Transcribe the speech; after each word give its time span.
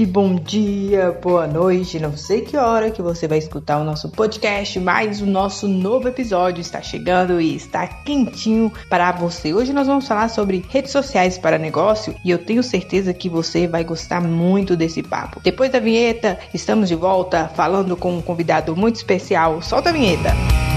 tarde, 0.00 0.06
bom 0.06 0.34
dia, 0.34 1.18
boa 1.22 1.46
noite. 1.46 1.98
Não 1.98 2.16
sei 2.16 2.42
que 2.42 2.56
hora 2.56 2.90
que 2.90 3.02
você 3.02 3.26
vai 3.28 3.38
escutar 3.38 3.78
o 3.78 3.84
nosso 3.84 4.08
podcast, 4.08 4.78
mas 4.80 5.20
o 5.20 5.26
nosso 5.26 5.68
novo 5.68 6.08
episódio 6.08 6.60
está 6.60 6.80
chegando 6.80 7.40
e 7.40 7.54
está 7.54 7.86
quentinho 7.86 8.72
para 8.88 9.12
você. 9.12 9.52
Hoje 9.52 9.72
nós 9.72 9.86
vamos 9.86 10.06
falar 10.06 10.28
sobre 10.28 10.64
redes 10.68 10.92
sociais 10.92 11.38
para 11.38 11.58
negócio 11.58 12.14
e 12.24 12.30
eu 12.30 12.38
tenho 12.38 12.62
certeza 12.62 13.12
que 13.12 13.28
você 13.28 13.66
vai 13.66 13.84
gostar 13.84 14.20
muito 14.20 14.76
desse 14.76 15.02
papo. 15.02 15.40
Depois 15.42 15.70
da 15.70 15.80
vinheta, 15.80 16.38
estamos 16.54 16.88
de 16.88 16.94
volta 16.94 17.50
falando 17.54 17.96
com 17.96 18.16
um 18.16 18.22
convidado 18.22 18.76
muito 18.76 18.96
especial. 18.96 19.60
Solta 19.62 19.90
a 19.90 19.92
vinheta. 19.92 20.30
E 20.66 20.69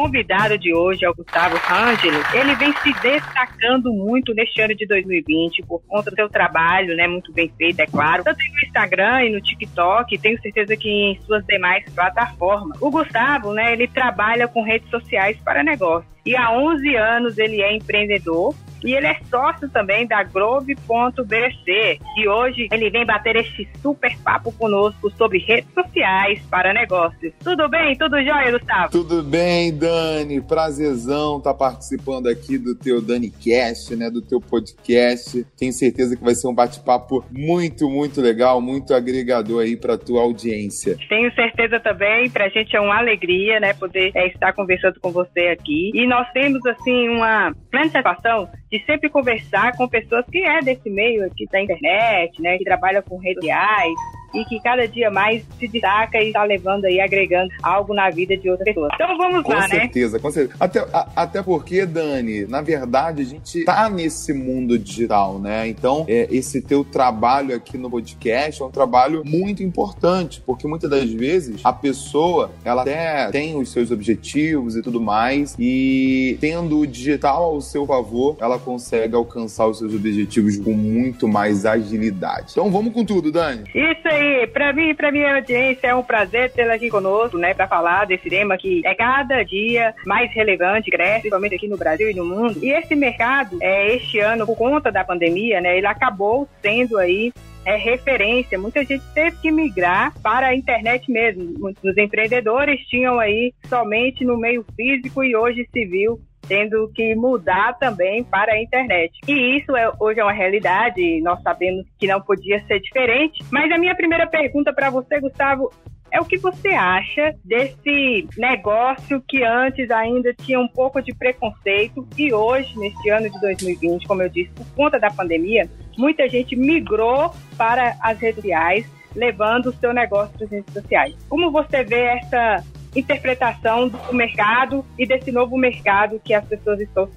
convidado 0.00 0.56
de 0.56 0.74
hoje 0.74 1.04
é 1.04 1.10
o 1.10 1.14
Gustavo 1.14 1.60
Ângelo. 1.70 2.24
Ele 2.32 2.54
vem 2.54 2.72
se 2.78 2.90
destacando 3.02 3.92
muito 3.92 4.32
neste 4.32 4.58
ano 4.62 4.74
de 4.74 4.86
2020 4.86 5.62
por 5.66 5.82
conta 5.86 6.10
do 6.10 6.16
seu 6.16 6.26
trabalho, 6.26 6.96
né? 6.96 7.06
Muito 7.06 7.30
bem 7.34 7.52
feito, 7.58 7.80
é 7.80 7.86
claro. 7.86 8.24
Tanto 8.24 8.38
no 8.38 8.66
Instagram 8.66 9.24
e 9.24 9.32
no 9.32 9.42
TikTok, 9.42 10.16
tenho 10.16 10.40
certeza 10.40 10.74
que 10.74 10.88
em 10.88 11.20
suas 11.26 11.44
demais 11.44 11.84
plataformas. 11.92 12.80
O 12.80 12.90
Gustavo, 12.90 13.52
né? 13.52 13.74
Ele 13.74 13.86
trabalha 13.86 14.48
com 14.48 14.62
redes 14.62 14.88
sociais 14.88 15.36
para 15.44 15.62
negócios. 15.62 16.19
E 16.24 16.36
há 16.36 16.52
11 16.52 16.96
anos 16.96 17.38
ele 17.38 17.62
é 17.62 17.74
empreendedor 17.76 18.54
e 18.84 18.94
ele 18.94 19.06
é 19.06 19.16
sócio 19.28 19.68
também 19.68 20.06
da 20.06 20.22
Grove.bc. 20.22 22.00
E 22.16 22.28
hoje 22.28 22.68
ele 22.70 22.90
vem 22.90 23.04
bater 23.04 23.36
este 23.36 23.68
super 23.82 24.16
papo 24.18 24.52
conosco 24.52 25.10
sobre 25.12 25.38
redes 25.38 25.72
sociais 25.74 26.40
para 26.50 26.72
negócios. 26.72 27.32
Tudo 27.42 27.68
bem? 27.68 27.96
Tudo 27.96 28.22
jóia, 28.22 28.50
Gustavo? 28.52 28.90
Tudo 28.90 29.22
bem, 29.22 29.76
Dani. 29.76 30.40
Prazerzão 30.40 31.38
estar 31.38 31.52
tá 31.52 31.58
participando 31.58 32.28
aqui 32.28 32.58
do 32.58 32.74
teu 32.74 33.00
DaniCast, 33.00 33.94
né? 33.96 34.10
Do 34.10 34.22
teu 34.22 34.40
podcast. 34.40 35.44
Tenho 35.58 35.72
certeza 35.72 36.16
que 36.16 36.24
vai 36.24 36.34
ser 36.34 36.48
um 36.48 36.54
bate-papo 36.54 37.24
muito, 37.30 37.88
muito 37.88 38.20
legal, 38.20 38.60
muito 38.60 38.94
agregador 38.94 39.62
aí 39.62 39.76
para 39.76 39.98
tua 39.98 40.22
audiência. 40.22 40.96
Tenho 41.08 41.32
certeza 41.34 41.78
também. 41.80 42.30
Para 42.30 42.46
a 42.46 42.48
gente 42.48 42.74
é 42.74 42.80
uma 42.80 42.98
alegria, 42.98 43.60
né? 43.60 43.74
Poder 43.74 44.10
é, 44.14 44.26
estar 44.28 44.52
conversando 44.52 44.98
com 45.00 45.10
você 45.10 45.48
aqui. 45.48 45.90
E 45.94 46.06
nós 46.10 46.28
temos, 46.32 46.64
assim, 46.66 47.08
uma 47.08 47.54
grande 47.70 47.90
satisfação 47.90 48.50
de 48.70 48.84
sempre 48.84 49.08
conversar 49.08 49.76
com 49.76 49.88
pessoas 49.88 50.26
que 50.26 50.44
é 50.44 50.60
desse 50.60 50.90
meio 50.90 51.24
aqui 51.24 51.46
da 51.46 51.62
internet, 51.62 52.42
né, 52.42 52.58
que 52.58 52.64
trabalha 52.64 53.00
com 53.00 53.16
redes 53.16 53.36
sociais, 53.36 53.94
e 54.34 54.44
que 54.44 54.60
cada 54.60 54.86
dia 54.86 55.10
mais 55.10 55.44
se 55.58 55.68
destaca 55.68 56.18
e 56.18 56.28
está 56.28 56.44
levando 56.44 56.84
aí, 56.84 57.00
agregando 57.00 57.50
algo 57.62 57.94
na 57.94 58.10
vida 58.10 58.36
de 58.36 58.50
outras 58.50 58.64
pessoas. 58.64 58.90
Então 58.94 59.16
vamos 59.16 59.42
com 59.42 59.52
lá, 59.52 59.68
certeza, 59.68 60.16
né? 60.16 60.22
Com 60.22 60.30
certeza, 60.30 60.54
com 60.58 60.70
certeza. 60.70 61.10
Até, 61.16 61.42
porque, 61.42 61.86
Dani, 61.86 62.46
na 62.46 62.60
verdade, 62.60 63.22
a 63.22 63.24
gente 63.24 63.64
tá 63.64 63.88
nesse 63.88 64.32
mundo 64.32 64.78
digital, 64.78 65.38
né? 65.38 65.68
Então, 65.68 66.04
é, 66.08 66.28
esse 66.30 66.60
teu 66.60 66.84
trabalho 66.84 67.54
aqui 67.54 67.76
no 67.76 67.90
podcast 67.90 68.62
é 68.62 68.64
um 68.64 68.70
trabalho 68.70 69.22
muito 69.24 69.62
importante, 69.62 70.42
porque 70.44 70.66
muitas 70.66 70.90
das 70.90 71.10
vezes 71.10 71.60
a 71.64 71.72
pessoa, 71.72 72.50
ela 72.64 72.82
até 72.82 73.30
tem 73.30 73.56
os 73.56 73.70
seus 73.70 73.90
objetivos 73.90 74.76
e 74.76 74.82
tudo 74.82 75.00
mais, 75.00 75.56
e 75.58 76.36
tendo 76.40 76.78
o 76.78 76.86
digital 76.86 77.44
ao 77.44 77.60
seu 77.60 77.86
favor, 77.86 78.36
ela 78.40 78.58
consegue 78.58 79.14
alcançar 79.14 79.66
os 79.66 79.78
seus 79.78 79.94
objetivos 79.94 80.56
com 80.58 80.72
muito 80.72 81.26
mais 81.26 81.66
agilidade. 81.66 82.48
Então 82.52 82.70
vamos 82.70 82.92
com 82.92 83.04
tudo, 83.04 83.32
Dani. 83.32 83.64
Isso 83.74 84.08
aí 84.08 84.19
aí, 84.20 84.46
para 84.46 84.72
mim, 84.72 84.94
para 84.94 85.10
minha 85.10 85.36
audiência 85.36 85.88
é 85.88 85.94
um 85.94 86.02
prazer 86.02 86.52
tê-la 86.52 86.74
aqui 86.74 86.88
conosco, 86.88 87.38
né, 87.38 87.54
para 87.54 87.66
falar 87.66 88.06
desse 88.06 88.28
tema 88.28 88.56
que 88.56 88.82
é 88.84 88.94
cada 88.94 89.42
dia 89.42 89.94
mais 90.06 90.32
relevante, 90.32 90.90
cresce, 90.90 91.20
principalmente 91.20 91.54
aqui 91.54 91.68
no 91.68 91.76
Brasil 91.76 92.10
e 92.10 92.14
no 92.14 92.24
mundo. 92.24 92.58
E 92.62 92.70
esse 92.70 92.94
mercado, 92.94 93.58
é, 93.60 93.94
este 93.94 94.18
ano, 94.18 94.46
por 94.46 94.56
conta 94.56 94.90
da 94.92 95.04
pandemia, 95.04 95.60
né, 95.60 95.76
ele 95.76 95.86
acabou 95.86 96.48
sendo 96.62 96.98
aí 96.98 97.32
é 97.64 97.76
referência. 97.76 98.58
Muita 98.58 98.82
gente 98.84 99.04
teve 99.14 99.36
que 99.36 99.50
migrar 99.50 100.14
para 100.22 100.48
a 100.48 100.54
internet 100.54 101.10
mesmo. 101.10 101.58
Muitos 101.58 101.96
empreendedores 101.96 102.80
tinham 102.86 103.20
aí 103.20 103.52
somente 103.68 104.24
no 104.24 104.38
meio 104.38 104.64
físico 104.74 105.22
e 105.22 105.36
hoje 105.36 105.68
se 105.70 105.84
viu 105.84 106.18
tendo 106.50 106.90
que 106.92 107.14
mudar 107.14 107.78
também 107.78 108.24
para 108.24 108.54
a 108.54 108.60
internet. 108.60 109.20
E 109.28 109.56
isso 109.56 109.76
é, 109.76 109.88
hoje 110.00 110.18
é 110.18 110.24
uma 110.24 110.32
realidade, 110.32 111.20
nós 111.20 111.40
sabemos 111.42 111.86
que 111.96 112.08
não 112.08 112.20
podia 112.20 112.60
ser 112.66 112.80
diferente. 112.80 113.40
Mas 113.52 113.70
a 113.70 113.78
minha 113.78 113.94
primeira 113.94 114.26
pergunta 114.26 114.72
para 114.72 114.90
você, 114.90 115.20
Gustavo, 115.20 115.72
é 116.10 116.20
o 116.20 116.24
que 116.24 116.36
você 116.38 116.70
acha 116.70 117.36
desse 117.44 118.26
negócio 118.36 119.22
que 119.28 119.44
antes 119.44 119.88
ainda 119.92 120.34
tinha 120.34 120.58
um 120.58 120.66
pouco 120.66 121.00
de 121.00 121.14
preconceito 121.14 122.04
e 122.18 122.34
hoje, 122.34 122.76
neste 122.76 123.08
ano 123.10 123.30
de 123.30 123.40
2020, 123.40 124.08
como 124.08 124.20
eu 124.20 124.28
disse, 124.28 124.50
por 124.50 124.66
conta 124.74 124.98
da 124.98 125.08
pandemia, 125.08 125.70
muita 125.96 126.28
gente 126.28 126.56
migrou 126.56 127.32
para 127.56 127.94
as 128.00 128.18
redes 128.18 128.42
sociais, 128.42 128.90
levando 129.14 129.66
o 129.66 129.72
seu 129.74 129.94
negócio 129.94 130.36
para 130.36 130.46
as 130.46 130.50
redes 130.50 130.74
sociais. 130.74 131.14
Como 131.28 131.52
você 131.52 131.84
vê 131.84 132.06
essa 132.06 132.64
interpretação 132.94 133.88
do 133.88 134.14
mercado 134.14 134.84
e 134.98 135.06
desse 135.06 135.30
novo 135.30 135.56
mercado 135.56 136.20
que 136.24 136.34
as 136.34 136.44
pessoas 136.44 136.80
estão 136.80 137.08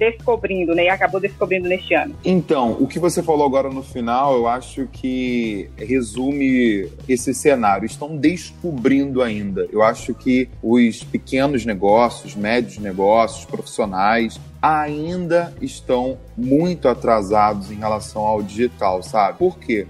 descobrindo, 0.00 0.74
né? 0.74 0.84
E 0.84 0.88
acabou 0.88 1.20
descobrindo 1.20 1.68
neste 1.68 1.94
ano. 1.94 2.16
Então, 2.24 2.76
o 2.80 2.86
que 2.86 2.98
você 2.98 3.22
falou 3.22 3.44
agora 3.44 3.68
no 3.68 3.82
final, 3.82 4.34
eu 4.34 4.48
acho 4.48 4.86
que 4.86 5.68
resume 5.76 6.88
esse 7.06 7.34
cenário. 7.34 7.84
Estão 7.84 8.16
descobrindo 8.16 9.22
ainda. 9.22 9.68
Eu 9.70 9.82
acho 9.82 10.14
que 10.14 10.48
os 10.62 11.04
pequenos 11.04 11.66
negócios, 11.66 12.34
médios 12.34 12.78
negócios, 12.78 13.44
profissionais, 13.44 14.40
ainda 14.62 15.54
estão 15.60 16.18
muito 16.36 16.88
atrasados 16.88 17.70
em 17.70 17.76
relação 17.76 18.22
ao 18.22 18.42
digital, 18.42 19.02
sabe? 19.02 19.38
Por 19.38 19.58
quê? 19.58 19.86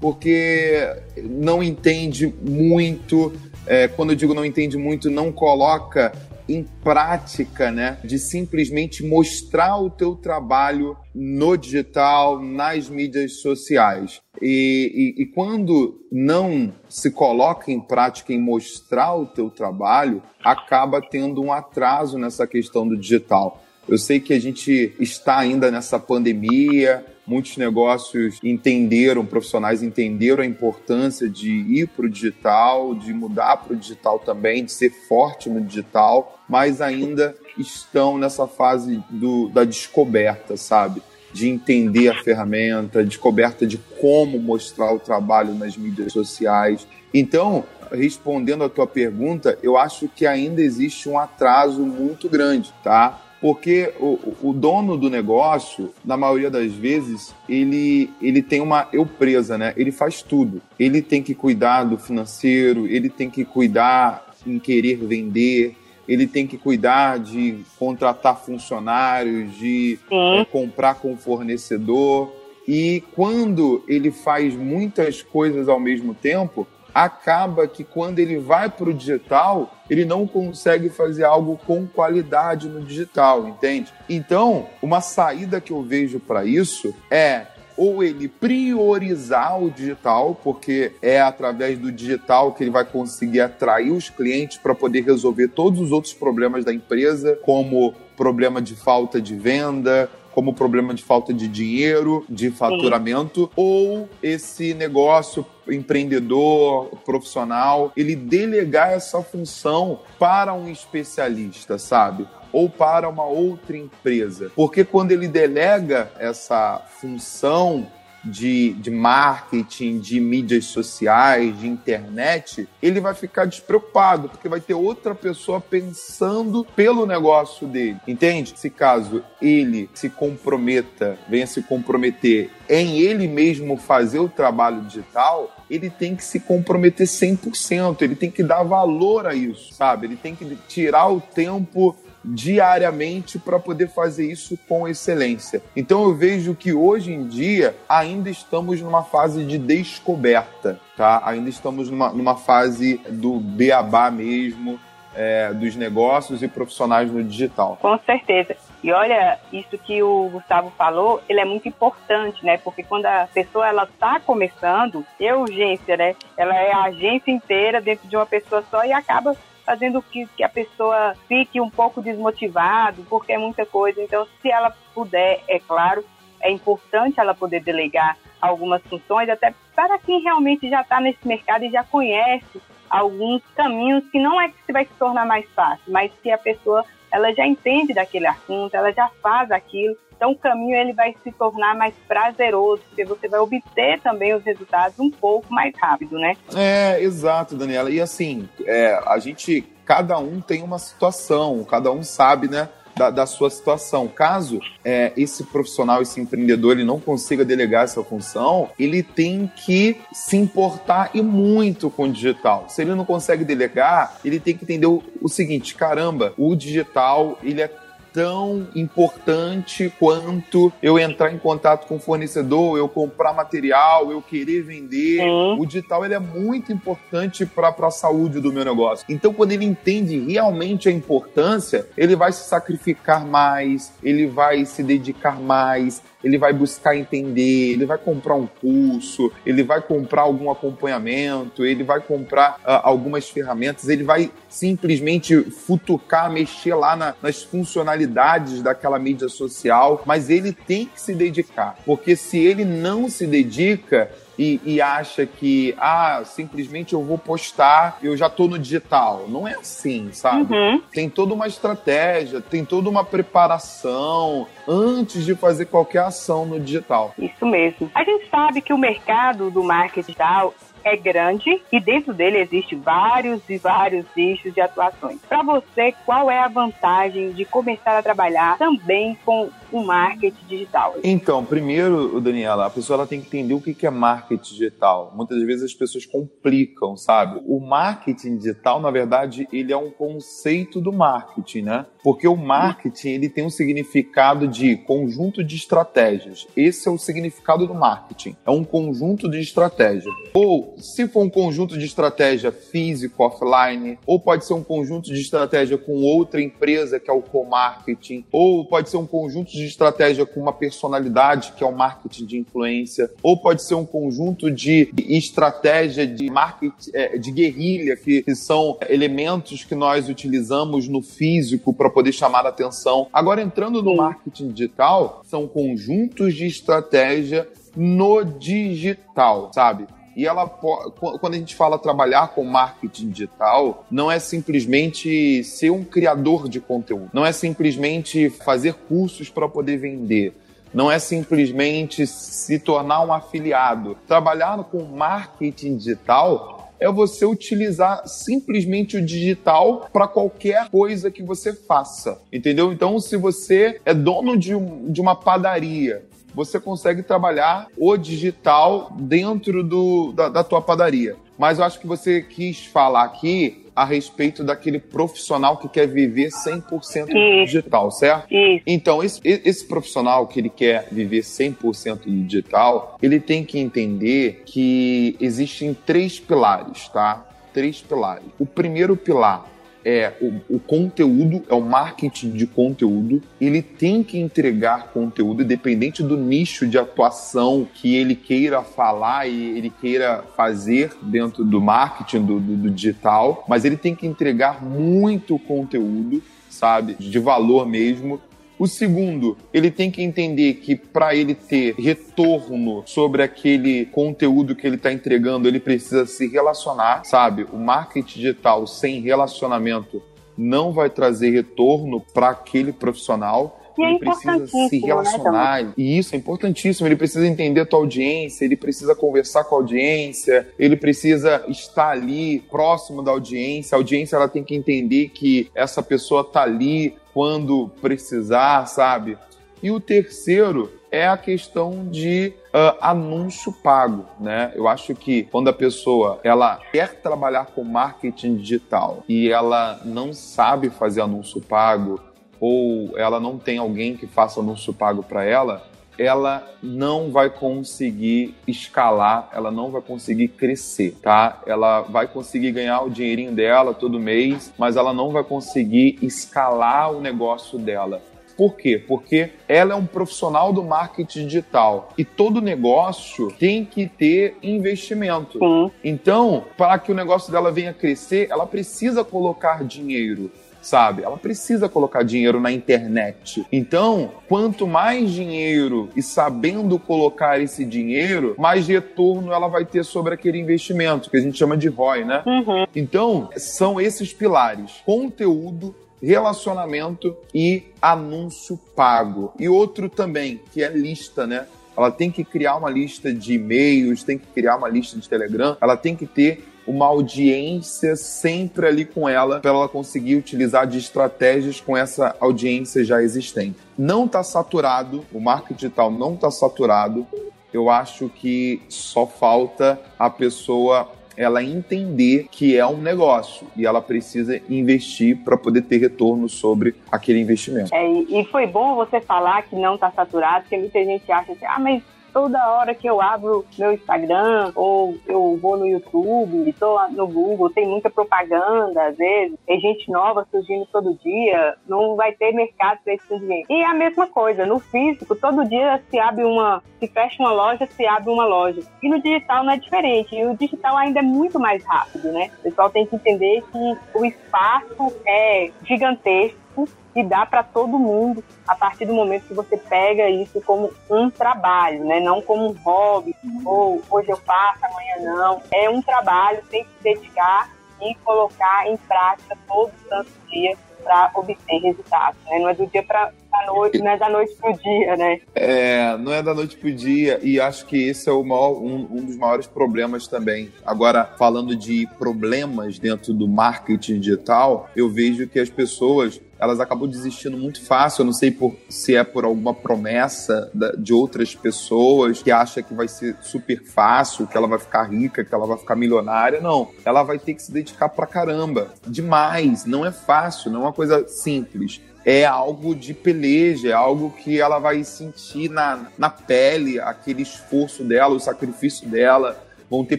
Porque 0.00 0.88
não 1.24 1.60
entende 1.60 2.32
muito 2.40 3.32
é, 3.68 3.86
quando 3.86 4.10
eu 4.10 4.16
digo 4.16 4.34
não 4.34 4.44
entende 4.44 4.76
muito, 4.76 5.10
não 5.10 5.30
coloca 5.30 6.12
em 6.48 6.64
prática, 6.82 7.70
né, 7.70 7.98
de 8.02 8.18
simplesmente 8.18 9.04
mostrar 9.04 9.76
o 9.76 9.90
teu 9.90 10.14
trabalho 10.14 10.96
no 11.14 11.56
digital, 11.58 12.42
nas 12.42 12.88
mídias 12.88 13.42
sociais. 13.42 14.22
E, 14.40 15.14
e, 15.18 15.22
e, 15.22 15.26
quando 15.26 16.00
não 16.10 16.72
se 16.88 17.10
coloca 17.10 17.70
em 17.70 17.78
prática 17.78 18.32
em 18.32 18.40
mostrar 18.40 19.14
o 19.14 19.26
teu 19.26 19.50
trabalho, 19.50 20.22
acaba 20.42 21.02
tendo 21.02 21.42
um 21.42 21.52
atraso 21.52 22.16
nessa 22.16 22.46
questão 22.46 22.88
do 22.88 22.96
digital. 22.96 23.62
Eu 23.86 23.98
sei 23.98 24.18
que 24.18 24.32
a 24.32 24.40
gente 24.40 24.94
está 24.98 25.36
ainda 25.38 25.70
nessa 25.70 25.98
pandemia, 25.98 27.04
Muitos 27.28 27.58
negócios 27.58 28.38
entenderam, 28.42 29.26
profissionais 29.26 29.82
entenderam 29.82 30.42
a 30.42 30.46
importância 30.46 31.28
de 31.28 31.50
ir 31.50 31.86
para 31.88 32.06
o 32.06 32.08
digital, 32.08 32.94
de 32.94 33.12
mudar 33.12 33.58
para 33.58 33.74
o 33.74 33.76
digital 33.76 34.18
também, 34.18 34.64
de 34.64 34.72
ser 34.72 34.88
forte 35.06 35.50
no 35.50 35.60
digital, 35.60 36.40
mas 36.48 36.80
ainda 36.80 37.36
estão 37.58 38.16
nessa 38.16 38.46
fase 38.46 39.04
do, 39.10 39.50
da 39.50 39.62
descoberta, 39.62 40.56
sabe? 40.56 41.02
De 41.30 41.50
entender 41.50 42.08
a 42.08 42.22
ferramenta, 42.22 43.04
descoberta 43.04 43.66
de 43.66 43.76
como 44.00 44.38
mostrar 44.38 44.90
o 44.94 44.98
trabalho 44.98 45.52
nas 45.52 45.76
mídias 45.76 46.14
sociais. 46.14 46.88
Então, 47.12 47.62
respondendo 47.92 48.64
à 48.64 48.70
tua 48.70 48.86
pergunta, 48.86 49.58
eu 49.62 49.76
acho 49.76 50.08
que 50.08 50.26
ainda 50.26 50.62
existe 50.62 51.10
um 51.10 51.18
atraso 51.18 51.82
muito 51.82 52.26
grande, 52.26 52.72
tá? 52.82 53.20
Porque 53.40 53.92
o, 54.00 54.34
o, 54.42 54.52
dono 54.52 54.96
do 54.96 55.08
negócio, 55.08 55.94
na 56.04 56.16
maioria 56.16 56.50
das 56.50 56.72
vezes, 56.72 57.32
ele, 57.48 58.10
ele 58.20 58.42
tem 58.42 58.60
uma 58.60 58.88
eu 58.92 59.06
presa, 59.06 59.56
né? 59.56 59.72
Ele 59.76 59.92
faz 59.92 60.22
tudo. 60.22 60.60
Ele 60.78 61.00
tem 61.00 61.22
que 61.22 61.34
cuidar 61.34 61.84
do 61.84 61.96
financeiro, 61.96 62.86
ele 62.86 63.08
tem 63.08 63.30
que 63.30 63.44
cuidar 63.44 64.26
em 64.44 64.58
querer 64.58 64.96
vender, 64.96 65.76
ele 66.08 66.26
tem 66.26 66.46
que 66.46 66.56
cuidar 66.56 67.18
de 67.18 67.58
contratar 67.78 68.40
funcionários, 68.40 69.56
de 69.56 69.98
é, 70.10 70.44
comprar 70.46 70.96
com 70.96 71.16
fornecedor. 71.16 72.32
E 72.66 73.04
quando 73.14 73.84
ele 73.86 74.10
faz 74.10 74.54
muitas 74.54 75.22
coisas 75.22 75.68
ao 75.68 75.78
mesmo 75.78 76.12
tempo, 76.12 76.66
acaba 76.94 77.68
que 77.68 77.84
quando 77.84 78.18
ele 78.18 78.38
vai 78.38 78.68
para 78.68 78.90
o 78.90 78.94
digital, 78.94 79.72
ele 79.88 80.04
não 80.04 80.26
consegue 80.26 80.88
fazer 80.88 81.24
algo 81.24 81.58
com 81.66 81.86
qualidade 81.86 82.68
no 82.68 82.80
digital, 82.80 83.48
entende? 83.48 83.92
Então, 84.08 84.66
uma 84.82 85.00
saída 85.00 85.60
que 85.60 85.72
eu 85.72 85.82
vejo 85.82 86.20
para 86.20 86.44
isso 86.44 86.94
é 87.10 87.46
ou 87.78 88.02
ele 88.02 88.26
priorizar 88.26 89.62
o 89.62 89.70
digital, 89.70 90.36
porque 90.42 90.92
é 91.00 91.20
através 91.20 91.78
do 91.78 91.92
digital 91.92 92.52
que 92.52 92.64
ele 92.64 92.72
vai 92.72 92.84
conseguir 92.84 93.40
atrair 93.40 93.92
os 93.92 94.10
clientes 94.10 94.58
para 94.58 94.74
poder 94.74 95.04
resolver 95.04 95.46
todos 95.46 95.80
os 95.80 95.92
outros 95.92 96.12
problemas 96.12 96.64
da 96.64 96.74
empresa, 96.74 97.38
como 97.44 97.94
problema 98.16 98.60
de 98.60 98.74
falta 98.74 99.20
de 99.20 99.36
venda, 99.36 100.10
como 100.32 100.52
problema 100.52 100.92
de 100.92 101.04
falta 101.04 101.32
de 101.32 101.46
dinheiro, 101.46 102.24
de 102.28 102.50
faturamento, 102.50 103.42
Sim. 103.42 103.50
ou 103.54 104.08
esse 104.20 104.74
negócio 104.74 105.46
empreendedor, 105.72 106.86
profissional, 107.04 107.92
ele 107.96 108.16
delegar 108.16 108.92
essa 108.92 109.22
função 109.22 110.00
para 110.18 110.52
um 110.54 110.68
especialista, 110.68 111.78
sabe? 111.78 112.26
Ou 112.52 112.68
para 112.68 113.08
uma 113.08 113.24
outra 113.24 113.76
empresa. 113.76 114.50
Porque 114.54 114.84
quando 114.84 115.12
ele 115.12 115.28
delega 115.28 116.10
essa 116.18 116.82
função 117.00 117.86
de, 118.24 118.72
de 118.74 118.90
marketing, 118.90 119.98
de 119.98 120.20
mídias 120.20 120.66
sociais, 120.66 121.58
de 121.58 121.66
internet, 121.66 122.68
ele 122.82 123.00
vai 123.00 123.14
ficar 123.14 123.44
despreocupado, 123.46 124.28
porque 124.28 124.48
vai 124.48 124.60
ter 124.60 124.74
outra 124.74 125.14
pessoa 125.14 125.60
pensando 125.60 126.66
pelo 126.76 127.06
negócio 127.06 127.66
dele. 127.66 127.98
Entende? 128.06 128.54
Se 128.56 128.70
caso 128.70 129.24
ele 129.40 129.88
se 129.94 130.08
comprometa, 130.08 131.18
venha 131.28 131.46
se 131.46 131.62
comprometer 131.62 132.50
em 132.68 132.98
ele 132.98 133.26
mesmo 133.26 133.76
fazer 133.76 134.18
o 134.18 134.28
trabalho 134.28 134.82
digital, 134.82 135.64
ele 135.70 135.90
tem 135.90 136.14
que 136.14 136.24
se 136.24 136.40
comprometer 136.40 137.06
100%, 137.06 138.02
ele 138.02 138.14
tem 138.14 138.30
que 138.30 138.42
dar 138.42 138.62
valor 138.62 139.26
a 139.26 139.34
isso, 139.34 139.72
sabe? 139.72 140.06
Ele 140.06 140.16
tem 140.16 140.34
que 140.34 140.44
tirar 140.68 141.08
o 141.08 141.20
tempo 141.20 141.96
diariamente 142.24 143.38
para 143.38 143.58
poder 143.58 143.88
fazer 143.88 144.30
isso 144.30 144.58
com 144.68 144.88
excelência. 144.88 145.62
Então 145.76 146.02
eu 146.04 146.14
vejo 146.14 146.54
que 146.54 146.72
hoje 146.72 147.12
em 147.12 147.26
dia 147.26 147.76
ainda 147.88 148.28
estamos 148.28 148.80
numa 148.80 149.02
fase 149.02 149.44
de 149.44 149.58
descoberta, 149.58 150.80
tá? 150.96 151.22
Ainda 151.24 151.48
estamos 151.48 151.90
numa, 151.90 152.10
numa 152.10 152.36
fase 152.36 153.00
do 153.08 153.38
beabá 153.38 154.10
mesmo, 154.10 154.78
é, 155.14 155.52
dos 155.52 155.74
negócios 155.74 156.42
e 156.42 156.48
profissionais 156.48 157.10
no 157.10 157.24
digital. 157.24 157.76
Com 157.80 157.98
certeza. 157.98 158.56
E 158.82 158.92
olha, 158.92 159.38
isso 159.52 159.76
que 159.78 160.00
o 160.00 160.28
Gustavo 160.28 160.72
falou, 160.78 161.20
ele 161.28 161.40
é 161.40 161.44
muito 161.44 161.66
importante, 161.66 162.44
né? 162.44 162.56
Porque 162.58 162.84
quando 162.84 163.06
a 163.06 163.28
pessoa 163.32 163.66
ela 163.66 163.82
está 163.82 164.20
começando, 164.20 165.04
é 165.18 165.34
urgência, 165.34 165.96
né? 165.96 166.14
Ela 166.36 166.54
é 166.56 166.72
a 166.72 166.84
agência 166.84 167.32
inteira 167.32 167.80
dentro 167.80 168.08
de 168.08 168.14
uma 168.14 168.26
pessoa 168.26 168.62
só 168.70 168.84
e 168.84 168.92
acaba 168.92 169.36
fazendo 169.68 170.00
que, 170.00 170.26
que 170.34 170.42
a 170.42 170.48
pessoa 170.48 171.14
fique 171.28 171.60
um 171.60 171.68
pouco 171.68 172.00
desmotivado, 172.00 173.04
porque 173.06 173.34
é 173.34 173.38
muita 173.38 173.66
coisa. 173.66 174.02
Então, 174.02 174.26
se 174.40 174.50
ela 174.50 174.74
puder, 174.94 175.44
é 175.46 175.58
claro, 175.58 176.02
é 176.40 176.50
importante 176.50 177.20
ela 177.20 177.34
poder 177.34 177.60
delegar 177.60 178.16
algumas 178.40 178.80
funções, 178.84 179.28
até 179.28 179.52
para 179.74 179.98
quem 179.98 180.22
realmente 180.22 180.70
já 180.70 180.80
está 180.80 181.02
nesse 181.02 181.28
mercado 181.28 181.66
e 181.66 181.70
já 181.70 181.84
conhece 181.84 182.62
alguns 182.88 183.42
caminhos 183.54 184.08
que 184.10 184.18
não 184.18 184.40
é 184.40 184.48
que 184.48 184.72
vai 184.72 184.86
se 184.86 184.94
tornar 184.98 185.26
mais 185.26 185.44
fácil, 185.50 185.92
mas 185.92 186.10
que 186.22 186.30
a 186.30 186.38
pessoa 186.38 186.82
ela 187.12 187.30
já 187.34 187.46
entende 187.46 187.92
daquele 187.92 188.26
assunto, 188.26 188.74
ela 188.74 188.90
já 188.90 189.10
faz 189.20 189.50
aquilo 189.50 189.98
então 190.18 190.32
o 190.32 190.36
caminho 190.36 190.74
ele 190.74 190.92
vai 190.92 191.14
se 191.22 191.30
tornar 191.30 191.76
mais 191.76 191.94
prazeroso, 192.08 192.82
porque 192.88 193.04
você 193.04 193.28
vai 193.28 193.38
obter 193.38 194.00
também 194.00 194.34
os 194.34 194.42
resultados 194.42 194.98
um 194.98 195.10
pouco 195.10 195.54
mais 195.54 195.72
rápido, 195.80 196.18
né? 196.18 196.36
É, 196.56 197.00
exato, 197.00 197.54
Daniela. 197.54 197.88
E 197.88 198.00
assim, 198.00 198.48
é, 198.66 199.00
a 199.06 199.16
gente, 199.20 199.64
cada 199.84 200.18
um 200.18 200.40
tem 200.40 200.64
uma 200.64 200.78
situação, 200.80 201.62
cada 201.62 201.92
um 201.92 202.02
sabe, 202.02 202.48
né? 202.48 202.68
Da, 202.96 203.10
da, 203.10 203.26
sua 203.26 203.48
situação. 203.48 204.08
Caso 204.08 204.58
é, 204.84 205.12
esse 205.16 205.44
profissional, 205.44 206.02
esse 206.02 206.20
empreendedor, 206.20 206.72
ele 206.72 206.84
não 206.84 206.98
consiga 206.98 207.44
delegar 207.44 207.84
essa 207.84 208.02
função, 208.02 208.70
ele 208.76 209.04
tem 209.04 209.48
que 209.54 210.00
se 210.12 210.36
importar 210.36 211.10
e 211.14 211.22
muito 211.22 211.90
com 211.90 212.06
o 212.06 212.12
digital. 212.12 212.64
Se 212.68 212.82
ele 212.82 212.96
não 212.96 213.04
consegue 213.04 213.44
delegar, 213.44 214.18
ele 214.24 214.40
tem 214.40 214.56
que 214.56 214.64
entender 214.64 214.86
o, 214.86 215.00
o 215.22 215.28
seguinte: 215.28 215.76
caramba, 215.76 216.34
o 216.36 216.56
digital 216.56 217.38
ele 217.44 217.62
é 217.62 217.70
tão 218.12 218.66
importante 218.74 219.92
quanto 219.98 220.72
eu 220.82 220.98
entrar 220.98 221.32
em 221.32 221.38
contato 221.38 221.86
com 221.86 221.96
o 221.96 222.00
fornecedor, 222.00 222.78
eu 222.78 222.88
comprar 222.88 223.32
material, 223.32 224.10
eu 224.10 224.22
querer 224.22 224.62
vender. 224.62 225.20
Sim. 225.20 225.56
O 225.58 225.66
digital 225.66 226.04
ele 226.04 226.14
é 226.14 226.18
muito 226.18 226.72
importante 226.72 227.46
para 227.46 227.74
a 227.78 227.90
saúde 227.90 228.40
do 228.40 228.52
meu 228.52 228.64
negócio. 228.64 229.04
Então, 229.08 229.32
quando 229.32 229.52
ele 229.52 229.64
entende 229.64 230.18
realmente 230.18 230.88
a 230.88 230.92
importância, 230.92 231.86
ele 231.96 232.16
vai 232.16 232.32
se 232.32 232.48
sacrificar 232.48 233.26
mais, 233.26 233.92
ele 234.02 234.26
vai 234.26 234.64
se 234.64 234.82
dedicar 234.82 235.40
mais, 235.40 236.02
ele 236.22 236.38
vai 236.38 236.52
buscar 236.52 236.96
entender, 236.96 237.72
ele 237.72 237.86
vai 237.86 237.98
comprar 237.98 238.34
um 238.34 238.46
curso, 238.46 239.30
ele 239.46 239.62
vai 239.62 239.80
comprar 239.80 240.22
algum 240.22 240.50
acompanhamento, 240.50 241.64
ele 241.64 241.84
vai 241.84 242.00
comprar 242.00 242.56
uh, 242.56 242.80
algumas 242.82 243.28
ferramentas, 243.28 243.88
ele 243.88 244.02
vai 244.02 244.30
simplesmente 244.48 245.42
futucar, 245.50 246.30
mexer 246.30 246.74
lá 246.74 246.96
na, 246.96 247.14
nas 247.22 247.42
funcionalidades 247.42 248.62
daquela 248.62 248.98
mídia 248.98 249.28
social, 249.28 250.02
mas 250.06 250.30
ele 250.30 250.52
tem 250.52 250.86
que 250.86 251.00
se 251.00 251.14
dedicar, 251.14 251.76
porque 251.84 252.16
se 252.16 252.38
ele 252.38 252.64
não 252.64 253.08
se 253.08 253.26
dedica, 253.26 254.10
e, 254.38 254.60
e, 254.64 254.80
acha 254.80 255.26
que, 255.26 255.74
ah, 255.78 256.22
simplesmente 256.24 256.94
eu 256.94 257.02
vou 257.02 257.18
postar, 257.18 257.98
eu 258.00 258.16
já 258.16 258.30
tô 258.30 258.46
no 258.46 258.56
digital. 258.56 259.26
Não 259.28 259.48
é 259.48 259.54
assim, 259.54 260.12
sabe? 260.12 260.54
Uhum. 260.54 260.80
Tem 260.92 261.10
toda 261.10 261.34
uma 261.34 261.48
estratégia, 261.48 262.40
tem 262.40 262.64
toda 262.64 262.88
uma 262.88 263.02
preparação 263.02 264.46
antes 264.66 265.24
de 265.24 265.34
fazer 265.34 265.66
qualquer 265.66 266.04
ação 266.04 266.46
no 266.46 266.60
digital. 266.60 267.12
Isso 267.18 267.44
mesmo. 267.44 267.90
A 267.92 268.04
gente 268.04 268.30
sabe 268.30 268.60
que 268.60 268.72
o 268.72 268.78
mercado 268.78 269.50
do 269.50 269.64
marketing 269.64 270.06
digital 270.06 270.54
é 270.84 270.96
grande 270.96 271.60
e 271.72 271.80
dentro 271.80 272.12
dele 272.12 272.38
existe 272.38 272.74
vários 272.74 273.42
e 273.48 273.58
vários 273.58 274.04
nichos 274.16 274.52
de 274.52 274.60
atuações. 274.60 275.18
Para 275.28 275.42
você, 275.42 275.92
qual 276.04 276.30
é 276.30 276.38
a 276.38 276.48
vantagem 276.48 277.32
de 277.32 277.44
começar 277.44 277.98
a 277.98 278.02
trabalhar 278.02 278.58
também 278.58 279.16
com 279.24 279.50
o 279.70 279.84
marketing 279.84 280.46
digital? 280.48 280.96
Então, 281.04 281.44
primeiro, 281.44 282.20
Daniela, 282.20 282.66
a 282.66 282.70
pessoa 282.70 282.98
ela 282.98 283.06
tem 283.06 283.20
que 283.20 283.26
entender 283.26 283.54
o 283.54 283.60
que 283.60 283.86
é 283.86 283.90
marketing 283.90 284.52
digital. 284.52 285.12
Muitas 285.14 285.42
vezes 285.42 285.64
as 285.64 285.74
pessoas 285.74 286.06
complicam, 286.06 286.96
sabe? 286.96 287.40
O 287.46 287.60
marketing 287.60 288.36
digital, 288.36 288.80
na 288.80 288.90
verdade, 288.90 289.46
ele 289.52 289.72
é 289.72 289.76
um 289.76 289.90
conceito 289.90 290.80
do 290.80 290.92
marketing, 290.92 291.62
né? 291.62 291.86
Porque 292.02 292.26
o 292.26 292.36
marketing 292.36 293.08
ele 293.08 293.28
tem 293.28 293.44
um 293.44 293.50
significado 293.50 294.48
de 294.48 294.76
conjunto 294.76 295.44
de 295.44 295.56
estratégias. 295.56 296.46
Esse 296.56 296.88
é 296.88 296.90
o 296.90 296.98
significado 296.98 297.66
do 297.66 297.74
marketing. 297.74 298.36
É 298.46 298.50
um 298.50 298.64
conjunto 298.64 299.30
de 299.30 299.40
estratégias. 299.40 300.14
Ou 300.32 300.74
se 300.80 301.06
for 301.08 301.22
um 301.22 301.30
conjunto 301.30 301.78
de 301.78 301.84
estratégia 301.84 302.52
físico, 302.52 303.22
offline, 303.22 303.98
ou 304.06 304.18
pode 304.18 304.44
ser 304.44 304.54
um 304.54 304.62
conjunto 304.62 305.12
de 305.12 305.20
estratégia 305.20 305.76
com 305.78 306.02
outra 306.02 306.40
empresa, 306.40 306.98
que 306.98 307.10
é 307.10 307.12
o 307.12 307.22
co-marketing, 307.22 308.24
ou 308.32 308.64
pode 308.64 308.90
ser 308.90 308.96
um 308.96 309.06
conjunto 309.06 309.52
de 309.52 309.64
estratégia 309.64 310.24
com 310.26 310.40
uma 310.40 310.52
personalidade, 310.52 311.52
que 311.56 311.64
é 311.64 311.66
o 311.66 311.72
marketing 311.72 312.26
de 312.26 312.38
influência, 312.38 313.10
ou 313.22 313.36
pode 313.36 313.62
ser 313.62 313.74
um 313.74 313.86
conjunto 313.86 314.50
de 314.50 314.90
estratégia 314.96 316.06
de 316.06 316.30
marketing 316.30 316.90
é, 316.92 317.18
de 317.18 317.30
guerrilha, 317.30 317.96
que, 317.96 318.22
que 318.22 318.34
são 318.34 318.76
elementos 318.88 319.64
que 319.64 319.74
nós 319.74 320.08
utilizamos 320.08 320.88
no 320.88 321.02
físico 321.02 321.72
para 321.72 321.90
poder 321.90 322.12
chamar 322.12 322.46
a 322.46 322.48
atenção. 322.48 323.08
Agora, 323.12 323.42
entrando 323.42 323.82
no 323.82 323.96
marketing 323.96 324.50
digital, 324.50 325.22
são 325.24 325.46
conjuntos 325.46 326.34
de 326.34 326.46
estratégia 326.46 327.48
no 327.76 328.24
digital, 328.24 329.50
sabe? 329.52 329.86
E 330.18 330.26
ela, 330.26 330.48
quando 330.48 331.34
a 331.34 331.36
gente 331.36 331.54
fala 331.54 331.78
trabalhar 331.78 332.34
com 332.34 332.42
marketing 332.42 333.10
digital, 333.10 333.86
não 333.88 334.10
é 334.10 334.18
simplesmente 334.18 335.44
ser 335.44 335.70
um 335.70 335.84
criador 335.84 336.48
de 336.48 336.58
conteúdo, 336.58 337.08
não 337.12 337.24
é 337.24 337.30
simplesmente 337.30 338.28
fazer 338.28 338.74
cursos 338.74 339.30
para 339.30 339.48
poder 339.48 339.76
vender. 339.76 340.34
Não 340.74 340.90
é 340.90 340.98
simplesmente 340.98 342.04
se 342.04 342.58
tornar 342.58 343.06
um 343.06 343.12
afiliado. 343.12 343.96
Trabalhar 344.08 344.64
com 344.64 344.82
marketing 344.82 345.76
digital 345.76 346.72
é 346.80 346.90
você 346.90 347.24
utilizar 347.24 348.02
simplesmente 348.08 348.96
o 348.96 349.04
digital 349.04 349.88
para 349.92 350.08
qualquer 350.08 350.68
coisa 350.68 351.12
que 351.12 351.22
você 351.22 351.52
faça, 351.52 352.20
entendeu? 352.32 352.72
Então, 352.72 352.98
se 352.98 353.16
você 353.16 353.80
é 353.84 353.94
dono 353.94 354.36
de, 354.36 354.52
um, 354.52 354.90
de 354.90 355.00
uma 355.00 355.14
padaria, 355.14 356.04
você 356.34 356.60
consegue 356.60 357.02
trabalhar 357.02 357.66
o 357.76 357.96
digital 357.96 358.92
dentro 358.98 359.62
do, 359.62 360.12
da, 360.12 360.28
da 360.28 360.44
tua 360.44 360.60
padaria. 360.60 361.16
Mas 361.38 361.58
eu 361.58 361.64
acho 361.64 361.78
que 361.78 361.86
você 361.86 362.20
quis 362.22 362.66
falar 362.66 363.04
aqui 363.04 363.64
a 363.78 363.84
respeito 363.84 364.42
daquele 364.42 364.80
profissional 364.80 365.56
que 365.56 365.68
quer 365.68 365.86
viver 365.86 366.30
100% 366.30 367.44
digital, 367.44 367.92
certo? 367.92 368.26
Isso. 368.28 368.62
Então, 368.66 369.04
esse, 369.04 369.20
esse 369.24 369.64
profissional 369.68 370.26
que 370.26 370.40
ele 370.40 370.48
quer 370.48 370.88
viver 370.90 371.20
100% 371.20 372.00
digital, 372.26 372.98
ele 373.00 373.20
tem 373.20 373.44
que 373.44 373.56
entender 373.56 374.42
que 374.44 375.16
existem 375.20 375.72
três 375.74 376.18
pilares, 376.18 376.88
tá? 376.88 377.24
Três 377.54 377.80
pilares. 377.80 378.24
O 378.36 378.44
primeiro 378.44 378.96
pilar 378.96 379.46
é 379.84 380.12
o, 380.20 380.56
o, 380.56 380.58
conteúdo, 380.58 381.42
é 381.48 381.54
o 381.54 381.60
marketing 381.60 382.30
de 382.30 382.46
conteúdo. 382.46 383.22
Ele 383.40 383.62
tem 383.62 384.02
que 384.02 384.18
entregar 384.18 384.88
conteúdo, 384.92 385.42
independente 385.42 386.02
do 386.02 386.16
nicho 386.16 386.66
de 386.66 386.78
atuação 386.78 387.66
que 387.72 387.94
ele 387.94 388.14
queira 388.14 388.62
falar 388.62 389.26
e 389.26 389.56
ele 389.56 389.70
queira 389.70 390.24
fazer 390.36 390.92
dentro 391.02 391.44
do 391.44 391.60
marketing, 391.60 392.24
do, 392.24 392.40
do, 392.40 392.56
do 392.56 392.70
digital, 392.70 393.44
mas 393.48 393.64
ele 393.64 393.76
tem 393.76 393.94
que 393.94 394.06
entregar 394.06 394.62
muito 394.64 395.38
conteúdo, 395.38 396.22
sabe? 396.48 396.94
De 396.94 397.18
valor 397.18 397.66
mesmo. 397.66 398.20
O 398.58 398.66
segundo, 398.66 399.36
ele 399.54 399.70
tem 399.70 399.90
que 399.90 400.02
entender 400.02 400.54
que 400.54 400.74
para 400.74 401.14
ele 401.14 401.34
ter 401.34 401.74
retorno 401.78 402.82
sobre 402.86 403.22
aquele 403.22 403.86
conteúdo 403.86 404.56
que 404.56 404.66
ele 404.66 404.76
está 404.76 404.92
entregando, 404.92 405.46
ele 405.46 405.60
precisa 405.60 406.04
se 406.06 406.26
relacionar, 406.26 407.04
sabe? 407.04 407.46
O 407.52 407.56
marketing 407.56 408.18
digital 408.18 408.66
sem 408.66 409.00
relacionamento 409.00 410.02
não 410.36 410.72
vai 410.72 410.90
trazer 410.90 411.30
retorno 411.30 412.00
para 412.00 412.30
aquele 412.30 412.72
profissional. 412.72 413.60
E 413.78 413.82
ele 413.82 413.94
é 413.94 413.98
precisa 413.98 414.46
se 414.68 414.78
relacionar. 414.80 415.62
Né, 415.62 415.72
e 415.76 415.98
isso 415.98 416.14
é 416.14 416.18
importantíssimo. 416.18 416.88
Ele 416.88 416.96
precisa 416.96 417.24
entender 417.24 417.60
a 417.60 417.66
tua 417.66 417.78
audiência, 417.78 418.44
ele 418.44 418.56
precisa 418.56 418.92
conversar 418.92 419.44
com 419.44 419.54
a 419.54 419.58
audiência, 419.58 420.48
ele 420.58 420.76
precisa 420.76 421.44
estar 421.48 421.90
ali 421.90 422.40
próximo 422.50 423.02
da 423.02 423.12
audiência. 423.12 423.76
A 423.76 423.78
audiência 423.78 424.16
ela 424.16 424.28
tem 424.28 424.42
que 424.42 424.54
entender 424.54 425.10
que 425.10 425.48
essa 425.54 425.80
pessoa 425.80 426.22
está 426.22 426.42
ali 426.42 426.96
quando 427.18 427.68
precisar, 427.80 428.64
sabe? 428.66 429.18
E 429.60 429.72
o 429.72 429.80
terceiro 429.80 430.70
é 430.88 431.08
a 431.08 431.16
questão 431.16 431.88
de 431.90 432.32
uh, 432.54 432.78
anúncio 432.80 433.52
pago, 433.52 434.06
né? 434.20 434.52
Eu 434.54 434.68
acho 434.68 434.94
que 434.94 435.24
quando 435.24 435.48
a 435.48 435.52
pessoa 435.52 436.20
ela 436.22 436.60
quer 436.70 437.00
trabalhar 437.02 437.46
com 437.46 437.64
marketing 437.64 438.36
digital 438.36 439.02
e 439.08 439.32
ela 439.32 439.80
não 439.84 440.12
sabe 440.12 440.70
fazer 440.70 441.00
anúncio 441.00 441.40
pago 441.40 442.00
ou 442.38 442.96
ela 442.96 443.18
não 443.18 443.36
tem 443.36 443.58
alguém 443.58 443.96
que 443.96 444.06
faça 444.06 444.38
anúncio 444.38 444.72
pago 444.72 445.02
para 445.02 445.24
ela, 445.24 445.67
ela 445.98 446.48
não 446.62 447.10
vai 447.10 447.28
conseguir 447.28 448.34
escalar, 448.46 449.28
ela 449.32 449.50
não 449.50 449.70
vai 449.70 449.82
conseguir 449.82 450.28
crescer, 450.28 450.96
tá? 451.02 451.42
Ela 451.46 451.82
vai 451.82 452.06
conseguir 452.06 452.52
ganhar 452.52 452.82
o 452.82 452.90
dinheirinho 452.90 453.32
dela 453.32 453.74
todo 453.74 453.98
mês, 453.98 454.52
mas 454.56 454.76
ela 454.76 454.94
não 454.94 455.10
vai 455.10 455.24
conseguir 455.24 455.98
escalar 456.00 456.92
o 456.92 457.00
negócio 457.00 457.58
dela. 457.58 458.00
Por 458.38 458.54
quê? 458.54 458.80
Porque 458.86 459.32
ela 459.48 459.72
é 459.72 459.76
um 459.76 459.84
profissional 459.84 460.52
do 460.52 460.62
marketing 460.62 461.26
digital 461.26 461.88
e 461.98 462.04
todo 462.04 462.40
negócio 462.40 463.32
tem 463.36 463.64
que 463.64 463.88
ter 463.88 464.36
investimento. 464.40 465.40
Sim. 465.40 465.72
Então, 465.82 466.44
para 466.56 466.78
que 466.78 466.92
o 466.92 466.94
negócio 466.94 467.32
dela 467.32 467.50
venha 467.50 467.74
crescer, 467.74 468.28
ela 468.30 468.46
precisa 468.46 469.02
colocar 469.02 469.64
dinheiro 469.64 470.30
sabe? 470.68 471.02
Ela 471.02 471.16
precisa 471.16 471.68
colocar 471.68 472.02
dinheiro 472.02 472.38
na 472.38 472.52
internet. 472.52 473.46
Então, 473.50 474.12
quanto 474.28 474.66
mais 474.66 475.10
dinheiro 475.10 475.88
e 475.96 476.02
sabendo 476.02 476.78
colocar 476.78 477.40
esse 477.40 477.64
dinheiro, 477.64 478.34
mais 478.38 478.68
retorno 478.68 479.32
ela 479.32 479.48
vai 479.48 479.64
ter 479.64 479.84
sobre 479.84 480.12
aquele 480.14 480.38
investimento, 480.38 481.10
que 481.10 481.16
a 481.16 481.20
gente 481.20 481.38
chama 481.38 481.56
de 481.56 481.68
ROI, 481.68 482.04
né? 482.04 482.22
Uhum. 482.26 482.66
Então, 482.76 483.30
são 483.36 483.80
esses 483.80 484.12
pilares: 484.12 484.82
conteúdo, 484.84 485.74
relacionamento 486.02 487.16
e 487.34 487.64
anúncio 487.80 488.58
pago. 488.76 489.32
E 489.38 489.48
outro 489.48 489.88
também, 489.88 490.40
que 490.52 490.62
é 490.62 490.68
lista, 490.68 491.26
né? 491.26 491.46
Ela 491.76 491.90
tem 491.90 492.10
que 492.10 492.24
criar 492.24 492.56
uma 492.56 492.68
lista 492.68 493.14
de 493.14 493.34
e-mails, 493.34 494.02
tem 494.02 494.18
que 494.18 494.26
criar 494.26 494.56
uma 494.56 494.68
lista 494.68 494.98
de 494.98 495.08
Telegram, 495.08 495.56
ela 495.60 495.76
tem 495.76 495.94
que 495.94 496.06
ter 496.06 496.44
uma 496.68 496.84
audiência 496.84 497.96
sempre 497.96 498.66
ali 498.66 498.84
com 498.84 499.08
ela 499.08 499.40
para 499.40 499.50
ela 499.50 499.68
conseguir 499.68 500.16
utilizar 500.16 500.66
de 500.66 500.76
estratégias 500.76 501.60
com 501.60 501.74
essa 501.74 502.14
audiência 502.20 502.84
já 502.84 503.02
existente. 503.02 503.56
Não 503.76 504.04
está 504.04 504.22
saturado, 504.22 505.02
o 505.12 505.18
marketing 505.18 505.54
digital 505.54 505.90
não 505.90 506.12
está 506.14 506.30
saturado. 506.30 507.06
Eu 507.52 507.70
acho 507.70 508.10
que 508.10 508.60
só 508.68 509.06
falta 509.06 509.80
a 509.98 510.10
pessoa 510.10 510.92
ela 511.16 511.42
entender 511.42 512.28
que 512.30 512.56
é 512.56 512.64
um 512.64 512.76
negócio 512.76 513.46
e 513.56 513.66
ela 513.66 513.80
precisa 513.80 514.40
investir 514.48 515.16
para 515.24 515.36
poder 515.36 515.62
ter 515.62 515.78
retorno 515.78 516.28
sobre 516.28 516.76
aquele 516.92 517.18
investimento. 517.18 517.74
É, 517.74 517.90
e 517.90 518.24
foi 518.26 518.46
bom 518.46 518.76
você 518.76 519.00
falar 519.00 519.42
que 519.42 519.56
não 519.56 519.74
está 519.74 519.90
saturado, 519.90 520.42
porque 520.42 520.56
muita 520.58 520.84
gente 520.84 521.10
acha 521.10 521.32
assim, 521.32 521.46
ah, 521.46 521.58
mas 521.58 521.82
toda 522.12 522.50
hora 522.50 522.74
que 522.74 522.88
eu 522.88 523.00
abro 523.00 523.44
meu 523.58 523.72
Instagram 523.72 524.52
ou 524.54 524.96
eu 525.06 525.38
vou 525.40 525.56
no 525.56 525.66
YouTube, 525.66 526.48
estou 526.48 526.78
no 526.90 527.06
Google, 527.06 527.50
tem 527.50 527.66
muita 527.66 527.90
propaganda, 527.90 528.86
às 528.86 528.96
vezes, 528.96 529.36
tem 529.46 529.60
gente 529.60 529.90
nova 529.90 530.26
surgindo 530.30 530.66
todo 530.66 530.98
dia, 531.02 531.56
não 531.66 531.96
vai 531.96 532.12
ter 532.12 532.32
mercado 532.32 532.78
para 532.84 532.94
esse 532.94 533.18
dinheiro. 533.18 533.46
E 533.48 533.62
é 533.62 533.66
a 533.66 533.74
mesma 533.74 534.06
coisa, 534.06 534.46
no 534.46 534.58
físico, 534.58 535.14
todo 535.14 535.48
dia 535.48 535.82
se 535.90 535.98
abre 535.98 536.24
uma, 536.24 536.62
se 536.78 536.86
fecha 536.88 537.16
uma 537.22 537.32
loja, 537.32 537.66
se 537.66 537.86
abre 537.86 538.10
uma 538.10 538.26
loja. 538.26 538.60
E 538.82 538.88
no 538.88 539.00
digital 539.00 539.44
não 539.44 539.52
é 539.52 539.58
diferente. 539.58 540.14
E 540.14 540.24
o 540.24 540.36
digital 540.36 540.76
ainda 540.76 541.00
é 541.00 541.02
muito 541.02 541.38
mais 541.38 541.64
rápido, 541.64 542.12
né? 542.12 542.30
O 542.40 542.42
pessoal 542.42 542.70
tem 542.70 542.86
que 542.86 542.96
entender 542.96 543.42
que 543.50 543.98
o 543.98 544.04
espaço 544.04 544.92
é 545.06 545.50
gigantesco 545.64 546.68
e 546.98 547.04
dá 547.04 547.24
para 547.24 547.44
todo 547.44 547.78
mundo 547.78 548.24
a 548.46 548.56
partir 548.56 548.84
do 548.84 548.92
momento 548.92 549.28
que 549.28 549.34
você 549.34 549.56
pega 549.56 550.10
isso 550.10 550.40
como 550.40 550.72
um 550.90 551.08
trabalho, 551.08 551.84
né? 551.84 552.00
Não 552.00 552.20
como 552.20 552.48
um 552.48 552.52
hobby, 552.64 553.14
ou 553.44 553.80
hoje 553.88 554.10
eu 554.10 554.16
faço, 554.16 554.64
amanhã 554.64 554.96
não. 555.00 555.40
É 555.52 555.70
um 555.70 555.80
trabalho, 555.80 556.42
tem 556.50 556.64
que 556.64 556.70
se 556.70 556.82
dedicar 556.82 557.48
e 557.80 557.94
colocar 558.04 558.66
em 558.66 558.76
prática 558.76 559.38
todo 559.46 559.70
santo 559.88 560.10
dia 560.28 560.56
para 560.82 561.10
obter 561.14 561.60
resultados, 561.60 562.18
né? 562.26 562.38
Não 562.38 562.48
é 562.48 562.54
do 562.54 562.66
dia 562.66 562.82
para 562.82 563.12
a 563.32 563.46
noite, 563.46 563.78
não 563.78 563.90
é 563.90 563.96
da 563.96 564.08
noite 564.08 564.34
para 564.36 564.50
o 564.50 564.58
dia, 564.58 564.96
né? 564.96 565.20
É, 565.34 565.96
não 565.98 566.12
é 566.12 566.22
da 566.22 566.34
noite 566.34 566.56
para 566.56 566.68
o 566.68 566.72
dia 566.72 567.20
e 567.22 567.40
acho 567.40 567.66
que 567.66 567.88
esse 567.88 568.08
é 568.08 568.12
o 568.12 568.24
maior, 568.24 568.52
um, 568.52 568.88
um, 568.90 569.04
dos 569.04 569.16
maiores 569.16 569.46
problemas 569.46 570.08
também. 570.08 570.50
Agora, 570.64 571.04
falando 571.18 571.54
de 571.54 571.86
problemas 571.98 572.78
dentro 572.78 573.12
do 573.12 573.28
marketing 573.28 574.00
digital, 574.00 574.68
eu 574.74 574.88
vejo 574.88 575.28
que 575.28 575.38
as 575.38 575.50
pessoas 575.50 576.20
elas 576.38 576.60
acabam 576.60 576.88
desistindo 576.88 577.36
muito 577.36 577.64
fácil. 577.64 578.02
Eu 578.02 578.06
não 578.06 578.12
sei 578.12 578.30
por, 578.30 578.56
se 578.68 578.94
é 578.94 579.02
por 579.02 579.24
alguma 579.24 579.52
promessa 579.54 580.50
da, 580.54 580.72
de 580.72 580.92
outras 580.92 581.34
pessoas 581.34 582.22
que 582.22 582.30
acha 582.30 582.62
que 582.62 582.74
vai 582.74 582.88
ser 582.88 583.16
super 583.20 583.62
fácil, 583.64 584.26
que 584.26 584.36
ela 584.36 584.46
vai 584.46 584.58
ficar 584.58 584.84
rica, 584.84 585.24
que 585.24 585.34
ela 585.34 585.46
vai 585.46 585.58
ficar 585.58 585.76
milionária. 585.76 586.40
Não. 586.40 586.70
Ela 586.84 587.02
vai 587.02 587.18
ter 587.18 587.34
que 587.34 587.42
se 587.42 587.52
dedicar 587.52 587.88
pra 587.88 588.06
caramba. 588.06 588.68
Demais. 588.86 589.64
Não 589.64 589.84
é 589.84 589.90
fácil, 589.90 590.50
não 590.50 590.60
é 590.60 590.64
uma 590.64 590.72
coisa 590.72 591.06
simples. 591.08 591.80
É 592.04 592.24
algo 592.24 592.74
de 592.74 592.94
peleja, 592.94 593.68
é 593.68 593.72
algo 593.72 594.10
que 594.10 594.40
ela 594.40 594.58
vai 594.58 594.82
sentir 594.84 595.50
na, 595.50 595.88
na 595.98 596.08
pele, 596.08 596.80
aquele 596.80 597.22
esforço 597.22 597.84
dela, 597.84 598.14
o 598.14 598.20
sacrifício 598.20 598.88
dela 598.88 599.47
vão 599.70 599.84
ter 599.84 599.98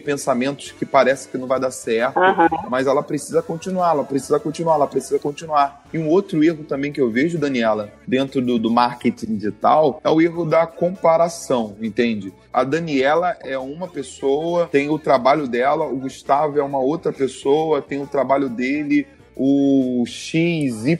pensamentos 0.00 0.72
que 0.72 0.84
parece 0.84 1.28
que 1.28 1.38
não 1.38 1.46
vai 1.46 1.60
dar 1.60 1.70
certo, 1.70 2.18
uhum. 2.18 2.68
mas 2.68 2.86
ela 2.86 3.02
precisa 3.02 3.40
continuar, 3.42 3.90
ela 3.90 4.04
precisa 4.04 4.38
continuar, 4.38 4.74
ela 4.74 4.86
precisa 4.86 5.18
continuar. 5.18 5.84
E 5.92 5.98
um 5.98 6.08
outro 6.08 6.42
erro 6.42 6.64
também 6.64 6.92
que 6.92 7.00
eu 7.00 7.10
vejo, 7.10 7.38
Daniela, 7.38 7.92
dentro 8.06 8.42
do, 8.42 8.58
do 8.58 8.70
marketing 8.70 9.36
digital, 9.36 10.00
é 10.02 10.10
o 10.10 10.20
erro 10.20 10.44
da 10.44 10.66
comparação, 10.66 11.76
entende? 11.80 12.32
A 12.52 12.64
Daniela 12.64 13.36
é 13.42 13.58
uma 13.58 13.86
pessoa, 13.86 14.66
tem 14.66 14.90
o 14.90 14.98
trabalho 14.98 15.46
dela, 15.46 15.84
o 15.86 15.96
Gustavo 15.96 16.58
é 16.58 16.62
uma 16.62 16.80
outra 16.80 17.12
pessoa, 17.12 17.80
tem 17.80 18.02
o 18.02 18.06
trabalho 18.06 18.48
dele, 18.48 19.06
o 19.36 20.04
XYZ 20.06 20.98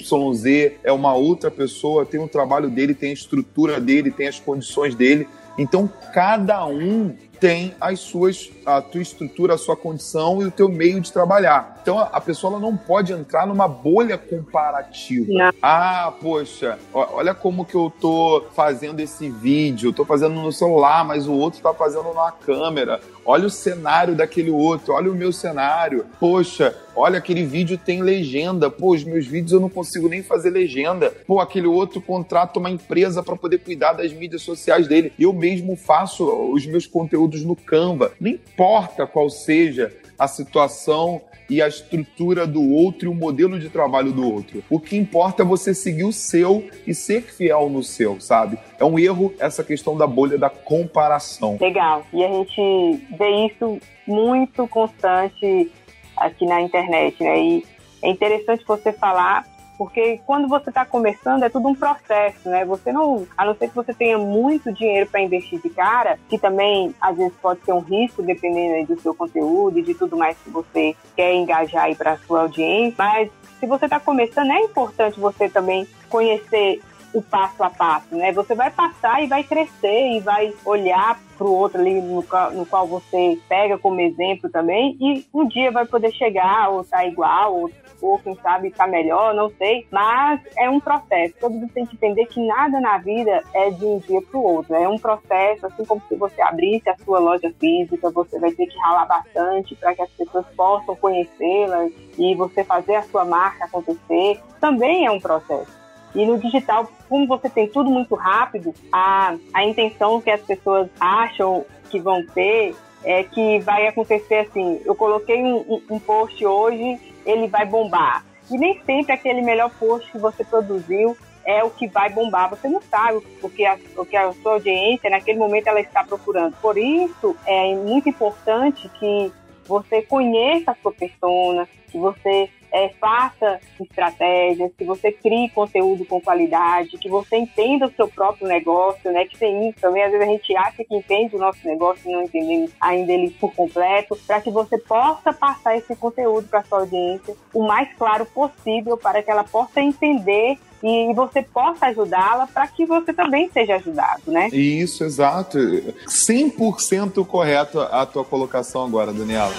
é 0.82 0.92
uma 0.92 1.12
outra 1.12 1.50
pessoa, 1.50 2.06
tem 2.06 2.20
o 2.20 2.28
trabalho 2.28 2.70
dele, 2.70 2.94
tem 2.94 3.10
a 3.10 3.14
estrutura 3.14 3.80
dele, 3.80 4.10
tem 4.10 4.28
as 4.28 4.38
condições 4.38 4.94
dele. 4.94 5.28
Então, 5.58 5.90
cada 6.14 6.64
um 6.64 7.14
tem 7.40 7.74
as 7.80 8.00
suas, 8.00 8.50
a 8.66 8.82
tua 8.82 9.00
estrutura, 9.00 9.54
a 9.54 9.58
sua 9.58 9.74
condição 9.74 10.42
e 10.42 10.44
o 10.44 10.50
teu 10.50 10.68
meio 10.68 11.00
de 11.00 11.10
trabalhar. 11.10 11.78
Então 11.82 11.98
a 11.98 12.20
pessoa 12.20 12.60
não 12.60 12.76
pode 12.76 13.12
entrar 13.12 13.46
numa 13.46 13.66
bolha 13.66 14.18
comparativa. 14.18 15.26
Não. 15.32 15.52
Ah, 15.62 16.12
poxa, 16.20 16.78
olha 16.92 17.34
como 17.34 17.64
que 17.64 17.74
eu 17.74 17.90
tô 18.00 18.44
fazendo 18.54 19.00
esse 19.00 19.30
vídeo, 19.30 19.92
tô 19.92 20.04
fazendo 20.04 20.34
no 20.34 20.52
celular, 20.52 21.04
mas 21.04 21.26
o 21.26 21.32
outro 21.32 21.60
tá 21.60 21.72
fazendo 21.72 22.12
na 22.12 22.30
câmera. 22.30 23.00
Olha 23.24 23.46
o 23.46 23.50
cenário 23.50 24.14
daquele 24.14 24.50
outro, 24.50 24.92
olha 24.92 25.10
o 25.10 25.14
meu 25.14 25.32
cenário. 25.32 26.06
Poxa, 26.18 26.76
olha 26.96 27.18
aquele 27.18 27.44
vídeo 27.44 27.78
tem 27.78 28.02
legenda. 28.02 28.68
Pô, 28.68 28.92
os 28.92 29.04
meus 29.04 29.26
vídeos 29.26 29.52
eu 29.52 29.60
não 29.60 29.68
consigo 29.68 30.08
nem 30.08 30.22
fazer 30.22 30.50
legenda. 30.50 31.12
Pô, 31.26 31.38
aquele 31.38 31.66
outro 31.66 32.00
contrata 32.00 32.58
uma 32.58 32.70
empresa 32.70 33.22
para 33.22 33.36
poder 33.36 33.58
cuidar 33.58 33.92
das 33.92 34.12
mídias 34.12 34.42
sociais 34.42 34.88
dele. 34.88 35.12
Eu 35.18 35.32
mesmo 35.32 35.76
faço 35.76 36.24
os 36.52 36.66
meus 36.66 36.86
conteúdos 36.86 37.29
no 37.38 37.56
Canva. 37.56 38.12
Não 38.20 38.30
importa 38.30 39.06
qual 39.06 39.30
seja 39.30 39.92
a 40.18 40.28
situação 40.28 41.22
e 41.48 41.60
a 41.60 41.66
estrutura 41.66 42.46
do 42.46 42.62
outro 42.72 43.06
e 43.06 43.08
o 43.08 43.14
modelo 43.14 43.58
de 43.58 43.68
trabalho 43.68 44.12
do 44.12 44.32
outro. 44.32 44.62
O 44.70 44.78
que 44.78 44.96
importa 44.96 45.42
é 45.42 45.44
você 45.44 45.74
seguir 45.74 46.04
o 46.04 46.12
seu 46.12 46.68
e 46.86 46.94
ser 46.94 47.22
fiel 47.22 47.68
no 47.68 47.82
seu, 47.82 48.20
sabe? 48.20 48.56
É 48.78 48.84
um 48.84 48.98
erro 48.98 49.34
essa 49.38 49.64
questão 49.64 49.96
da 49.96 50.06
bolha 50.06 50.38
da 50.38 50.48
comparação. 50.48 51.58
Legal. 51.60 52.06
E 52.12 52.24
a 52.24 52.28
gente 52.28 53.04
vê 53.18 53.46
isso 53.46 53.78
muito 54.06 54.68
constante 54.68 55.70
aqui 56.16 56.46
na 56.46 56.60
internet, 56.60 57.20
né? 57.22 57.40
E 57.40 57.64
é 58.02 58.10
interessante 58.10 58.64
você 58.64 58.92
falar 58.92 59.44
porque 59.80 60.20
quando 60.26 60.46
você 60.46 60.68
está 60.68 60.84
começando 60.84 61.42
é 61.42 61.48
tudo 61.48 61.68
um 61.68 61.74
processo, 61.74 62.50
né? 62.50 62.66
Você 62.66 62.92
não, 62.92 63.26
a 63.34 63.46
não 63.46 63.54
ser 63.54 63.70
que 63.70 63.74
você 63.74 63.94
tenha 63.94 64.18
muito 64.18 64.70
dinheiro 64.74 65.08
para 65.08 65.22
investir 65.22 65.58
de 65.58 65.70
cara, 65.70 66.18
que 66.28 66.38
também 66.38 66.94
às 67.00 67.16
vezes 67.16 67.32
pode 67.40 67.64
ser 67.64 67.72
um 67.72 67.80
risco 67.80 68.22
dependendo 68.22 68.94
do 68.94 69.00
seu 69.00 69.14
conteúdo 69.14 69.78
e 69.78 69.82
de 69.82 69.94
tudo 69.94 70.18
mais 70.18 70.36
que 70.36 70.50
você 70.50 70.94
quer 71.16 71.32
engajar 71.32 71.84
aí 71.84 71.94
para 71.94 72.18
sua 72.18 72.42
audiência, 72.42 72.94
mas 72.98 73.30
se 73.58 73.66
você 73.66 73.86
está 73.86 73.98
começando 73.98 74.50
é 74.50 74.60
importante 74.60 75.18
você 75.18 75.48
também 75.48 75.88
conhecer 76.10 76.82
o 77.14 77.22
passo 77.22 77.62
a 77.62 77.70
passo, 77.70 78.14
né? 78.14 78.32
Você 78.32 78.54
vai 78.54 78.70
passar 78.70 79.24
e 79.24 79.26
vai 79.28 79.42
crescer 79.42 80.10
e 80.12 80.20
vai 80.20 80.52
olhar 80.62 81.18
para 81.38 81.46
o 81.46 81.54
outro 81.54 81.80
ali 81.80 82.00
no 82.00 82.22
qual, 82.22 82.52
no 82.52 82.66
qual 82.66 82.86
você 82.86 83.38
pega 83.48 83.78
como 83.78 83.98
exemplo 84.00 84.50
também 84.50 84.96
e 85.00 85.24
um 85.32 85.48
dia 85.48 85.70
vai 85.72 85.86
poder 85.86 86.12
chegar 86.12 86.68
ou 86.68 86.84
tá 86.84 87.04
igual 87.06 87.60
ou 87.60 87.70
ou 88.00 88.18
quem 88.18 88.34
sabe 88.36 88.68
está 88.68 88.86
melhor, 88.86 89.34
não 89.34 89.50
sei. 89.50 89.86
Mas 89.90 90.40
é 90.56 90.68
um 90.68 90.80
processo. 90.80 91.34
Todo 91.40 91.54
mundo 91.54 91.70
tem 91.72 91.86
que 91.86 91.94
entender 91.94 92.26
que 92.26 92.44
nada 92.44 92.80
na 92.80 92.98
vida 92.98 93.42
é 93.54 93.70
de 93.70 93.84
um 93.84 93.98
dia 93.98 94.20
para 94.22 94.38
o 94.38 94.42
outro. 94.42 94.74
É 94.74 94.88
um 94.88 94.98
processo, 94.98 95.66
assim 95.66 95.84
como 95.84 96.02
se 96.08 96.16
você 96.16 96.40
abrisse 96.42 96.88
a 96.88 96.96
sua 96.96 97.18
loja 97.18 97.52
física, 97.58 98.10
você 98.10 98.38
vai 98.38 98.52
ter 98.52 98.66
que 98.66 98.78
ralar 98.78 99.06
bastante 99.06 99.74
para 99.76 99.94
que 99.94 100.02
as 100.02 100.10
pessoas 100.10 100.46
possam 100.56 100.96
conhecê-la 100.96 101.88
e 102.18 102.34
você 102.34 102.64
fazer 102.64 102.96
a 102.96 103.02
sua 103.02 103.24
marca 103.24 103.64
acontecer. 103.64 104.40
Também 104.60 105.06
é 105.06 105.10
um 105.10 105.20
processo. 105.20 105.80
E 106.14 106.26
no 106.26 106.38
digital, 106.38 106.90
como 107.08 107.26
você 107.26 107.48
tem 107.48 107.68
tudo 107.68 107.88
muito 107.88 108.14
rápido, 108.14 108.74
a, 108.92 109.36
a 109.54 109.64
intenção 109.64 110.20
que 110.20 110.30
as 110.30 110.40
pessoas 110.40 110.88
acham 110.98 111.64
que 111.88 112.00
vão 112.00 112.24
ter 112.26 112.74
é 113.04 113.22
que 113.22 113.60
vai 113.60 113.86
acontecer 113.86 114.46
assim. 114.48 114.80
Eu 114.84 114.94
coloquei 114.94 115.42
um, 115.42 115.56
um, 115.56 115.82
um 115.90 115.98
post 115.98 116.44
hoje 116.44 116.98
ele 117.24 117.46
vai 117.46 117.66
bombar. 117.66 118.24
E 118.50 118.58
nem 118.58 118.82
sempre 118.84 119.12
aquele 119.12 119.42
melhor 119.42 119.70
post 119.78 120.10
que 120.10 120.18
você 120.18 120.44
produziu 120.44 121.16
é 121.44 121.62
o 121.64 121.70
que 121.70 121.86
vai 121.86 122.10
bombar. 122.10 122.50
Você 122.50 122.68
não 122.68 122.80
sabe 122.82 123.22
o 123.42 123.48
que 123.48 123.64
a, 123.64 123.78
o 123.96 124.04
que 124.04 124.16
a 124.16 124.32
sua 124.32 124.54
audiência, 124.54 125.08
naquele 125.08 125.38
momento, 125.38 125.68
ela 125.68 125.80
está 125.80 126.04
procurando. 126.04 126.54
Por 126.60 126.76
isso, 126.76 127.36
é 127.46 127.74
muito 127.74 128.08
importante 128.08 128.88
que 128.98 129.32
você 129.66 130.02
conheça 130.02 130.72
a 130.72 130.76
sua 130.82 130.92
persona, 130.92 131.68
que 131.90 131.98
você 131.98 132.50
é, 132.72 132.90
faça 133.00 133.60
estratégias, 133.80 134.72
que 134.76 134.84
você 134.84 135.12
crie 135.12 135.50
conteúdo 135.50 136.04
com 136.04 136.20
qualidade, 136.20 136.98
que 136.98 137.08
você 137.08 137.36
entenda 137.36 137.86
o 137.86 137.92
seu 137.92 138.08
próprio 138.08 138.46
negócio, 138.46 139.10
né? 139.12 139.24
Que 139.26 139.38
tem 139.38 139.68
isso 139.68 139.80
também. 139.80 140.02
Às 140.02 140.12
vezes 140.12 140.26
a 140.26 140.30
gente 140.30 140.56
acha 140.56 140.84
que 140.84 140.94
entende 140.94 141.36
o 141.36 141.38
nosso 141.38 141.66
negócio 141.66 142.08
e 142.08 142.12
não 142.12 142.22
entendemos 142.22 142.70
ainda 142.80 143.12
ele 143.12 143.30
por 143.30 143.52
completo, 143.54 144.16
para 144.26 144.40
que 144.40 144.50
você 144.50 144.78
possa 144.78 145.32
passar 145.32 145.76
esse 145.76 145.94
conteúdo 145.96 146.48
para 146.48 146.64
sua 146.64 146.80
audiência 146.80 147.34
o 147.52 147.66
mais 147.66 147.92
claro 147.96 148.24
possível, 148.26 148.96
para 148.96 149.22
que 149.22 149.30
ela 149.30 149.44
possa 149.44 149.80
entender 149.80 150.58
e 150.82 151.12
você 151.14 151.42
possa 151.42 151.86
ajudá-la 151.86 152.46
para 152.46 152.66
que 152.66 152.86
você 152.86 153.12
também 153.12 153.50
seja 153.52 153.76
ajudado, 153.76 154.22
né? 154.28 154.48
Isso, 154.48 155.04
exato. 155.04 155.58
100% 155.58 157.24
correto 157.26 157.80
a 157.80 158.06
tua 158.06 158.24
colocação 158.24 158.84
agora, 158.84 159.12
Daniela. 159.12 159.52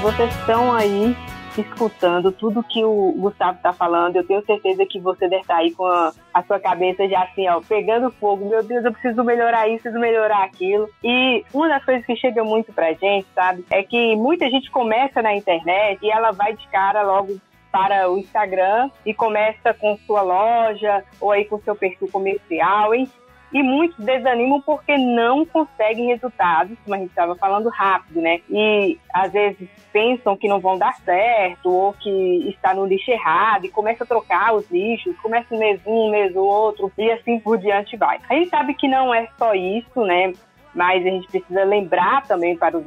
Vocês 0.00 0.34
estão 0.34 0.72
aí 0.72 1.14
escutando 1.58 2.32
tudo 2.32 2.62
que 2.62 2.82
o 2.82 3.12
Gustavo 3.18 3.58
está 3.58 3.72
falando. 3.72 4.16
Eu 4.16 4.26
tenho 4.26 4.44
certeza 4.46 4.86
que 4.86 4.98
você 4.98 5.28
deve 5.28 5.42
estar 5.42 5.54
tá 5.54 5.60
aí 5.60 5.72
com 5.72 5.84
a, 5.84 6.12
a, 6.32 6.42
sua 6.42 6.58
cabeça 6.58 7.06
já 7.06 7.22
assim, 7.22 7.46
ó, 7.48 7.60
pegando 7.60 8.10
fogo. 8.12 8.48
Meu 8.48 8.62
Deus, 8.62 8.82
eu 8.84 8.92
preciso 8.92 9.22
melhorar 9.22 9.68
isso, 9.68 9.82
preciso 9.82 10.00
melhorar 10.00 10.44
aquilo. 10.44 10.88
E 11.04 11.44
uma 11.52 11.68
das 11.68 11.84
coisas 11.84 12.06
que 12.06 12.16
chega 12.16 12.42
muito 12.42 12.72
pra 12.72 12.94
gente, 12.94 13.26
sabe, 13.34 13.64
é 13.70 13.82
que 13.82 14.16
muita 14.16 14.48
gente 14.48 14.70
começa 14.70 15.20
na 15.20 15.34
internet 15.34 15.98
e 16.02 16.10
ela 16.10 16.30
vai 16.30 16.54
de 16.54 16.66
cara 16.68 17.02
logo 17.02 17.38
para 17.70 18.10
o 18.10 18.18
Instagram 18.18 18.90
e 19.04 19.12
começa 19.12 19.74
com 19.74 19.98
sua 20.06 20.22
loja 20.22 21.04
ou 21.20 21.30
aí 21.30 21.44
com 21.44 21.60
seu 21.60 21.76
perfil 21.76 22.08
comercial, 22.10 22.94
enfim 22.94 23.19
e 23.52 23.62
muitos 23.62 24.04
desanimam 24.04 24.60
porque 24.60 24.96
não 24.96 25.44
conseguem 25.44 26.06
resultados, 26.06 26.76
como 26.84 26.94
a 26.94 26.98
gente 26.98 27.10
estava 27.10 27.34
falando, 27.36 27.68
rápido, 27.68 28.20
né? 28.20 28.40
E 28.48 28.98
às 29.12 29.32
vezes 29.32 29.68
pensam 29.92 30.36
que 30.36 30.48
não 30.48 30.60
vão 30.60 30.78
dar 30.78 30.94
certo 30.96 31.70
ou 31.70 31.92
que 31.94 32.48
está 32.48 32.74
no 32.74 32.86
lixo 32.86 33.10
errado 33.10 33.64
e 33.64 33.70
começa 33.70 34.04
a 34.04 34.06
trocar 34.06 34.54
os 34.54 34.70
lixos, 34.70 35.18
começa 35.20 35.54
um 35.54 35.58
mês 35.58 35.80
um, 35.84 36.10
mês 36.10 36.34
o 36.36 36.40
outro 36.40 36.92
e 36.96 37.10
assim 37.10 37.40
por 37.40 37.58
diante 37.58 37.96
vai. 37.96 38.20
A 38.28 38.34
gente 38.34 38.50
sabe 38.50 38.74
que 38.74 38.86
não 38.86 39.12
é 39.12 39.28
só 39.36 39.54
isso, 39.54 40.04
né? 40.04 40.32
Mas 40.72 41.04
a 41.04 41.10
gente 41.10 41.26
precisa 41.26 41.64
lembrar 41.64 42.26
também 42.26 42.56
para, 42.56 42.78
os, 42.78 42.84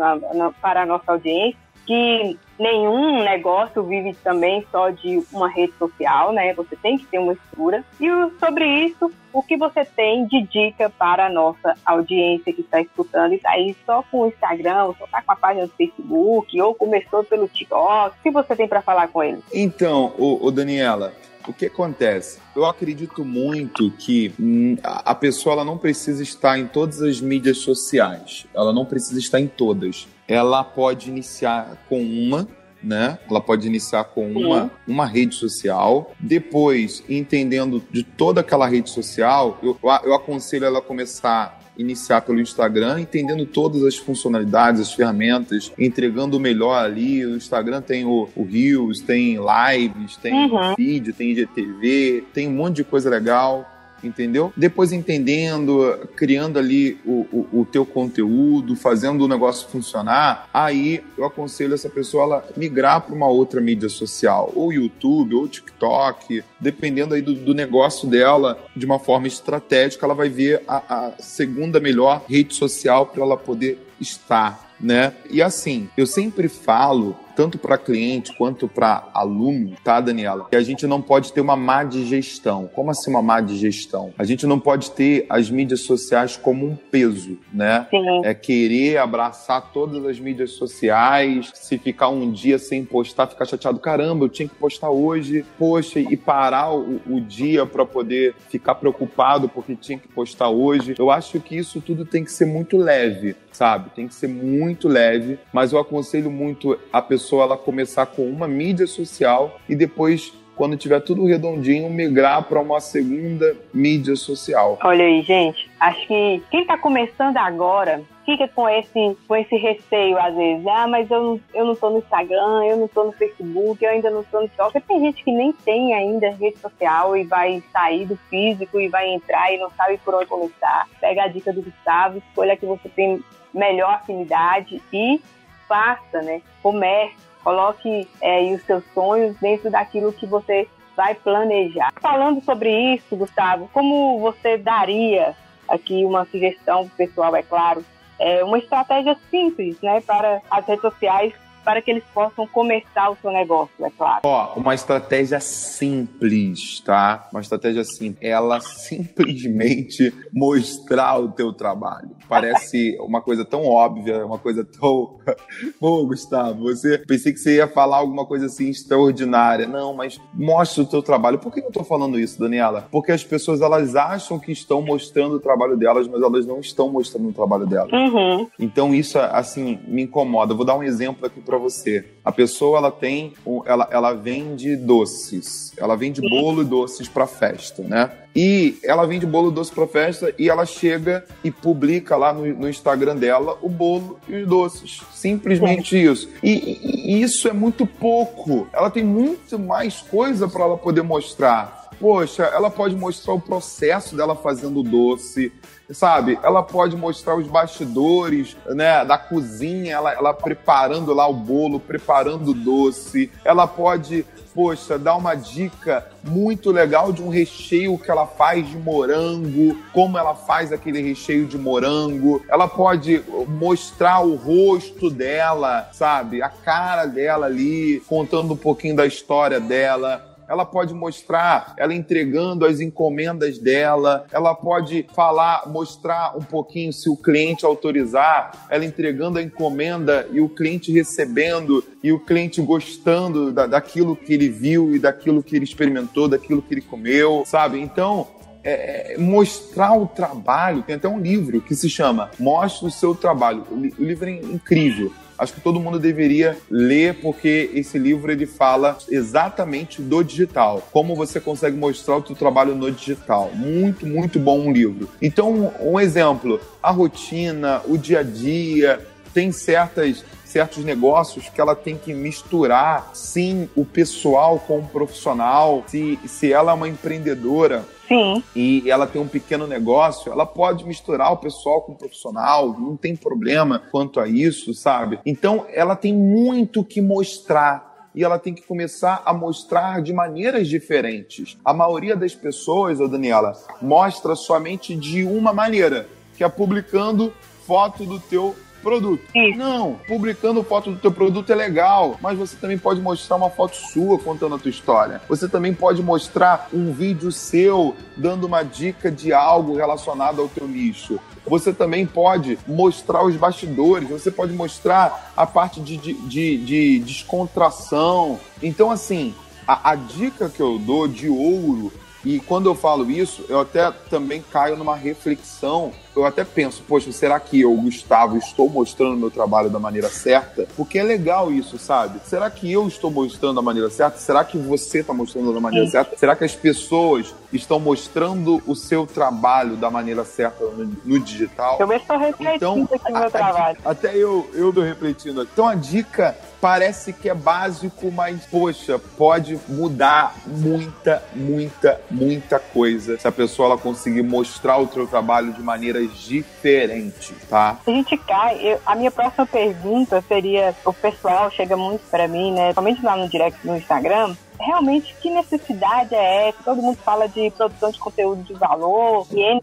para 0.61 0.83
a 0.83 0.85
nossa 0.85 1.11
audiência 1.11 1.62
que 1.85 2.37
nenhum 2.59 3.23
negócio 3.23 3.83
vive 3.83 4.15
também 4.23 4.65
só 4.71 4.89
de 4.89 5.21
uma 5.31 5.49
rede 5.49 5.73
social, 5.77 6.31
né? 6.31 6.53
Você 6.53 6.75
tem 6.75 6.97
que 6.97 7.05
ter 7.05 7.19
uma 7.19 7.33
estrutura. 7.33 7.83
E 7.99 8.07
sobre 8.39 8.65
isso, 8.85 9.11
o 9.31 9.41
que 9.41 9.57
você 9.57 9.83
tem 9.83 10.25
de 10.27 10.43
dica 10.43 10.89
para 10.89 11.25
a 11.25 11.29
nossa 11.29 11.75
audiência 11.85 12.53
que 12.53 12.61
está 12.61 12.79
escutando 12.79 13.33
e 13.33 13.35
está 13.35 13.51
aí 13.51 13.75
só 13.85 14.03
com 14.03 14.21
o 14.21 14.27
Instagram, 14.27 14.93
só 14.97 15.05
está 15.05 15.21
com 15.21 15.31
a 15.31 15.35
página 15.35 15.65
do 15.65 15.73
Facebook, 15.73 16.61
ou 16.61 16.75
começou 16.75 17.23
pelo 17.23 17.47
TikTok? 17.47 18.17
O 18.17 18.23
que 18.23 18.31
você 18.31 18.55
tem 18.55 18.67
para 18.67 18.81
falar 18.81 19.07
com 19.07 19.23
eles? 19.23 19.43
Então, 19.53 20.13
o 20.17 20.49
Daniela, 20.51 21.13
o 21.47 21.53
que 21.53 21.65
acontece? 21.65 22.39
Eu 22.55 22.65
acredito 22.65 23.25
muito 23.25 23.91
que 23.91 24.33
hum, 24.39 24.77
a 24.83 25.13
pessoa 25.13 25.53
ela 25.53 25.65
não 25.65 25.77
precisa 25.77 26.23
estar 26.23 26.57
em 26.57 26.67
todas 26.67 27.01
as 27.01 27.19
mídias 27.19 27.57
sociais. 27.57 28.45
Ela 28.53 28.71
não 28.71 28.85
precisa 28.85 29.19
estar 29.19 29.39
em 29.39 29.47
todas 29.47 30.07
ela 30.27 30.63
pode 30.63 31.09
iniciar 31.09 31.77
com 31.87 32.01
uma, 32.01 32.47
né? 32.81 33.17
Ela 33.29 33.39
pode 33.39 33.67
iniciar 33.67 34.03
com 34.05 34.31
uma, 34.31 34.71
uma 34.87 35.05
rede 35.05 35.35
social. 35.35 36.13
Depois, 36.19 37.03
entendendo 37.07 37.83
de 37.91 38.03
toda 38.03 38.41
aquela 38.41 38.67
rede 38.67 38.89
social, 38.89 39.57
eu, 39.63 39.77
eu 40.03 40.13
aconselho 40.13 40.65
ela 40.65 40.79
a 40.79 40.81
começar 40.81 41.59
iniciar 41.77 42.21
pelo 42.21 42.39
Instagram, 42.39 42.99
entendendo 42.99 43.45
todas 43.45 43.83
as 43.83 43.97
funcionalidades, 43.97 44.81
as 44.81 44.93
ferramentas, 44.93 45.71
entregando 45.77 46.37
o 46.37 46.39
melhor 46.39 46.77
ali. 46.77 47.25
O 47.25 47.35
Instagram 47.35 47.81
tem 47.81 48.05
o, 48.05 48.29
o 48.35 48.43
Reels, 48.43 48.99
tem 48.99 49.37
lives, 49.37 50.17
tem 50.17 50.33
uhum. 50.33 50.75
feed, 50.75 51.13
tem 51.13 51.31
IGTV, 51.31 52.25
tem 52.33 52.47
um 52.47 52.53
monte 52.53 52.77
de 52.77 52.83
coisa 52.83 53.09
legal 53.09 53.72
entendeu? 54.03 54.53
Depois 54.55 54.91
entendendo, 54.91 56.07
criando 56.15 56.59
ali 56.59 56.99
o, 57.05 57.25
o, 57.31 57.61
o, 57.61 57.65
teu 57.65 57.85
conteúdo, 57.85 58.75
fazendo 58.75 59.23
o 59.23 59.27
negócio 59.27 59.67
funcionar, 59.69 60.49
aí 60.53 61.03
eu 61.17 61.25
aconselho 61.25 61.73
essa 61.73 61.89
pessoa 61.89 62.23
ela 62.23 62.45
migrar 62.55 63.01
para 63.01 63.15
uma 63.15 63.27
outra 63.27 63.61
mídia 63.61 63.89
social, 63.89 64.51
ou 64.55 64.73
YouTube, 64.73 65.35
ou 65.35 65.47
TikTok, 65.47 66.43
dependendo 66.59 67.13
aí 67.13 67.21
do, 67.21 67.33
do, 67.33 67.53
negócio 67.53 68.07
dela, 68.07 68.57
de 68.75 68.85
uma 68.85 68.99
forma 68.99 69.27
estratégica, 69.27 70.05
ela 70.05 70.15
vai 70.15 70.29
ver 70.29 70.61
a, 70.67 71.07
a 71.07 71.11
segunda 71.19 71.79
melhor 71.79 72.23
rede 72.27 72.53
social 72.55 73.05
para 73.05 73.23
ela 73.23 73.37
poder 73.37 73.79
estar 73.99 74.73
né? 74.83 75.13
E 75.29 75.41
assim, 75.41 75.89
eu 75.95 76.05
sempre 76.05 76.49
falo 76.49 77.15
tanto 77.35 77.57
para 77.57 77.77
cliente 77.77 78.35
quanto 78.37 78.67
para 78.67 79.09
aluno, 79.13 79.75
tá, 79.83 79.99
Daniela? 79.99 80.47
Que 80.49 80.55
a 80.55 80.61
gente 80.61 80.85
não 80.87 81.01
pode 81.01 81.33
ter 81.33 81.41
uma 81.41 81.55
má 81.55 81.83
digestão. 81.83 82.69
Como 82.73 82.91
assim 82.91 83.09
uma 83.09 83.21
má 83.21 83.41
digestão? 83.41 84.13
A 84.17 84.23
gente 84.23 84.45
não 84.45 84.59
pode 84.59 84.91
ter 84.91 85.25
as 85.29 85.49
mídias 85.49 85.81
sociais 85.81 86.37
como 86.37 86.65
um 86.65 86.75
peso, 86.75 87.37
né? 87.53 87.87
Sim. 87.89 88.21
É 88.23 88.33
querer 88.33 88.97
abraçar 88.97 89.71
todas 89.73 90.05
as 90.05 90.19
mídias 90.19 90.51
sociais, 90.51 91.51
se 91.53 91.77
ficar 91.77 92.09
um 92.09 92.31
dia 92.31 92.57
sem 92.57 92.83
postar, 92.85 93.27
ficar 93.27 93.45
chateado, 93.45 93.79
caramba, 93.79 94.25
eu 94.25 94.29
tinha 94.29 94.47
que 94.47 94.55
postar 94.55 94.89
hoje, 94.89 95.45
poxa, 95.57 95.99
e 95.99 96.15
parar 96.15 96.73
o, 96.73 97.01
o 97.07 97.21
dia 97.21 97.65
para 97.65 97.85
poder 97.85 98.35
ficar 98.49 98.75
preocupado 98.75 99.49
porque 99.49 99.75
tinha 99.75 99.97
que 99.97 100.07
postar 100.07 100.49
hoje. 100.49 100.95
Eu 100.97 101.09
acho 101.09 101.39
que 101.39 101.55
isso 101.55 101.81
tudo 101.81 102.05
tem 102.05 102.23
que 102.23 102.31
ser 102.31 102.45
muito 102.45 102.77
leve, 102.77 103.35
sabe? 103.51 103.89
Tem 103.91 104.07
que 104.07 104.15
ser 104.15 104.27
muito 104.27 104.87
leve, 104.87 105.39
mas 105.51 105.73
eu 105.73 105.79
aconselho 105.79 106.29
muito 106.29 106.77
a 106.91 107.01
pessoa 107.01 107.22
pessoa 107.23 107.43
ela 107.45 107.57
começar 107.57 108.05
com 108.05 108.23
uma 108.23 108.47
mídia 108.47 108.85
social 108.85 109.57
e 109.69 109.75
depois 109.75 110.33
quando 110.55 110.77
tiver 110.77 110.99
tudo 110.99 111.25
redondinho, 111.25 111.89
migrar 111.89 112.43
para 112.43 112.61
uma 112.61 112.79
segunda 112.79 113.57
mídia 113.73 114.15
social. 114.15 114.77
Olha 114.83 115.03
aí, 115.03 115.23
gente. 115.23 115.67
Acho 115.79 116.05
que 116.05 116.43
quem 116.51 116.61
está 116.61 116.77
começando 116.77 117.37
agora 117.37 118.03
fica 118.23 118.47
com 118.49 118.69
esse, 118.69 119.17
com 119.27 119.35
esse 119.35 119.55
receio 119.55 120.15
às 120.19 120.35
vezes. 120.35 120.67
Ah, 120.67 120.85
mas 120.85 121.09
eu, 121.09 121.41
eu 121.55 121.65
não 121.65 121.75
tô 121.75 121.89
no 121.89 121.97
Instagram, 121.97 122.65
eu 122.65 122.77
não 122.77 122.87
tô 122.87 123.05
no 123.05 123.11
Facebook, 123.13 123.83
eu 123.83 123.89
ainda 123.89 124.11
não 124.11 124.23
tô 124.23 124.41
no 124.41 124.47
TikTok. 124.47 124.79
Tem 124.81 124.99
gente 124.99 125.23
que 125.23 125.31
nem 125.31 125.51
tem 125.53 125.95
ainda 125.95 126.29
rede 126.29 126.59
social 126.59 127.17
e 127.17 127.23
vai 127.23 127.63
sair 127.71 128.05
do 128.05 128.15
físico 128.29 128.79
e 128.79 128.89
vai 128.89 129.09
entrar 129.09 129.51
e 129.51 129.57
não 129.57 129.71
sabe 129.71 129.97
por 130.05 130.13
onde 130.13 130.27
começar. 130.27 130.87
Pega 131.01 131.23
a 131.23 131.27
dica 131.27 131.51
do 131.51 131.63
Gustavo, 131.63 132.19
escolha 132.19 132.55
que 132.55 132.65
você 132.65 132.87
tem 132.89 133.23
melhor 133.51 133.95
afinidade 133.95 134.79
e 134.93 135.19
faça, 135.67 136.21
né? 136.21 136.41
Comece, 136.61 137.15
coloque 137.43 138.07
é, 138.21 138.41
os 138.53 138.61
seus 138.63 138.83
sonhos 138.93 139.35
dentro 139.37 139.69
daquilo 139.69 140.13
que 140.13 140.25
você 140.25 140.67
vai 140.95 141.15
planejar. 141.15 141.91
Falando 141.99 142.43
sobre 142.43 142.69
isso, 142.93 143.15
Gustavo, 143.15 143.69
como 143.73 144.19
você 144.19 144.57
daria 144.57 145.35
aqui 145.67 146.05
uma 146.05 146.25
sugestão 146.25 146.87
pessoal, 146.97 147.35
é 147.35 147.41
claro, 147.41 147.83
é 148.19 148.43
uma 148.43 148.57
estratégia 148.57 149.17
simples, 149.29 149.79
né, 149.81 150.01
para 150.01 150.41
as 150.49 150.65
redes 150.65 150.81
sociais 150.81 151.33
para 151.63 151.81
que 151.81 151.91
eles 151.91 152.03
possam 152.13 152.45
começar 152.47 153.09
o 153.09 153.17
seu 153.21 153.31
negócio, 153.31 153.73
é 153.83 153.89
claro. 153.89 154.21
Ó, 154.23 154.53
uma 154.55 154.75
estratégia 154.75 155.39
simples, 155.39 156.79
tá? 156.81 157.27
Uma 157.31 157.41
estratégia 157.41 157.83
simples. 157.83 158.17
Ela 158.21 158.59
simplesmente 158.59 160.13
mostrar 160.31 161.19
o 161.19 161.31
teu 161.31 161.53
trabalho. 161.53 162.11
Parece 162.27 162.97
uma 163.01 163.21
coisa 163.21 163.45
tão 163.45 163.65
óbvia, 163.65 164.25
uma 164.25 164.37
coisa 164.37 164.65
tão. 164.65 165.17
Ô, 165.79 166.05
Gustavo, 166.05 166.63
você 166.63 166.97
pensei 166.99 167.33
que 167.33 167.39
você 167.39 167.57
ia 167.57 167.67
falar 167.67 167.97
alguma 167.97 168.25
coisa 168.25 168.45
assim 168.47 168.69
extraordinária. 168.69 169.67
Não, 169.67 169.93
mas 169.93 170.19
mostra 170.33 170.83
o 170.83 170.85
teu 170.85 171.01
trabalho. 171.01 171.39
Por 171.39 171.53
que 171.53 171.59
eu 171.59 171.71
tô 171.71 171.83
falando 171.83 172.19
isso, 172.19 172.39
Daniela? 172.39 172.87
Porque 172.91 173.11
as 173.11 173.23
pessoas 173.23 173.61
elas 173.61 173.95
acham 173.95 174.39
que 174.39 174.51
estão 174.51 174.81
mostrando 174.81 175.35
o 175.35 175.39
trabalho 175.39 175.77
delas, 175.77 176.07
mas 176.07 176.21
elas 176.21 176.45
não 176.45 176.59
estão 176.59 176.89
mostrando 176.89 177.29
o 177.29 177.33
trabalho 177.33 177.65
delas. 177.65 177.91
Uhum. 177.91 178.47
Então 178.59 178.93
isso 178.93 179.19
assim 179.19 179.79
me 179.87 180.03
incomoda. 180.03 180.53
vou 180.53 180.65
dar 180.65 180.75
um 180.75 180.83
exemplo 180.83 181.25
aqui 181.25 181.41
para 181.53 181.59
você. 181.59 182.03
A 182.25 182.31
pessoa 182.31 182.79
ela 182.79 182.91
tem, 182.91 183.33
ela, 183.65 183.87
ela 183.91 184.13
vende 184.13 184.75
doces, 184.75 185.71
ela 185.77 185.95
vende 185.95 186.19
bolo 186.19 186.63
e 186.63 186.65
doces 186.65 187.07
para 187.07 187.27
festa, 187.27 187.83
né? 187.83 188.09
E 188.35 188.79
ela 188.83 189.05
vende 189.05 189.27
bolo 189.27 189.51
e 189.51 189.53
doce 189.53 189.71
para 189.71 189.85
festa 189.85 190.33
e 190.39 190.49
ela 190.49 190.65
chega 190.65 191.23
e 191.43 191.51
publica 191.51 192.15
lá 192.17 192.33
no, 192.33 192.47
no, 192.47 192.67
Instagram 192.67 193.15
dela 193.15 193.55
o 193.61 193.69
bolo 193.69 194.17
e 194.27 194.37
os 194.37 194.47
doces. 194.47 195.01
Simplesmente 195.13 196.01
isso. 196.01 196.27
E, 196.41 197.11
e 197.11 197.21
isso 197.21 197.47
é 197.47 197.53
muito 197.53 197.85
pouco. 197.85 198.67
Ela 198.73 198.89
tem 198.89 199.03
muito 199.03 199.59
mais 199.59 200.01
coisa 200.01 200.47
para 200.47 200.63
ela 200.63 200.77
poder 200.77 201.03
mostrar. 201.03 201.82
Poxa, 201.99 202.43
ela 202.43 202.69
pode 202.69 202.95
mostrar 202.95 203.33
o 203.33 203.39
processo 203.39 204.15
dela 204.15 204.35
fazendo 204.35 204.83
doce, 204.83 205.51
sabe? 205.91 206.39
Ela 206.43 206.63
pode 206.63 206.95
mostrar 206.95 207.35
os 207.35 207.47
bastidores, 207.47 208.57
né, 208.67 209.03
da 209.05 209.17
cozinha, 209.17 209.93
ela, 209.93 210.13
ela 210.13 210.33
preparando 210.33 211.13
lá 211.13 211.27
o 211.27 211.33
bolo, 211.33 211.79
preparando 211.79 212.51
o 212.51 212.53
doce. 212.53 213.31
Ela 213.45 213.67
pode, 213.67 214.25
poxa, 214.53 214.97
dar 214.97 215.15
uma 215.15 215.35
dica 215.35 216.05
muito 216.23 216.71
legal 216.71 217.11
de 217.11 217.21
um 217.21 217.29
recheio 217.29 217.97
que 217.97 218.09
ela 218.09 218.25
faz 218.25 218.67
de 218.67 218.77
morango, 218.77 219.77
como 219.93 220.17
ela 220.17 220.35
faz 220.35 220.71
aquele 220.71 221.01
recheio 221.01 221.45
de 221.45 221.57
morango. 221.57 222.43
Ela 222.49 222.67
pode 222.67 223.23
mostrar 223.47 224.21
o 224.21 224.35
rosto 224.35 225.09
dela, 225.09 225.89
sabe? 225.93 226.41
A 226.41 226.49
cara 226.49 227.05
dela 227.05 227.45
ali, 227.45 228.01
contando 228.07 228.53
um 228.53 228.57
pouquinho 228.57 228.95
da 228.95 229.05
história 229.05 229.59
dela 229.59 230.32
ela 230.53 230.65
pode 230.65 230.93
mostrar 230.93 231.73
ela 231.77 231.93
entregando 231.93 232.65
as 232.65 232.79
encomendas 232.79 233.57
dela, 233.57 234.25
ela 234.31 234.53
pode 234.53 235.05
falar, 235.13 235.67
mostrar 235.67 236.37
um 236.37 236.41
pouquinho 236.41 236.93
se 236.93 237.09
o 237.09 237.17
cliente 237.17 237.65
autorizar, 237.65 238.67
ela 238.69 238.85
entregando 238.85 239.39
a 239.39 239.41
encomenda 239.41 240.27
e 240.31 240.39
o 240.39 240.47
cliente 240.47 240.91
recebendo 240.91 241.83
e 242.03 242.11
o 242.11 242.19
cliente 242.19 242.61
gostando 242.61 243.51
da, 243.51 243.65
daquilo 243.65 244.15
que 244.15 244.33
ele 244.33 244.49
viu 244.49 244.95
e 244.95 244.99
daquilo 244.99 245.41
que 245.41 245.55
ele 245.55 245.65
experimentou, 245.65 246.27
daquilo 246.27 246.61
que 246.61 246.73
ele 246.73 246.81
comeu, 246.81 247.43
sabe? 247.45 247.79
Então, 247.79 248.27
é, 248.63 249.13
é 249.13 249.17
mostrar 249.17 249.93
o 249.93 250.07
trabalho. 250.07 250.83
Tem 250.83 250.95
até 250.95 251.07
um 251.07 251.19
livro 251.19 251.59
que 251.61 251.75
se 251.75 251.89
chama 251.89 252.29
Mostre 252.39 252.87
o 252.87 252.91
seu 252.91 253.15
trabalho. 253.15 253.65
O 253.71 254.03
livro 254.03 254.29
é 254.29 254.33
incrível 254.33 255.11
acho 255.43 255.53
que 255.53 255.61
todo 255.61 255.79
mundo 255.79 255.99
deveria 255.99 256.57
ler 256.69 257.15
porque 257.21 257.69
esse 257.73 257.99
livro 257.99 258.31
ele 258.31 258.45
fala 258.45 258.97
exatamente 259.09 260.01
do 260.01 260.23
digital, 260.23 260.87
como 260.91 261.15
você 261.15 261.39
consegue 261.39 261.77
mostrar 261.77 262.17
o 262.17 262.25
seu 262.25 262.35
trabalho 262.35 262.73
no 262.75 262.91
digital. 262.91 263.51
Muito, 263.53 264.05
muito 264.05 264.39
bom 264.39 264.59
um 264.59 264.71
livro. 264.71 265.09
Então, 265.21 265.73
um 265.79 265.99
exemplo, 265.99 266.59
a 266.81 266.91
rotina, 266.91 267.81
o 267.85 267.97
dia 267.97 268.19
a 268.19 268.23
dia, 268.23 269.05
tem 269.33 269.51
certas 269.51 270.23
certos 270.53 270.85
negócios 270.85 271.49
que 271.49 271.59
ela 271.59 271.75
tem 271.75 271.97
que 271.97 272.13
misturar, 272.13 273.09
sim, 273.15 273.67
o 273.75 273.83
pessoal 273.83 274.59
com 274.59 274.77
o 274.77 274.87
profissional. 274.87 275.83
Se, 275.87 276.19
se 276.27 276.53
ela 276.53 276.71
é 276.71 276.75
uma 276.75 276.87
empreendedora, 276.87 277.83
Sim. 278.07 278.43
E 278.55 278.89
ela 278.89 279.07
tem 279.07 279.21
um 279.21 279.27
pequeno 279.27 279.65
negócio, 279.65 280.31
ela 280.31 280.45
pode 280.45 280.85
misturar 280.85 281.31
o 281.31 281.37
pessoal 281.37 281.81
com 281.81 281.93
o 281.93 281.97
profissional, 281.97 282.77
não 282.79 282.97
tem 282.97 283.15
problema 283.15 283.81
quanto 283.91 284.19
a 284.19 284.27
isso, 284.27 284.73
sabe? 284.73 285.19
Então, 285.25 285.65
ela 285.69 285.95
tem 285.95 286.13
muito 286.13 286.83
que 286.83 287.01
mostrar 287.01 287.93
e 288.15 288.23
ela 288.23 288.37
tem 288.37 288.53
que 288.53 288.61
começar 288.61 289.23
a 289.25 289.33
mostrar 289.33 290.01
de 290.01 290.13
maneiras 290.13 290.67
diferentes. 290.67 291.57
A 291.65 291.73
maioria 291.73 292.15
das 292.15 292.35
pessoas, 292.35 292.99
ô 292.99 293.07
Daniela, 293.07 293.53
mostra 293.81 294.35
somente 294.35 294.95
de 294.95 295.23
uma 295.23 295.51
maneira, 295.51 296.07
que 296.37 296.43
é 296.43 296.49
publicando 296.49 297.33
foto 297.65 298.05
do 298.05 298.19
teu 298.19 298.55
produto. 298.83 299.23
Isso. 299.33 299.57
Não, 299.57 299.99
publicando 300.07 300.63
foto 300.63 300.91
do 300.91 300.99
teu 300.99 301.11
produto 301.11 301.51
é 301.51 301.55
legal, 301.55 302.17
mas 302.21 302.37
você 302.37 302.55
também 302.57 302.77
pode 302.77 303.01
mostrar 303.01 303.37
uma 303.37 303.49
foto 303.49 303.75
sua 303.75 304.19
contando 304.19 304.55
a 304.55 304.59
tua 304.59 304.69
história. 304.69 305.21
Você 305.27 305.47
também 305.47 305.73
pode 305.73 306.03
mostrar 306.03 306.67
um 306.73 306.91
vídeo 306.91 307.31
seu 307.31 307.95
dando 308.15 308.45
uma 308.45 308.61
dica 308.61 309.09
de 309.09 309.33
algo 309.33 309.75
relacionado 309.75 310.41
ao 310.41 310.47
teu 310.47 310.67
nicho. 310.67 311.19
Você 311.47 311.73
também 311.73 312.05
pode 312.05 312.59
mostrar 312.67 313.25
os 313.25 313.35
bastidores, 313.35 314.09
você 314.09 314.29
pode 314.29 314.53
mostrar 314.53 315.33
a 315.35 315.45
parte 315.45 315.81
de, 315.81 315.97
de, 315.97 316.13
de, 316.13 316.57
de 316.57 316.99
descontração. 316.99 318.39
Então, 318.61 318.91
assim, 318.91 319.33
a, 319.67 319.91
a 319.91 319.95
dica 319.95 320.49
que 320.49 320.61
eu 320.61 320.77
dou 320.77 321.07
de 321.07 321.29
ouro 321.29 321.91
e 322.25 322.39
quando 322.39 322.67
eu 322.67 322.75
falo 322.75 323.09
isso, 323.11 323.43
eu 323.49 323.59
até 323.59 323.91
também 324.09 324.43
caio 324.51 324.77
numa 324.77 324.95
reflexão. 324.95 325.91
Eu 326.15 326.25
até 326.25 326.43
penso, 326.43 326.83
poxa, 326.87 327.11
será 327.11 327.39
que 327.39 327.61
eu, 327.61 327.73
Gustavo, 327.75 328.37
estou 328.37 328.69
mostrando 328.69 329.17
meu 329.17 329.31
trabalho 329.31 329.69
da 329.69 329.79
maneira 329.79 330.09
certa? 330.09 330.67
Porque 330.75 330.99
é 330.99 331.03
legal 331.03 331.51
isso, 331.51 331.79
sabe? 331.79 332.19
Será 332.23 332.49
que 332.51 332.71
eu 332.71 332.87
estou 332.87 333.09
mostrando 333.09 333.55
da 333.55 333.61
maneira 333.61 333.89
certa? 333.89 334.19
Será 334.19 334.43
que 334.43 334.57
você 334.57 334.99
está 334.99 335.13
mostrando 335.13 335.51
da 335.53 335.59
maneira 335.59 335.85
Sim. 335.85 335.91
certa? 335.91 336.15
Será 336.15 336.35
que 336.35 336.43
as 336.43 336.55
pessoas 336.55 337.33
estão 337.51 337.79
mostrando 337.79 338.61
o 338.67 338.75
seu 338.75 339.07
trabalho 339.07 339.75
da 339.75 339.89
maneira 339.89 340.23
certa 340.23 340.63
no, 340.63 340.91
no 341.03 341.19
digital? 341.19 341.77
Eu 341.79 341.87
mesmo 341.87 342.03
estou 342.03 342.17
refletindo 342.17 342.55
então, 342.55 342.89
aqui 342.91 343.11
no 343.11 343.19
meu 343.19 343.31
trabalho. 343.31 343.77
Até 343.83 344.15
eu, 344.15 344.49
eu 344.53 344.69
estou 344.69 344.83
refletindo. 344.83 345.41
Então 345.51 345.67
a 345.67 345.75
dica 345.75 346.37
parece 346.63 347.11
que 347.11 347.27
é 347.27 347.33
básico, 347.33 348.09
mas, 348.09 348.45
poxa, 348.45 348.97
pode 349.17 349.59
mudar 349.67 350.33
muita, 350.47 351.21
muita, 351.35 351.99
muita 352.09 352.57
coisa 352.57 353.19
se 353.19 353.27
a 353.27 353.31
pessoa 353.33 353.67
ela 353.67 353.77
conseguir 353.77 354.21
mostrar 354.21 354.77
o 354.77 354.87
seu 354.87 355.05
trabalho 355.05 355.51
de 355.51 355.61
maneiras 356.03 356.17
diferentes, 356.19 357.33
tá? 357.49 357.79
A 357.85 357.89
gente 357.89 358.17
cai, 358.17 358.59
eu, 358.61 358.79
a 358.85 358.95
minha 358.95 359.11
próxima 359.11 359.45
pergunta 359.45 360.21
seria: 360.27 360.75
o 360.85 360.93
pessoal 360.93 361.49
chega 361.51 361.75
muito 361.77 362.01
para 362.09 362.27
mim, 362.27 362.51
né? 362.51 362.73
Somente 362.73 363.03
lá 363.03 363.15
no 363.15 363.29
direct 363.29 363.65
no 363.65 363.77
Instagram, 363.77 364.35
realmente 364.59 365.15
que 365.21 365.29
necessidade 365.29 366.13
é 366.13 366.49
essa? 366.49 366.63
Todo 366.63 366.81
mundo 366.81 366.97
fala 366.97 367.27
de 367.27 367.51
produção 367.51 367.91
de 367.91 367.99
conteúdo 367.99 368.43
de 368.43 368.53
valor, 368.53 369.27
e, 369.31 369.59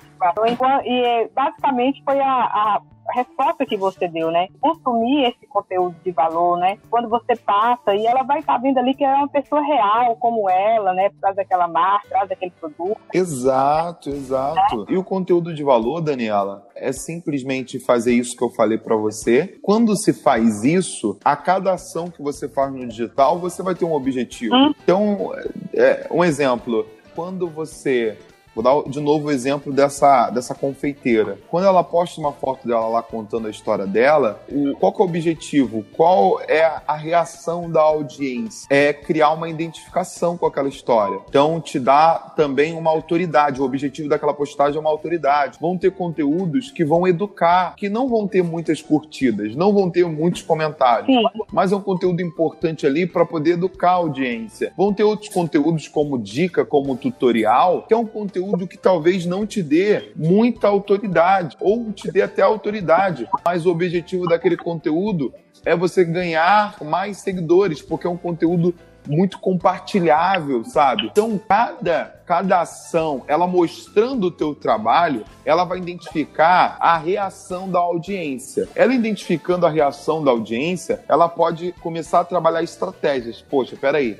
e 0.85 1.29
basicamente 1.35 2.03
foi 2.05 2.21
a 2.21 2.31
a 2.31 2.81
resposta 3.13 3.67
que 3.67 3.77
você 3.77 4.09
deu, 4.09 4.31
né? 4.31 4.49
Consumir 4.61 5.25
esse 5.25 5.47
conteúdo 5.47 5.97
de 6.05 6.11
valor, 6.11 6.59
né? 6.59 6.79
Quando 6.91 7.09
você 7.09 7.37
passa 7.37 7.95
e 7.95 8.07
ela 8.07 8.23
vai 8.23 8.41
estar 8.41 8.59
vendo 8.59 8.79
ali 8.79 8.95
que 8.95 9.05
é 9.05 9.15
uma 9.15 9.29
pessoa 9.29 9.63
real 9.63 10.17
como 10.17 10.49
ela, 10.49 10.93
né? 10.93 11.11
Traz 11.21 11.39
aquela 11.39 11.69
marca, 11.69 12.09
traz 12.09 12.31
aquele 12.31 12.53
produto. 12.53 13.01
Exato, 13.13 14.11
exato. 14.11 14.87
É. 14.89 14.93
E 14.93 14.97
o 14.97 15.05
conteúdo 15.05 15.55
de 15.55 15.63
valor, 15.63 16.01
Daniela, 16.01 16.67
é 16.75 16.93
simplesmente 16.93 17.79
fazer 17.79 18.13
isso 18.13 18.37
que 18.37 18.43
eu 18.43 18.51
falei 18.51 18.79
para 18.79 18.97
você. 18.97 19.59
Quando 19.63 19.97
se 19.97 20.13
faz 20.13 20.65
isso, 20.65 21.19
a 21.25 21.37
cada 21.37 21.73
ação 21.73 22.11
que 22.11 22.23
você 22.23 22.49
faz 22.49 22.73
no 22.73 22.87
digital, 22.87 23.39
você 23.39 23.63
vai 23.63 23.75
ter 23.75 23.85
um 23.85 23.93
objetivo. 23.93 24.55
Hum. 24.55 24.75
Então, 24.83 25.33
é, 25.75 26.07
um 26.11 26.25
exemplo, 26.25 26.87
quando 27.15 27.49
você 27.49 28.17
Vou 28.55 28.65
dar 28.65 28.91
de 28.91 29.01
novo 29.01 29.29
o 29.29 29.31
exemplo 29.31 29.73
dessa, 29.73 30.29
dessa 30.31 30.55
confeiteira. 30.55 31.39
Quando 31.49 31.67
ela 31.67 31.85
posta 31.85 32.21
uma 32.21 32.33
foto 32.33 32.67
dela 32.67 32.89
lá 32.89 33.03
contando 33.03 33.47
a 33.47 33.51
história 33.51 33.87
dela, 33.87 34.43
qual 34.79 34.93
que 34.93 35.01
é 35.01 35.05
o 35.05 35.09
objetivo? 35.09 35.85
Qual 35.93 36.41
é 36.41 36.65
a 36.87 36.97
reação 36.97 37.71
da 37.71 37.81
audiência? 37.81 38.67
É 38.69 38.93
criar 38.93 39.31
uma 39.31 39.49
identificação 39.49 40.37
com 40.37 40.47
aquela 40.47 40.69
história. 40.69 41.21
Então, 41.29 41.61
te 41.61 41.79
dá 41.79 42.33
também 42.37 42.75
uma 42.75 42.91
autoridade. 42.91 43.61
O 43.61 43.65
objetivo 43.65 44.09
daquela 44.09 44.35
postagem 44.35 44.77
é 44.77 44.81
uma 44.81 44.91
autoridade. 44.91 45.59
Vão 45.61 45.79
ter 45.79 45.93
conteúdos 45.93 46.71
que 46.71 46.85
vão 46.85 47.07
educar, 47.07 47.75
que 47.77 47.89
não 47.89 48.09
vão 48.09 48.27
ter 48.27 48.43
muitas 48.43 48.83
curtidas, 48.83 49.55
não 49.55 49.73
vão 49.73 49.89
ter 49.89 50.05
muitos 50.07 50.43
comentários, 50.43 51.07
Sim. 51.07 51.23
mas 51.53 51.71
é 51.71 51.77
um 51.77 51.81
conteúdo 51.81 52.21
importante 52.21 52.87
ali 52.87 53.07
para 53.07 53.25
poder 53.25 53.53
educar 53.53 53.91
a 53.91 53.95
audiência. 53.95 54.73
Vão 54.77 54.93
ter 54.93 55.05
outros 55.05 55.29
conteúdos 55.29 55.87
como 55.87 56.19
dica, 56.19 56.65
como 56.65 56.97
tutorial, 56.97 57.85
que 57.87 57.95
é 57.95 57.97
um 57.97 58.07
conteúdo 58.07 58.40
que 58.69 58.79
talvez 58.79 59.27
não 59.27 59.47
te 59.47 59.63
dê 59.63 60.13
muita 60.17 60.69
autoridade 60.69 61.57
ou 61.61 61.93
te 61.93 62.11
dê 62.11 62.23
até 62.23 62.43
autoridade, 62.43 63.29
mas 63.45 63.67
o 63.67 63.71
objetivo 63.71 64.27
daquele 64.27 64.57
conteúdo 64.57 65.33
é 65.65 65.77
você 65.77 66.05
ganhar 66.05 66.77
mais 66.83 67.19
seguidores, 67.19 67.83
porque 67.83 68.07
é 68.07 68.11
um 68.11 68.17
conteúdo 68.17 68.75
muito 69.09 69.39
compartilhável, 69.39 70.65
sabe? 70.65 71.07
Então, 71.07 71.41
cada, 71.49 72.21
cada 72.27 72.61
ação, 72.61 73.25
ela 73.27 73.47
mostrando 73.47 74.27
o 74.27 74.31
teu 74.31 74.55
trabalho, 74.55 75.25
ela 75.45 75.65
vai 75.65 75.79
identificar 75.79 76.77
a 76.81 76.97
reação 76.99 77.71
da 77.71 77.79
audiência. 77.79 78.69
Ela 78.75 78.95
identificando 78.95 79.67
a 79.67 79.71
reação 79.71 80.23
da 80.23 80.31
audiência, 80.31 81.03
ela 81.09 81.29
pode 81.29 81.73
começar 81.81 82.21
a 82.21 82.25
trabalhar 82.25 82.63
estratégias. 82.63 83.43
Poxa, 83.43 83.77
peraí, 83.77 84.19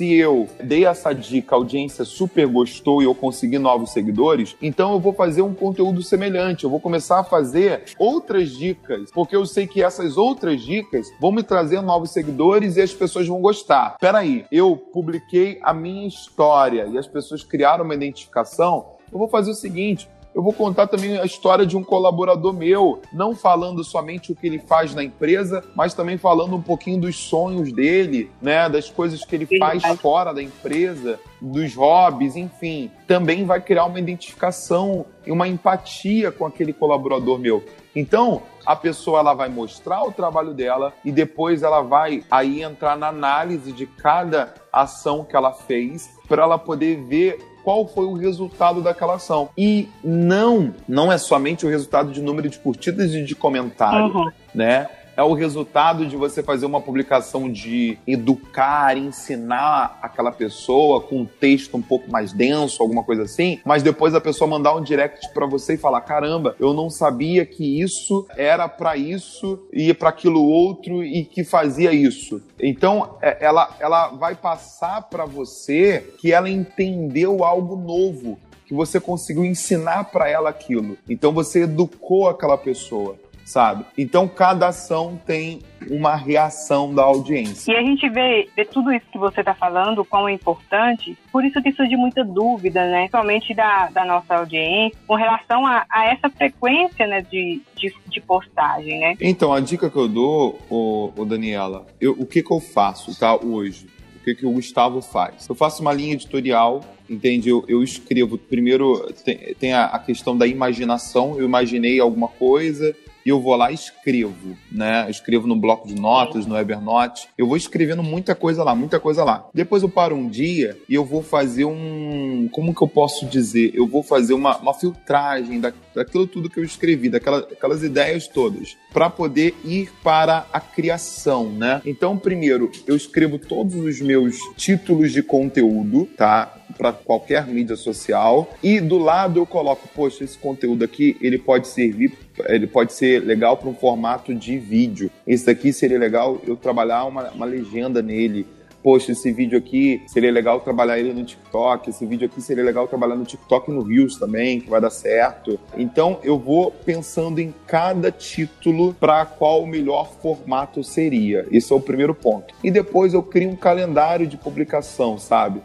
se 0.00 0.14
eu 0.14 0.48
dei 0.64 0.86
essa 0.86 1.12
dica, 1.12 1.54
a 1.54 1.58
audiência 1.58 2.06
super 2.06 2.46
gostou 2.46 3.02
e 3.02 3.04
eu 3.04 3.14
consegui 3.14 3.58
novos 3.58 3.90
seguidores, 3.90 4.56
então 4.62 4.94
eu 4.94 4.98
vou 4.98 5.12
fazer 5.12 5.42
um 5.42 5.52
conteúdo 5.52 6.02
semelhante. 6.02 6.64
Eu 6.64 6.70
vou 6.70 6.80
começar 6.80 7.18
a 7.18 7.24
fazer 7.24 7.82
outras 7.98 8.48
dicas, 8.48 9.10
porque 9.12 9.36
eu 9.36 9.44
sei 9.44 9.66
que 9.66 9.82
essas 9.82 10.16
outras 10.16 10.62
dicas 10.62 11.06
vão 11.20 11.30
me 11.30 11.42
trazer 11.42 11.82
novos 11.82 12.12
seguidores 12.12 12.78
e 12.78 12.80
as 12.80 12.94
pessoas 12.94 13.28
vão 13.28 13.42
gostar. 13.42 13.98
Peraí, 14.00 14.46
eu 14.50 14.74
publiquei 14.74 15.58
a 15.60 15.74
minha 15.74 16.08
história 16.08 16.86
e 16.90 16.96
as 16.96 17.06
pessoas 17.06 17.44
criaram 17.44 17.84
uma 17.84 17.94
identificação. 17.94 18.92
Eu 19.12 19.18
vou 19.18 19.28
fazer 19.28 19.50
o 19.50 19.54
seguinte: 19.54 20.08
eu 20.34 20.42
vou 20.42 20.52
contar 20.52 20.86
também 20.86 21.18
a 21.18 21.24
história 21.24 21.66
de 21.66 21.76
um 21.76 21.82
colaborador 21.82 22.52
meu, 22.52 23.00
não 23.12 23.34
falando 23.34 23.82
somente 23.82 24.30
o 24.30 24.36
que 24.36 24.46
ele 24.46 24.58
faz 24.58 24.94
na 24.94 25.02
empresa, 25.02 25.64
mas 25.74 25.94
também 25.94 26.16
falando 26.16 26.56
um 26.56 26.62
pouquinho 26.62 27.00
dos 27.00 27.16
sonhos 27.16 27.72
dele, 27.72 28.30
né, 28.40 28.68
das 28.68 28.88
coisas 28.88 29.24
que 29.24 29.34
ele 29.34 29.58
faz 29.58 29.82
fora 30.00 30.32
da 30.32 30.42
empresa, 30.42 31.18
dos 31.40 31.74
hobbies, 31.74 32.36
enfim. 32.36 32.90
Também 33.06 33.44
vai 33.44 33.60
criar 33.60 33.86
uma 33.86 33.98
identificação 33.98 35.04
e 35.26 35.32
uma 35.32 35.48
empatia 35.48 36.30
com 36.30 36.46
aquele 36.46 36.72
colaborador 36.72 37.38
meu. 37.38 37.64
Então, 37.94 38.42
a 38.64 38.76
pessoa 38.76 39.18
ela 39.18 39.34
vai 39.34 39.48
mostrar 39.48 40.04
o 40.04 40.12
trabalho 40.12 40.54
dela 40.54 40.92
e 41.04 41.10
depois 41.10 41.62
ela 41.62 41.80
vai 41.80 42.22
aí 42.30 42.62
entrar 42.62 42.96
na 42.96 43.08
análise 43.08 43.72
de 43.72 43.84
cada 43.86 44.54
ação 44.72 45.24
que 45.24 45.34
ela 45.34 45.52
fez 45.52 46.08
para 46.28 46.44
ela 46.44 46.58
poder 46.58 47.02
ver 47.02 47.49
qual 47.64 47.86
foi 47.86 48.06
o 48.06 48.14
resultado 48.14 48.82
daquela 48.82 49.14
ação. 49.14 49.50
E 49.56 49.88
não, 50.02 50.74
não 50.88 51.12
é 51.12 51.18
somente 51.18 51.66
o 51.66 51.68
resultado 51.68 52.12
de 52.12 52.20
número 52.20 52.48
de 52.48 52.58
curtidas 52.58 53.14
e 53.14 53.22
de 53.22 53.34
comentários, 53.34 54.14
uhum. 54.14 54.30
né? 54.54 54.88
É 55.20 55.22
o 55.22 55.34
resultado 55.34 56.06
de 56.06 56.16
você 56.16 56.42
fazer 56.42 56.64
uma 56.64 56.80
publicação 56.80 57.52
de 57.52 57.98
educar, 58.06 58.96
ensinar 58.96 59.98
aquela 60.00 60.32
pessoa 60.32 61.02
com 61.02 61.20
um 61.20 61.26
texto 61.26 61.76
um 61.76 61.82
pouco 61.82 62.10
mais 62.10 62.32
denso, 62.32 62.82
alguma 62.82 63.04
coisa 63.04 63.24
assim, 63.24 63.60
mas 63.62 63.82
depois 63.82 64.14
a 64.14 64.20
pessoa 64.20 64.48
mandar 64.48 64.74
um 64.74 64.82
direct 64.82 65.28
para 65.34 65.44
você 65.44 65.74
e 65.74 65.76
falar: 65.76 66.00
caramba, 66.00 66.56
eu 66.58 66.72
não 66.72 66.88
sabia 66.88 67.44
que 67.44 67.82
isso 67.82 68.26
era 68.34 68.66
para 68.66 68.96
isso 68.96 69.62
e 69.70 69.92
para 69.92 70.08
aquilo 70.08 70.42
outro 70.42 71.04
e 71.04 71.26
que 71.26 71.44
fazia 71.44 71.92
isso. 71.92 72.40
Então, 72.58 73.18
é, 73.20 73.36
ela, 73.44 73.76
ela 73.78 74.08
vai 74.08 74.34
passar 74.34 75.02
para 75.02 75.26
você 75.26 76.14
que 76.18 76.32
ela 76.32 76.48
entendeu 76.48 77.44
algo 77.44 77.76
novo 77.76 78.38
que 78.66 78.72
você 78.72 79.00
conseguiu 79.00 79.44
ensinar 79.44 80.04
para 80.04 80.30
ela 80.30 80.48
aquilo. 80.48 80.96
Então 81.08 81.32
você 81.32 81.64
educou 81.64 82.28
aquela 82.28 82.56
pessoa 82.56 83.16
sabe? 83.50 83.84
Então 83.98 84.28
cada 84.28 84.68
ação 84.68 85.20
tem 85.26 85.60
uma 85.90 86.14
reação 86.14 86.94
da 86.94 87.02
audiência. 87.02 87.72
E 87.72 87.76
a 87.76 87.82
gente 87.82 88.08
vê, 88.08 88.48
vê 88.54 88.64
tudo 88.64 88.92
isso 88.92 89.06
que 89.10 89.18
você 89.18 89.40
está 89.40 89.54
falando, 89.54 90.04
quão 90.04 90.28
é 90.28 90.32
importante, 90.32 91.18
por 91.32 91.44
isso 91.44 91.60
que 91.60 91.72
surge 91.72 91.96
muita 91.96 92.24
dúvida, 92.24 92.88
né? 92.88 93.08
Somente 93.10 93.52
da, 93.52 93.88
da 93.90 94.04
nossa 94.04 94.36
audiência, 94.36 94.96
com 95.06 95.14
relação 95.14 95.66
a, 95.66 95.84
a 95.90 96.06
essa 96.06 96.30
frequência 96.30 97.06
né, 97.06 97.22
de, 97.22 97.60
de, 97.74 97.92
de, 98.06 98.20
postagem, 98.20 99.00
né? 99.00 99.16
Então, 99.20 99.52
a 99.52 99.58
dica 99.58 99.90
que 99.90 99.96
eu 99.96 100.06
dou, 100.06 100.60
ô, 100.70 101.12
ô 101.16 101.24
Daniela, 101.24 101.86
eu, 102.00 102.12
o 102.12 102.26
que, 102.26 102.42
que 102.42 102.52
eu 102.52 102.60
faço, 102.60 103.18
tá, 103.18 103.34
hoje? 103.34 103.88
O 104.16 104.22
que, 104.22 104.34
que 104.34 104.46
o 104.46 104.52
Gustavo 104.52 105.00
faz? 105.00 105.48
Eu 105.48 105.54
faço 105.54 105.80
uma 105.80 105.92
linha 105.92 106.12
editorial 106.12 106.82
entende? 107.08 107.48
Eu, 107.48 107.64
eu, 107.66 107.82
escrevo. 107.82 108.38
Primeiro 108.38 109.12
tem, 109.24 109.36
tem 109.58 109.72
a, 109.72 109.86
a, 109.86 109.98
questão 109.98 110.38
da 110.38 110.46
imaginação. 110.46 111.36
Eu 111.36 111.44
imaginei 111.44 111.98
alguma 111.98 112.28
coisa, 112.28 112.94
e 113.24 113.28
eu 113.28 113.40
vou 113.40 113.54
lá 113.56 113.70
e 113.70 113.74
escrevo, 113.74 114.56
né? 114.70 115.04
Eu 115.06 115.10
escrevo 115.10 115.46
no 115.46 115.56
bloco 115.56 115.86
de 115.86 115.94
notas, 115.94 116.46
no 116.46 116.56
Evernote. 116.56 117.28
Eu 117.36 117.46
vou 117.46 117.56
escrevendo 117.56 118.02
muita 118.02 118.34
coisa 118.34 118.62
lá, 118.64 118.74
muita 118.74 118.98
coisa 118.98 119.24
lá. 119.24 119.48
Depois 119.52 119.82
eu 119.82 119.88
paro 119.88 120.16
um 120.16 120.28
dia 120.28 120.76
e 120.88 120.94
eu 120.94 121.04
vou 121.04 121.22
fazer 121.22 121.64
um. 121.64 122.48
Como 122.52 122.74
que 122.74 122.82
eu 122.82 122.88
posso 122.88 123.26
dizer? 123.26 123.72
Eu 123.74 123.86
vou 123.86 124.02
fazer 124.02 124.34
uma, 124.34 124.56
uma 124.58 124.74
filtragem 124.74 125.60
da, 125.60 125.72
daquilo 125.94 126.26
tudo 126.26 126.50
que 126.50 126.58
eu 126.58 126.64
escrevi, 126.64 127.08
daquela, 127.08 127.40
daquelas 127.42 127.82
ideias 127.82 128.26
todas, 128.28 128.76
para 128.92 129.10
poder 129.10 129.54
ir 129.64 129.90
para 130.02 130.46
a 130.52 130.60
criação, 130.60 131.50
né? 131.50 131.82
Então, 131.84 132.16
primeiro, 132.16 132.70
eu 132.86 132.96
escrevo 132.96 133.38
todos 133.38 133.74
os 133.74 134.00
meus 134.00 134.36
títulos 134.56 135.12
de 135.12 135.22
conteúdo, 135.22 136.06
tá? 136.16 136.59
Para 136.80 136.94
qualquer 136.94 137.46
mídia 137.46 137.76
social 137.76 138.48
e 138.62 138.80
do 138.80 138.96
lado 138.96 139.38
eu 139.38 139.44
coloco, 139.44 139.86
poxa, 139.94 140.24
esse 140.24 140.38
conteúdo 140.38 140.82
aqui 140.82 141.14
ele 141.20 141.36
pode 141.36 141.68
servir, 141.68 142.14
ele 142.46 142.66
pode 142.66 142.94
ser 142.94 143.22
legal 143.22 143.58
para 143.58 143.68
um 143.68 143.74
formato 143.74 144.34
de 144.34 144.56
vídeo. 144.56 145.10
Esse 145.26 145.44
daqui 145.44 145.74
seria 145.74 145.98
legal 145.98 146.40
eu 146.46 146.56
trabalhar 146.56 147.04
uma, 147.04 147.30
uma 147.32 147.44
legenda 147.44 148.00
nele 148.00 148.46
poxa, 148.82 149.12
esse 149.12 149.30
vídeo 149.30 149.58
aqui 149.58 150.02
seria 150.06 150.32
legal 150.32 150.60
trabalhar 150.60 150.98
ele 150.98 151.12
no 151.12 151.22
TikTok, 151.22 151.90
esse 151.90 152.06
vídeo 152.06 152.26
aqui 152.26 152.40
seria 152.40 152.64
legal 152.64 152.88
trabalhar 152.88 153.14
no 153.14 153.24
TikTok 153.24 153.70
e 153.70 153.74
no 153.74 153.82
Reels 153.82 154.16
também, 154.16 154.58
que 154.58 154.70
vai 154.70 154.80
dar 154.80 154.88
certo. 154.88 155.60
Então 155.76 156.18
eu 156.22 156.38
vou 156.38 156.70
pensando 156.70 157.40
em 157.40 157.54
cada 157.66 158.10
título 158.10 158.94
para 158.94 159.26
qual 159.26 159.62
o 159.62 159.66
melhor 159.66 160.10
formato 160.22 160.82
seria. 160.82 161.46
Esse 161.50 161.72
é 161.72 161.76
o 161.76 161.80
primeiro 161.80 162.14
ponto. 162.14 162.54
E 162.64 162.70
depois 162.70 163.12
eu 163.12 163.22
crio 163.22 163.50
um 163.50 163.56
calendário 163.56 164.26
de 164.26 164.36
publicação, 164.36 165.18
sabe? 165.18 165.60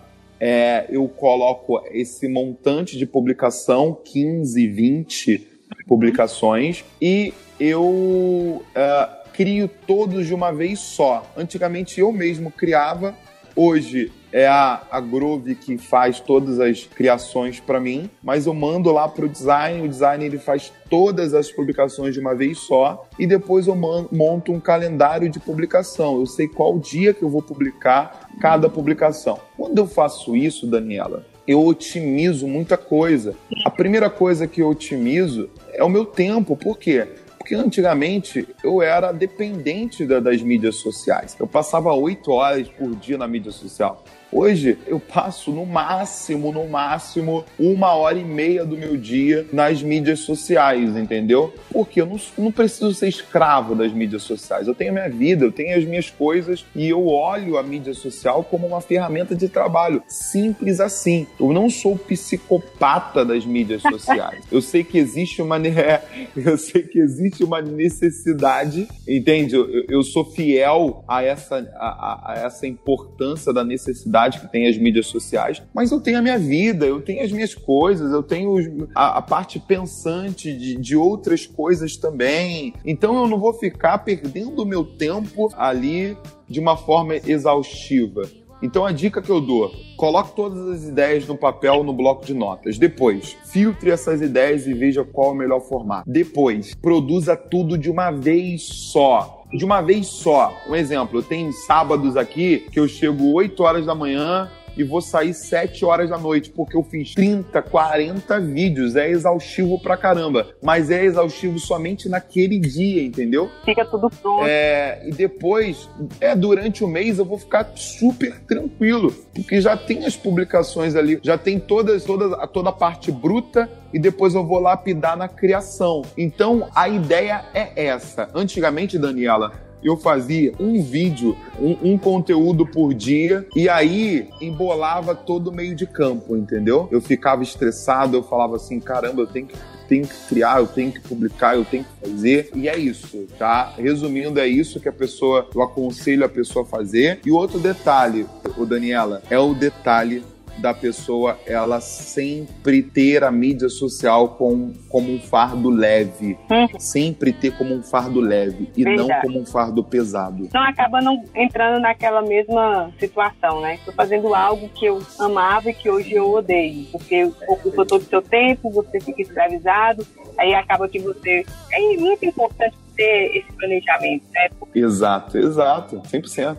É, 0.47 0.85
eu 0.89 1.07
coloco 1.07 1.81
esse 1.89 2.27
montante 2.27 2.99
de 2.99 3.07
publicação, 3.07 3.99
15, 4.05 4.67
20 4.67 5.47
publicações, 5.87 6.85
e 7.01 7.33
eu 7.59 8.63
é, 8.75 9.09
crio 9.33 9.67
todos 9.67 10.27
de 10.27 10.35
uma 10.35 10.51
vez 10.51 10.79
só. 10.79 11.27
Antigamente 11.35 11.99
eu 11.99 12.11
mesmo 12.11 12.51
criava, 12.51 13.15
hoje 13.55 14.11
é 14.35 14.47
a, 14.47 14.81
a 14.91 14.99
Grove 14.99 15.55
que 15.55 15.77
faz 15.77 16.19
todas 16.19 16.59
as 16.59 16.83
criações 16.83 17.61
para 17.61 17.79
mim, 17.79 18.09
mas 18.21 18.45
eu 18.45 18.53
mando 18.53 18.91
lá 18.91 19.07
pro 19.07 19.29
design, 19.29 19.81
o 19.81 19.87
design 19.87 20.25
ele 20.25 20.37
faz 20.37 20.73
todas 20.89 21.33
as 21.33 21.49
publicações 21.49 22.13
de 22.13 22.19
uma 22.19 22.35
vez 22.35 22.59
só 22.59 23.07
e 23.17 23.25
depois 23.25 23.65
eu 23.67 23.75
monto 24.11 24.51
um 24.51 24.59
calendário 24.59 25.29
de 25.29 25.39
publicação. 25.39 26.19
Eu 26.19 26.25
sei 26.25 26.49
qual 26.49 26.77
dia 26.77 27.13
que 27.13 27.23
eu 27.23 27.29
vou 27.29 27.41
publicar 27.41 28.29
cada 28.41 28.67
publicação. 28.67 29.39
Quando 29.55 29.77
eu 29.77 29.87
faço 29.87 30.35
isso, 30.35 30.67
Daniela, 30.67 31.25
eu 31.47 31.65
otimizo 31.65 32.45
muita 32.45 32.75
coisa. 32.75 33.37
A 33.63 33.69
primeira 33.69 34.09
coisa 34.09 34.45
que 34.45 34.61
eu 34.61 34.67
otimizo 34.67 35.49
é 35.71 35.81
o 35.81 35.87
meu 35.87 36.05
tempo. 36.05 36.57
Por 36.57 36.77
quê? 36.77 37.07
Porque 37.37 37.55
antigamente 37.55 38.47
eu 38.63 38.81
era 38.81 39.11
dependente 39.11 40.05
da, 40.05 40.19
das 40.19 40.41
mídias 40.41 40.77
sociais. 40.77 41.37
Eu 41.39 41.47
passava 41.47 41.93
oito 41.93 42.31
horas 42.31 42.67
por 42.67 42.93
dia 42.95 43.17
na 43.17 43.27
mídia 43.27 43.51
social. 43.51 44.03
Hoje 44.37 44.77
eu 44.85 44.99
passo 44.99 45.49
no 45.49 45.65
máximo, 45.65 46.51
no 46.51 46.67
máximo, 46.67 47.45
uma 47.57 47.93
hora 47.93 48.19
e 48.19 48.23
meia 48.25 48.65
do 48.65 48.75
meu 48.75 48.97
dia 48.97 49.47
nas 49.53 49.81
mídias 49.81 50.19
sociais, 50.19 50.93
entendeu? 50.97 51.53
Porque 51.71 52.01
eu 52.01 52.05
não, 52.05 52.19
não 52.37 52.51
preciso 52.51 52.93
ser 52.93 53.07
escravo 53.07 53.73
das 53.73 53.93
mídias 53.93 54.23
sociais. 54.23 54.67
Eu 54.67 54.75
tenho 54.75 54.91
a 54.91 54.93
minha 54.93 55.09
vida, 55.09 55.45
eu 55.45 55.53
tenho 55.53 55.77
as 55.77 55.85
minhas 55.85 56.09
coisas 56.09 56.65
e 56.75 56.89
eu 56.89 57.07
olho 57.07 57.57
a 57.57 57.63
mídia 57.63 57.93
social 57.93 58.43
como 58.43 58.67
uma 58.67 58.81
ferramenta 58.81 59.33
de 59.33 59.47
trabalho. 59.47 60.03
Simples 60.05 60.81
assim. 60.81 61.25
Eu 61.39 61.53
não 61.53 61.69
sou 61.69 61.97
psicopata 61.97 63.23
das 63.23 63.45
mídias 63.45 63.83
sociais. 63.89 64.43
Eu 64.51 64.61
sei 64.61 64.83
que 64.83 64.97
existe 64.97 65.41
uma, 65.41 65.55
eu 66.35 66.57
sei 66.57 66.83
que 66.83 66.99
existe 66.99 67.41
uma 67.41 67.61
necessidade, 67.61 68.85
entende? 69.07 69.55
Eu, 69.55 69.85
eu 69.87 70.03
sou 70.03 70.25
fiel 70.25 71.05
a 71.07 71.23
essa, 71.23 71.55
a, 71.77 72.33
a 72.33 72.45
essa 72.45 72.67
importância 72.67 73.53
da 73.53 73.63
necessidade 73.63 74.24
que 74.33 74.51
tem 74.51 74.67
as 74.67 74.77
mídias 74.77 75.07
sociais, 75.07 75.61
mas 75.73 75.91
eu 75.91 75.99
tenho 75.99 76.19
a 76.19 76.21
minha 76.21 76.37
vida, 76.37 76.85
eu 76.85 77.01
tenho 77.01 77.23
as 77.23 77.31
minhas 77.31 77.53
coisas, 77.53 78.11
eu 78.11 78.23
tenho 78.23 78.87
a, 78.95 79.17
a 79.17 79.21
parte 79.21 79.59
pensante 79.59 80.53
de, 80.53 80.75
de 80.75 80.95
outras 80.95 81.45
coisas 81.45 81.95
também. 81.97 82.73
Então 82.85 83.15
eu 83.21 83.27
não 83.27 83.39
vou 83.39 83.53
ficar 83.53 83.99
perdendo 83.99 84.63
o 84.63 84.65
meu 84.65 84.83
tempo 84.83 85.51
ali 85.55 86.17
de 86.47 86.59
uma 86.59 86.77
forma 86.77 87.15
exaustiva. 87.15 88.23
Então 88.61 88.85
a 88.85 88.91
dica 88.91 89.21
que 89.21 89.29
eu 89.29 89.41
dou, 89.41 89.71
coloque 89.97 90.35
todas 90.35 90.67
as 90.69 90.83
ideias 90.83 91.27
no 91.27 91.37
papel 91.37 91.83
no 91.83 91.93
bloco 91.93 92.25
de 92.25 92.33
notas. 92.33 92.77
Depois, 92.77 93.37
filtre 93.45 93.91
essas 93.91 94.21
ideias 94.21 94.65
e 94.65 94.73
veja 94.73 95.03
qual 95.03 95.29
é 95.29 95.33
o 95.33 95.35
melhor 95.35 95.61
formato. 95.61 96.09
Depois, 96.09 96.73
produza 96.73 97.35
tudo 97.35 97.77
de 97.77 97.89
uma 97.89 98.11
vez 98.11 98.63
só. 98.63 99.44
De 99.55 99.63
uma 99.63 99.81
vez 99.81 100.07
só. 100.07 100.61
Um 100.67 100.75
exemplo, 100.75 101.23
tenho 101.23 101.53
sábados 101.53 102.17
aqui 102.17 102.67
que 102.71 102.79
eu 102.79 102.87
chego 102.89 103.31
8 103.31 103.63
horas 103.63 103.85
da 103.85 103.95
manhã, 103.95 104.51
e 104.77 104.83
vou 104.83 105.01
sair 105.01 105.33
7 105.33 105.85
horas 105.85 106.09
da 106.09 106.17
noite, 106.17 106.49
porque 106.49 106.75
eu 106.75 106.83
fiz 106.83 107.13
30, 107.13 107.61
40 107.61 108.39
vídeos. 108.39 108.95
É 108.95 109.09
exaustivo 109.09 109.79
pra 109.79 109.97
caramba. 109.97 110.47
Mas 110.61 110.91
é 110.91 111.03
exaustivo 111.03 111.59
somente 111.59 112.09
naquele 112.09 112.59
dia, 112.59 113.03
entendeu? 113.03 113.49
Fica 113.63 113.85
tudo 113.85 114.09
pronto. 114.09 114.45
É, 114.45 115.01
e 115.07 115.11
depois, 115.11 115.89
é, 116.19 116.35
durante 116.35 116.83
o 116.83 116.87
mês, 116.87 117.19
eu 117.19 117.25
vou 117.25 117.37
ficar 117.37 117.71
super 117.75 118.39
tranquilo. 118.41 119.11
Porque 119.33 119.61
já 119.61 119.77
tem 119.77 120.05
as 120.05 120.15
publicações 120.15 120.95
ali, 120.95 121.19
já 121.21 121.37
tem 121.37 121.59
todas, 121.59 122.03
toda, 122.03 122.47
toda 122.47 122.69
a 122.69 122.73
parte 122.73 123.11
bruta 123.11 123.69
e 123.93 123.99
depois 123.99 124.35
eu 124.35 124.45
vou 124.45 124.59
lapidar 124.59 125.15
na 125.15 125.27
criação. 125.27 126.01
Então 126.17 126.69
a 126.75 126.89
ideia 126.89 127.45
é 127.53 127.85
essa. 127.85 128.29
Antigamente, 128.33 128.97
Daniela, 128.97 129.64
eu 129.85 129.95
fazia 129.97 130.53
um 130.59 130.81
vídeo, 130.81 131.37
um, 131.59 131.93
um, 131.93 131.97
conteúdo 131.97 132.65
por 132.65 132.93
dia, 132.93 133.47
e 133.55 133.69
aí 133.69 134.27
embolava 134.41 135.13
todo 135.13 135.47
o 135.49 135.53
meio 135.53 135.75
de 135.75 135.85
campo, 135.85 136.35
entendeu? 136.35 136.87
Eu 136.91 136.99
ficava 136.99 137.43
estressado, 137.43 138.17
eu 138.17 138.23
falava 138.23 138.55
assim, 138.55 138.79
caramba, 138.79 139.21
eu 139.21 139.27
tenho 139.27 139.45
que 139.45 139.55
tenho 139.87 140.07
que 140.07 140.15
criar, 140.27 140.59
eu 140.59 140.67
tenho 140.67 140.91
que 140.91 140.99
publicar, 140.99 141.55
eu 141.55 141.63
tenho 141.63 141.83
que 141.83 142.09
fazer. 142.09 142.49
E 142.55 142.67
é 142.67 142.75
isso, 142.75 143.27
tá? 143.37 143.73
Resumindo, 143.77 144.39
é 144.39 144.47
isso 144.47 144.79
que 144.79 144.89
a 144.89 144.91
pessoa, 144.91 145.47
eu 145.53 145.61
aconselho 145.61 146.25
a 146.25 146.29
pessoa 146.29 146.65
a 146.65 146.67
fazer. 146.67 147.19
E 147.23 147.31
outro 147.31 147.59
detalhe, 147.59 148.25
o 148.57 148.65
Daniela, 148.65 149.21
é 149.29 149.37
o 149.37 149.53
detalhe 149.53 150.23
da 150.57 150.73
pessoa 150.73 151.37
ela 151.45 151.81
sempre 151.81 152.81
ter 152.81 153.23
a 153.23 153.31
mídia 153.31 153.69
social 153.69 154.29
com, 154.29 154.73
como 154.89 155.11
um 155.11 155.19
fardo 155.19 155.69
leve. 155.69 156.37
Uhum. 156.49 156.79
Sempre 156.79 157.33
ter 157.33 157.57
como 157.57 157.73
um 157.73 157.83
fardo 157.83 158.19
leve 158.19 158.69
e 158.75 158.83
Verdade. 158.83 159.09
não 159.09 159.21
como 159.21 159.39
um 159.39 159.45
fardo 159.45 159.83
pesado. 159.83 160.45
Então 160.45 160.61
acaba 160.63 161.01
não 161.01 161.23
entrando 161.35 161.79
naquela 161.81 162.21
mesma 162.21 162.91
situação, 162.99 163.61
né? 163.61 163.75
Estou 163.75 163.93
fazendo 163.93 164.33
algo 164.33 164.69
que 164.69 164.85
eu 164.85 165.01
amava 165.19 165.69
e 165.69 165.73
que 165.73 165.89
hoje 165.89 166.13
eu 166.13 166.31
odeio. 166.31 166.85
Porque 166.91 167.31
ocupa 167.47 167.85
todo 167.85 168.01
o 168.01 168.05
seu 168.05 168.21
tempo, 168.21 168.69
você 168.69 168.99
fica 168.99 169.21
escravizado, 169.21 170.05
aí 170.37 170.53
acaba 170.53 170.87
que 170.87 170.99
você. 170.99 171.45
É 171.71 171.97
muito 171.97 172.25
importante 172.25 172.84
ter 172.95 173.37
esse 173.37 173.51
planejamento, 173.53 174.25
né? 174.33 174.49
Exato, 174.73 175.37
exato, 175.37 175.97
100%. 176.01 176.57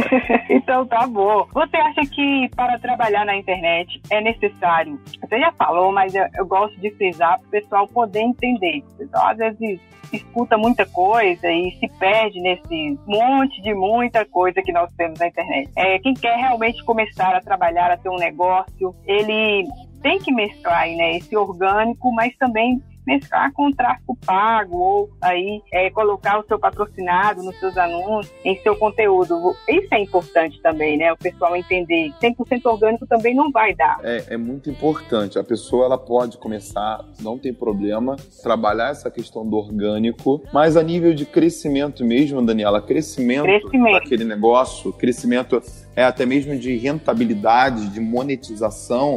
então 0.50 0.86
tá 0.86 1.06
bom. 1.06 1.46
Você 1.52 1.76
acha 1.76 2.02
que 2.02 2.48
para 2.54 2.78
trabalhar 2.78 3.24
na 3.24 3.36
internet 3.36 4.00
é 4.10 4.20
necessário? 4.20 5.00
Você 5.20 5.38
já 5.38 5.52
falou, 5.52 5.92
mas 5.92 6.14
eu, 6.14 6.24
eu 6.36 6.46
gosto 6.46 6.78
de 6.80 6.90
frisar 6.92 7.38
para 7.38 7.48
o 7.48 7.50
pessoal 7.50 7.88
poder 7.88 8.20
entender. 8.20 8.82
O 8.94 8.98
pessoal 8.98 9.28
às 9.28 9.38
vezes 9.38 9.80
escuta 10.12 10.56
muita 10.56 10.86
coisa 10.86 11.50
e 11.50 11.72
se 11.78 11.88
perde 11.98 12.40
nesse 12.40 12.98
monte 13.06 13.60
de 13.62 13.74
muita 13.74 14.24
coisa 14.24 14.62
que 14.62 14.72
nós 14.72 14.90
temos 14.96 15.18
na 15.18 15.28
internet. 15.28 15.70
É, 15.76 15.98
quem 15.98 16.14
quer 16.14 16.36
realmente 16.36 16.82
começar 16.84 17.34
a 17.34 17.40
trabalhar, 17.40 17.90
a 17.90 17.96
ter 17.96 18.08
um 18.08 18.16
negócio, 18.16 18.94
ele 19.06 19.66
tem 20.02 20.18
que 20.18 20.32
mesclar 20.32 20.88
né, 20.88 21.16
esse 21.16 21.36
orgânico, 21.36 22.12
mas 22.12 22.34
também 22.36 22.80
mesclar 23.08 23.50
com 23.54 23.68
o 23.68 23.74
tráfego 23.74 24.16
pago 24.26 24.76
ou 24.76 25.10
aí 25.22 25.62
é, 25.72 25.88
colocar 25.90 26.38
o 26.38 26.46
seu 26.46 26.58
patrocinado 26.58 27.42
nos 27.42 27.58
seus 27.58 27.76
anúncios, 27.78 28.30
em 28.44 28.60
seu 28.60 28.76
conteúdo. 28.76 29.56
Isso 29.66 29.88
é 29.92 30.00
importante 30.00 30.60
também, 30.60 30.98
né? 30.98 31.10
O 31.10 31.16
pessoal 31.16 31.56
entender. 31.56 32.12
100% 32.20 32.66
orgânico 32.66 33.06
também 33.06 33.34
não 33.34 33.50
vai 33.50 33.74
dar. 33.74 33.98
É, 34.02 34.34
é 34.34 34.36
muito 34.36 34.68
importante. 34.68 35.38
A 35.38 35.44
pessoa 35.44 35.86
ela 35.86 35.96
pode 35.96 36.36
começar, 36.36 37.02
não 37.20 37.38
tem 37.38 37.54
problema, 37.54 38.16
trabalhar 38.42 38.90
essa 38.90 39.10
questão 39.10 39.48
do 39.48 39.56
orgânico, 39.56 40.42
mas 40.52 40.76
a 40.76 40.82
nível 40.82 41.14
de 41.14 41.24
crescimento 41.24 42.04
mesmo, 42.04 42.44
Daniela, 42.44 42.82
crescimento, 42.82 43.44
crescimento. 43.44 43.94
daquele 43.94 44.24
negócio, 44.24 44.92
crescimento 44.92 45.62
é 45.96 46.04
até 46.04 46.26
mesmo 46.26 46.58
de 46.58 46.76
rentabilidade, 46.76 47.88
de 47.88 48.00
monetização, 48.00 49.16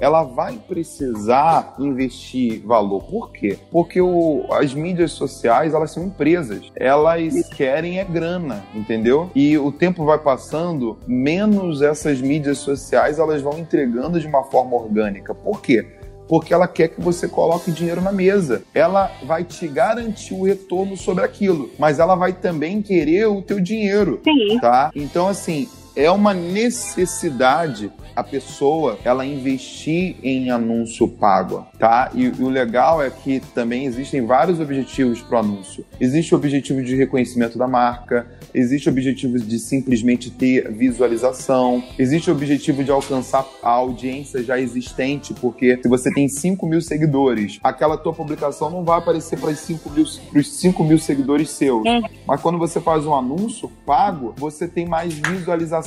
ela 0.00 0.22
vai 0.22 0.56
precisar 0.56 1.74
investir 1.78 2.62
valor. 2.64 3.04
Por 3.04 3.30
quê? 3.30 3.58
Porque 3.70 4.00
o, 4.00 4.46
as 4.50 4.74
mídias 4.74 5.12
sociais, 5.12 5.74
elas 5.74 5.90
são 5.92 6.04
empresas. 6.04 6.72
Elas 6.74 7.48
querem 7.50 7.98
é 7.98 8.04
grana, 8.04 8.64
entendeu? 8.74 9.30
E 9.34 9.58
o 9.58 9.70
tempo 9.70 10.04
vai 10.04 10.18
passando, 10.18 10.98
menos 11.06 11.82
essas 11.82 12.20
mídias 12.20 12.58
sociais 12.58 13.18
elas 13.18 13.42
vão 13.42 13.58
entregando 13.58 14.18
de 14.18 14.26
uma 14.26 14.44
forma 14.44 14.74
orgânica. 14.76 15.34
Por 15.34 15.60
quê? 15.60 15.86
porque 16.30 16.54
ela 16.54 16.68
quer 16.68 16.86
que 16.86 17.00
você 17.00 17.26
coloque 17.26 17.72
dinheiro 17.72 18.00
na 18.00 18.12
mesa. 18.12 18.62
Ela 18.72 19.10
vai 19.24 19.42
te 19.42 19.66
garantir 19.66 20.32
o 20.32 20.44
retorno 20.44 20.96
sobre 20.96 21.24
aquilo, 21.24 21.68
mas 21.76 21.98
ela 21.98 22.14
vai 22.14 22.32
também 22.32 22.80
querer 22.80 23.26
o 23.26 23.42
teu 23.42 23.58
dinheiro, 23.58 24.20
Sim. 24.22 24.60
tá? 24.60 24.92
Então 24.94 25.26
assim, 25.26 25.68
é 25.94 26.10
uma 26.10 26.32
necessidade 26.32 27.90
a 28.14 28.24
pessoa 28.24 28.98
ela 29.04 29.24
investir 29.24 30.16
em 30.22 30.50
anúncio 30.50 31.08
pago, 31.08 31.66
tá? 31.78 32.10
E, 32.14 32.24
e 32.24 32.42
o 32.42 32.48
legal 32.48 33.02
é 33.02 33.08
que 33.08 33.40
também 33.54 33.86
existem 33.86 34.26
vários 34.26 34.60
objetivos 34.60 35.22
para 35.22 35.36
o 35.36 35.40
anúncio. 35.40 35.84
Existe 36.00 36.34
o 36.34 36.36
objetivo 36.36 36.82
de 36.82 36.96
reconhecimento 36.96 37.56
da 37.56 37.66
marca, 37.66 38.26
existe 38.52 38.88
o 38.88 38.92
objetivo 38.92 39.38
de 39.38 39.58
simplesmente 39.58 40.30
ter 40.30 40.70
visualização, 40.70 41.82
existe 41.98 42.30
o 42.30 42.34
objetivo 42.34 42.84
de 42.84 42.90
alcançar 42.90 43.46
a 43.62 43.70
audiência 43.70 44.42
já 44.42 44.60
existente, 44.60 45.32
porque 45.34 45.78
se 45.82 45.88
você 45.88 46.12
tem 46.12 46.28
5 46.28 46.66
mil 46.66 46.80
seguidores, 46.80 47.58
aquela 47.62 47.96
tua 47.96 48.12
publicação 48.12 48.70
não 48.70 48.84
vai 48.84 48.98
aparecer 48.98 49.38
para 49.38 49.50
os 49.50 49.58
5 49.60 49.90
mil, 49.90 50.42
5 50.42 50.84
mil 50.84 50.98
seguidores 50.98 51.50
seus. 51.50 51.86
É. 51.86 52.00
Mas 52.26 52.40
quando 52.40 52.58
você 52.58 52.80
faz 52.80 53.06
um 53.06 53.14
anúncio 53.14 53.70
pago, 53.86 54.34
você 54.36 54.68
tem 54.68 54.86
mais 54.86 55.14
visualização 55.14 55.79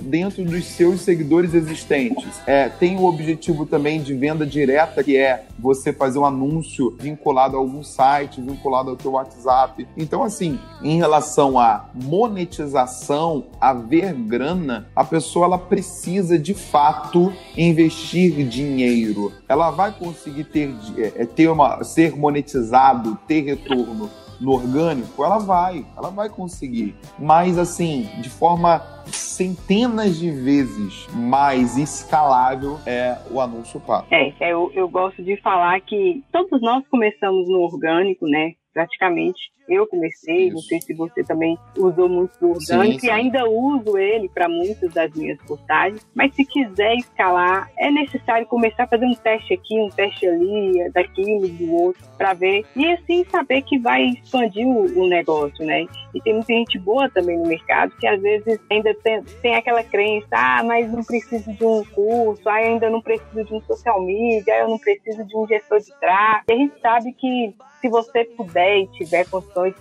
dentro 0.00 0.44
dos 0.44 0.64
seus 0.64 1.00
seguidores 1.00 1.54
existentes. 1.54 2.40
É, 2.46 2.68
tem 2.68 2.96
o 2.96 3.04
objetivo 3.04 3.66
também 3.66 4.02
de 4.02 4.14
venda 4.14 4.46
direta, 4.46 5.02
que 5.02 5.16
é 5.16 5.46
você 5.58 5.92
fazer 5.92 6.18
um 6.18 6.24
anúncio 6.24 6.96
vinculado 6.98 7.56
a 7.56 7.58
algum 7.58 7.82
site, 7.82 8.40
vinculado 8.40 8.90
ao 8.90 8.96
teu 8.96 9.12
WhatsApp. 9.12 9.86
Então, 9.96 10.22
assim, 10.22 10.58
em 10.82 10.98
relação 10.98 11.58
à 11.58 11.88
monetização, 11.94 13.44
a 13.60 13.72
ver 13.72 14.12
grana, 14.14 14.88
a 14.94 15.04
pessoa 15.04 15.46
ela 15.46 15.58
precisa 15.58 16.38
de 16.38 16.54
fato 16.54 17.32
investir 17.56 18.46
dinheiro. 18.46 19.32
Ela 19.48 19.70
vai 19.70 19.92
conseguir 19.92 20.44
ter, 20.44 20.74
é, 20.98 21.22
é, 21.22 21.26
ter 21.26 21.48
uma, 21.48 21.82
ser 21.84 22.16
monetizado, 22.16 23.18
ter 23.26 23.42
retorno 23.42 24.10
no 24.44 24.52
orgânico, 24.52 25.24
ela 25.24 25.38
vai, 25.38 25.84
ela 25.96 26.10
vai 26.10 26.28
conseguir. 26.28 26.94
Mas 27.18 27.58
assim, 27.58 28.08
de 28.20 28.28
forma 28.28 28.82
centenas 29.06 30.18
de 30.18 30.30
vezes 30.30 31.06
mais 31.12 31.76
escalável 31.76 32.78
é 32.86 33.16
o 33.30 33.40
anúncio 33.40 33.80
pago. 33.80 34.06
É, 34.10 34.32
eu, 34.40 34.70
eu 34.74 34.88
gosto 34.88 35.22
de 35.22 35.36
falar 35.40 35.80
que 35.80 36.22
todos 36.30 36.60
nós 36.60 36.86
começamos 36.88 37.48
no 37.48 37.60
orgânico, 37.60 38.26
né? 38.26 38.52
Praticamente 38.72 39.52
eu 39.68 39.86
comecei, 39.86 40.46
Isso. 40.46 40.54
não 40.54 40.62
sei 40.62 40.80
se 40.80 40.94
você 40.94 41.22
também 41.22 41.58
usou 41.76 42.08
muito 42.08 42.38
do 42.38 42.50
orgânico 42.50 42.92
sim, 42.94 42.98
sim. 42.98 43.06
e 43.06 43.10
ainda 43.10 43.48
uso 43.48 43.96
ele 43.96 44.28
para 44.28 44.48
muitas 44.48 44.92
das 44.92 45.12
minhas 45.14 45.38
postagens. 45.42 46.06
Mas 46.14 46.34
se 46.34 46.44
quiser 46.44 46.94
escalar, 46.96 47.70
é 47.78 47.90
necessário 47.90 48.46
começar 48.46 48.84
a 48.84 48.86
fazer 48.86 49.06
um 49.06 49.14
teste 49.14 49.54
aqui, 49.54 49.80
um 49.80 49.88
teste 49.90 50.26
ali, 50.26 50.90
daquilo, 50.90 51.48
do 51.48 51.72
outro, 51.72 52.02
para 52.16 52.34
ver. 52.34 52.64
E 52.76 52.86
assim 52.92 53.24
saber 53.30 53.62
que 53.62 53.78
vai 53.78 54.06
expandir 54.06 54.66
o, 54.66 55.02
o, 55.02 55.08
negócio, 55.08 55.64
né? 55.64 55.86
E 56.14 56.20
tem 56.20 56.34
muita 56.34 56.52
gente 56.52 56.78
boa 56.78 57.08
também 57.10 57.38
no 57.38 57.46
mercado 57.46 57.94
que 57.98 58.06
às 58.06 58.20
vezes 58.20 58.60
ainda 58.70 58.94
tem, 59.02 59.22
tem 59.42 59.54
aquela 59.54 59.82
crença, 59.82 60.28
ah, 60.32 60.62
mas 60.64 60.90
não 60.90 61.02
preciso 61.02 61.52
de 61.52 61.64
um 61.64 61.84
curso, 61.84 62.48
ah, 62.48 62.54
ainda 62.54 62.90
não 62.90 63.00
preciso 63.00 63.44
de 63.44 63.54
um 63.54 63.60
social 63.62 64.00
media, 64.02 64.58
eu 64.58 64.68
não 64.68 64.78
preciso 64.78 65.24
de 65.24 65.36
um 65.36 65.46
gestor 65.46 65.80
de 65.80 65.92
tráfego. 65.98 66.44
E 66.48 66.52
a 66.52 66.56
gente 66.56 66.80
sabe 66.80 67.12
que 67.12 67.54
se 67.84 67.88
você 67.90 68.24
puder 68.24 68.78
e 68.78 68.86
tiver 68.88 69.26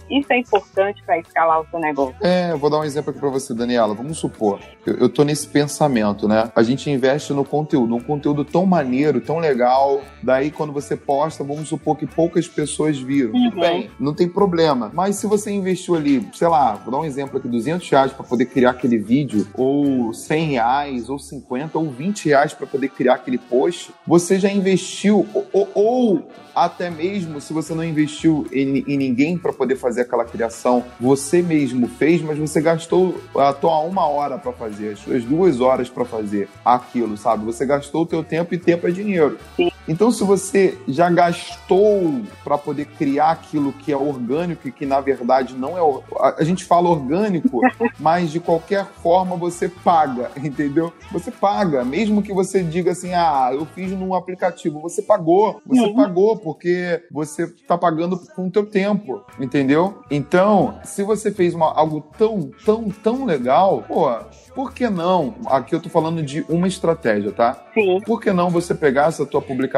isso 0.10 0.32
é 0.32 0.38
importante 0.38 1.02
para 1.04 1.20
escalar 1.20 1.62
o 1.62 1.68
seu 1.70 1.80
negócio. 1.80 2.16
É, 2.22 2.56
vou 2.56 2.70
dar 2.70 2.80
um 2.80 2.84
exemplo 2.84 3.12
aqui 3.12 3.20
para 3.20 3.30
você, 3.30 3.54
Daniela. 3.54 3.94
Vamos 3.94 4.18
supor, 4.18 4.60
eu, 4.86 4.96
eu 4.96 5.10
tô 5.10 5.24
nesse 5.24 5.48
pensamento, 5.48 6.28
né? 6.28 6.52
A 6.56 6.64
gente 6.64 6.90
investe 6.90 7.34
no 7.34 7.44
conteúdo, 7.44 7.96
um 7.96 8.00
conteúdo 8.00 8.46
tão 8.46 8.66
maneiro, 8.66 9.22
tão 9.22 9.40
legal. 9.40 10.02
Daí, 10.22 10.52
quando 10.52 10.74
você 10.74 10.96
posta, 10.96 11.44
vamos 11.44 11.68
supor 11.68 11.98
que 11.98 12.06
poucas 12.06 12.48
pessoas 12.48 13.00
viram. 13.00 13.32
Uhum. 13.32 13.50
Tudo 13.50 13.62
bem, 13.62 13.90
não 14.00 14.14
tem 14.14 14.28
problema. 14.28 14.92
Mas 14.94 15.16
se 15.16 15.28
você 15.28 15.52
investiu 15.52 15.96
ali, 15.96 16.28
sei 16.34 16.48
lá, 16.48 16.76
vou 16.76 16.92
dar 16.92 17.00
um 17.00 17.06
exemplo 17.06 17.38
aqui, 17.38 17.48
200 17.48 17.90
reais 17.90 18.12
para 18.12 18.24
poder 18.24 18.46
criar 18.46 18.72
aquele 18.72 18.98
vídeo, 18.98 19.48
ou 19.54 20.14
100 20.14 20.52
reais, 20.52 21.10
ou 21.10 21.18
50, 21.18 21.78
ou 21.78 21.90
20 21.90 22.30
reais 22.30 22.54
para 22.54 22.68
poder 22.68 22.90
criar 22.90 23.16
aquele 23.16 23.38
post, 23.38 23.94
você 24.06 24.40
já 24.40 24.50
investiu, 24.52 25.28
ou, 25.52 25.70
ou 25.74 26.28
até 26.56 26.90
mesmo 26.90 27.42
se 27.42 27.52
você 27.54 27.74
não 27.74 27.84
investiu 27.84 28.48
em, 28.52 28.84
em 28.88 28.98
ninguém 28.98 29.38
para 29.38 29.52
poder 29.52 29.76
fazer 29.76 30.02
aquela 30.02 30.26
criação, 30.26 30.84
você 31.00 31.42
mesmo 31.42 31.88
fez, 31.88 32.22
mas 32.22 32.38
você 32.38 32.62
gastou 32.62 33.22
a 33.36 33.52
tua 33.52 33.80
uma 33.80 34.08
hora 34.08 34.38
para 34.38 34.54
fazer, 34.54 34.94
as 34.94 35.00
suas 35.00 35.24
duas 35.24 35.60
horas 35.60 35.90
para 35.90 36.06
fazer 36.06 36.48
aquilo, 36.64 37.18
sabe? 37.18 37.46
Você 37.46 37.66
gastou 37.66 38.04
o 38.04 38.06
teu 38.06 38.24
tempo 38.24 38.54
e 38.54 38.58
tempo 38.58 38.88
é 38.88 38.92
dinheiro. 38.92 39.38
Sim. 39.56 39.73
Então, 39.88 40.12
se 40.12 40.24
você 40.24 40.78
já 40.88 41.10
gastou 41.10 42.22
para 42.44 42.58
poder 42.58 42.86
criar 42.86 43.32
aquilo 43.32 43.74
que 43.74 43.92
é 43.92 43.98
orgânico 43.98 44.68
e 44.68 44.72
que 44.72 44.86
na 44.86 45.02
verdade 45.02 45.56
não 45.56 45.78
é. 45.78 46.04
A 46.38 46.44
gente 46.44 46.64
fala 46.64 46.90
orgânico, 46.90 47.60
mas 48.00 48.32
de 48.32 48.40
qualquer 48.40 48.86
forma 48.86 49.36
você 49.36 49.68
paga, 49.68 50.32
entendeu? 50.42 50.94
Você 51.12 51.32
paga, 51.32 51.84
mesmo 51.84 52.22
que 52.22 52.34
você 52.34 52.64
diga 52.64 52.92
assim, 52.92 53.14
ah, 53.14 53.50
eu 53.52 53.66
fiz 53.66 53.92
num 53.92 54.14
aplicativo, 54.14 54.80
você 54.80 55.02
pagou, 55.02 55.62
você 55.66 55.82
uhum. 55.82 55.96
pagou 55.96 56.38
porque 56.38 57.04
você 57.12 57.44
está 57.44 57.78
pagando 57.78 58.18
com 58.36 58.48
o 58.48 58.52
teu 58.52 58.66
tempo, 58.66 59.22
entendeu? 59.40 60.02
Então, 60.10 60.80
se 60.84 61.04
você 61.04 61.32
fez 61.32 61.54
uma, 61.54 61.74
algo 61.74 62.02
tão, 62.18 62.50
tão, 62.66 62.90
tão 62.90 63.26
legal, 63.26 63.84
pô, 63.88 64.10
por 64.56 64.74
que 64.74 64.90
não? 64.90 65.36
Aqui 65.48 65.76
eu 65.76 65.82
tô 65.82 65.90
falando 65.90 66.22
de 66.24 66.46
uma 66.48 66.68
estratégia, 66.68 67.32
tá? 67.32 67.66
Sim. 67.74 68.00
Por 68.02 68.22
que 68.22 68.32
não 68.32 68.50
você 68.50 68.74
pegar 68.74 69.08
essa 69.08 69.26
tua 69.26 69.42
publicação 69.42 69.73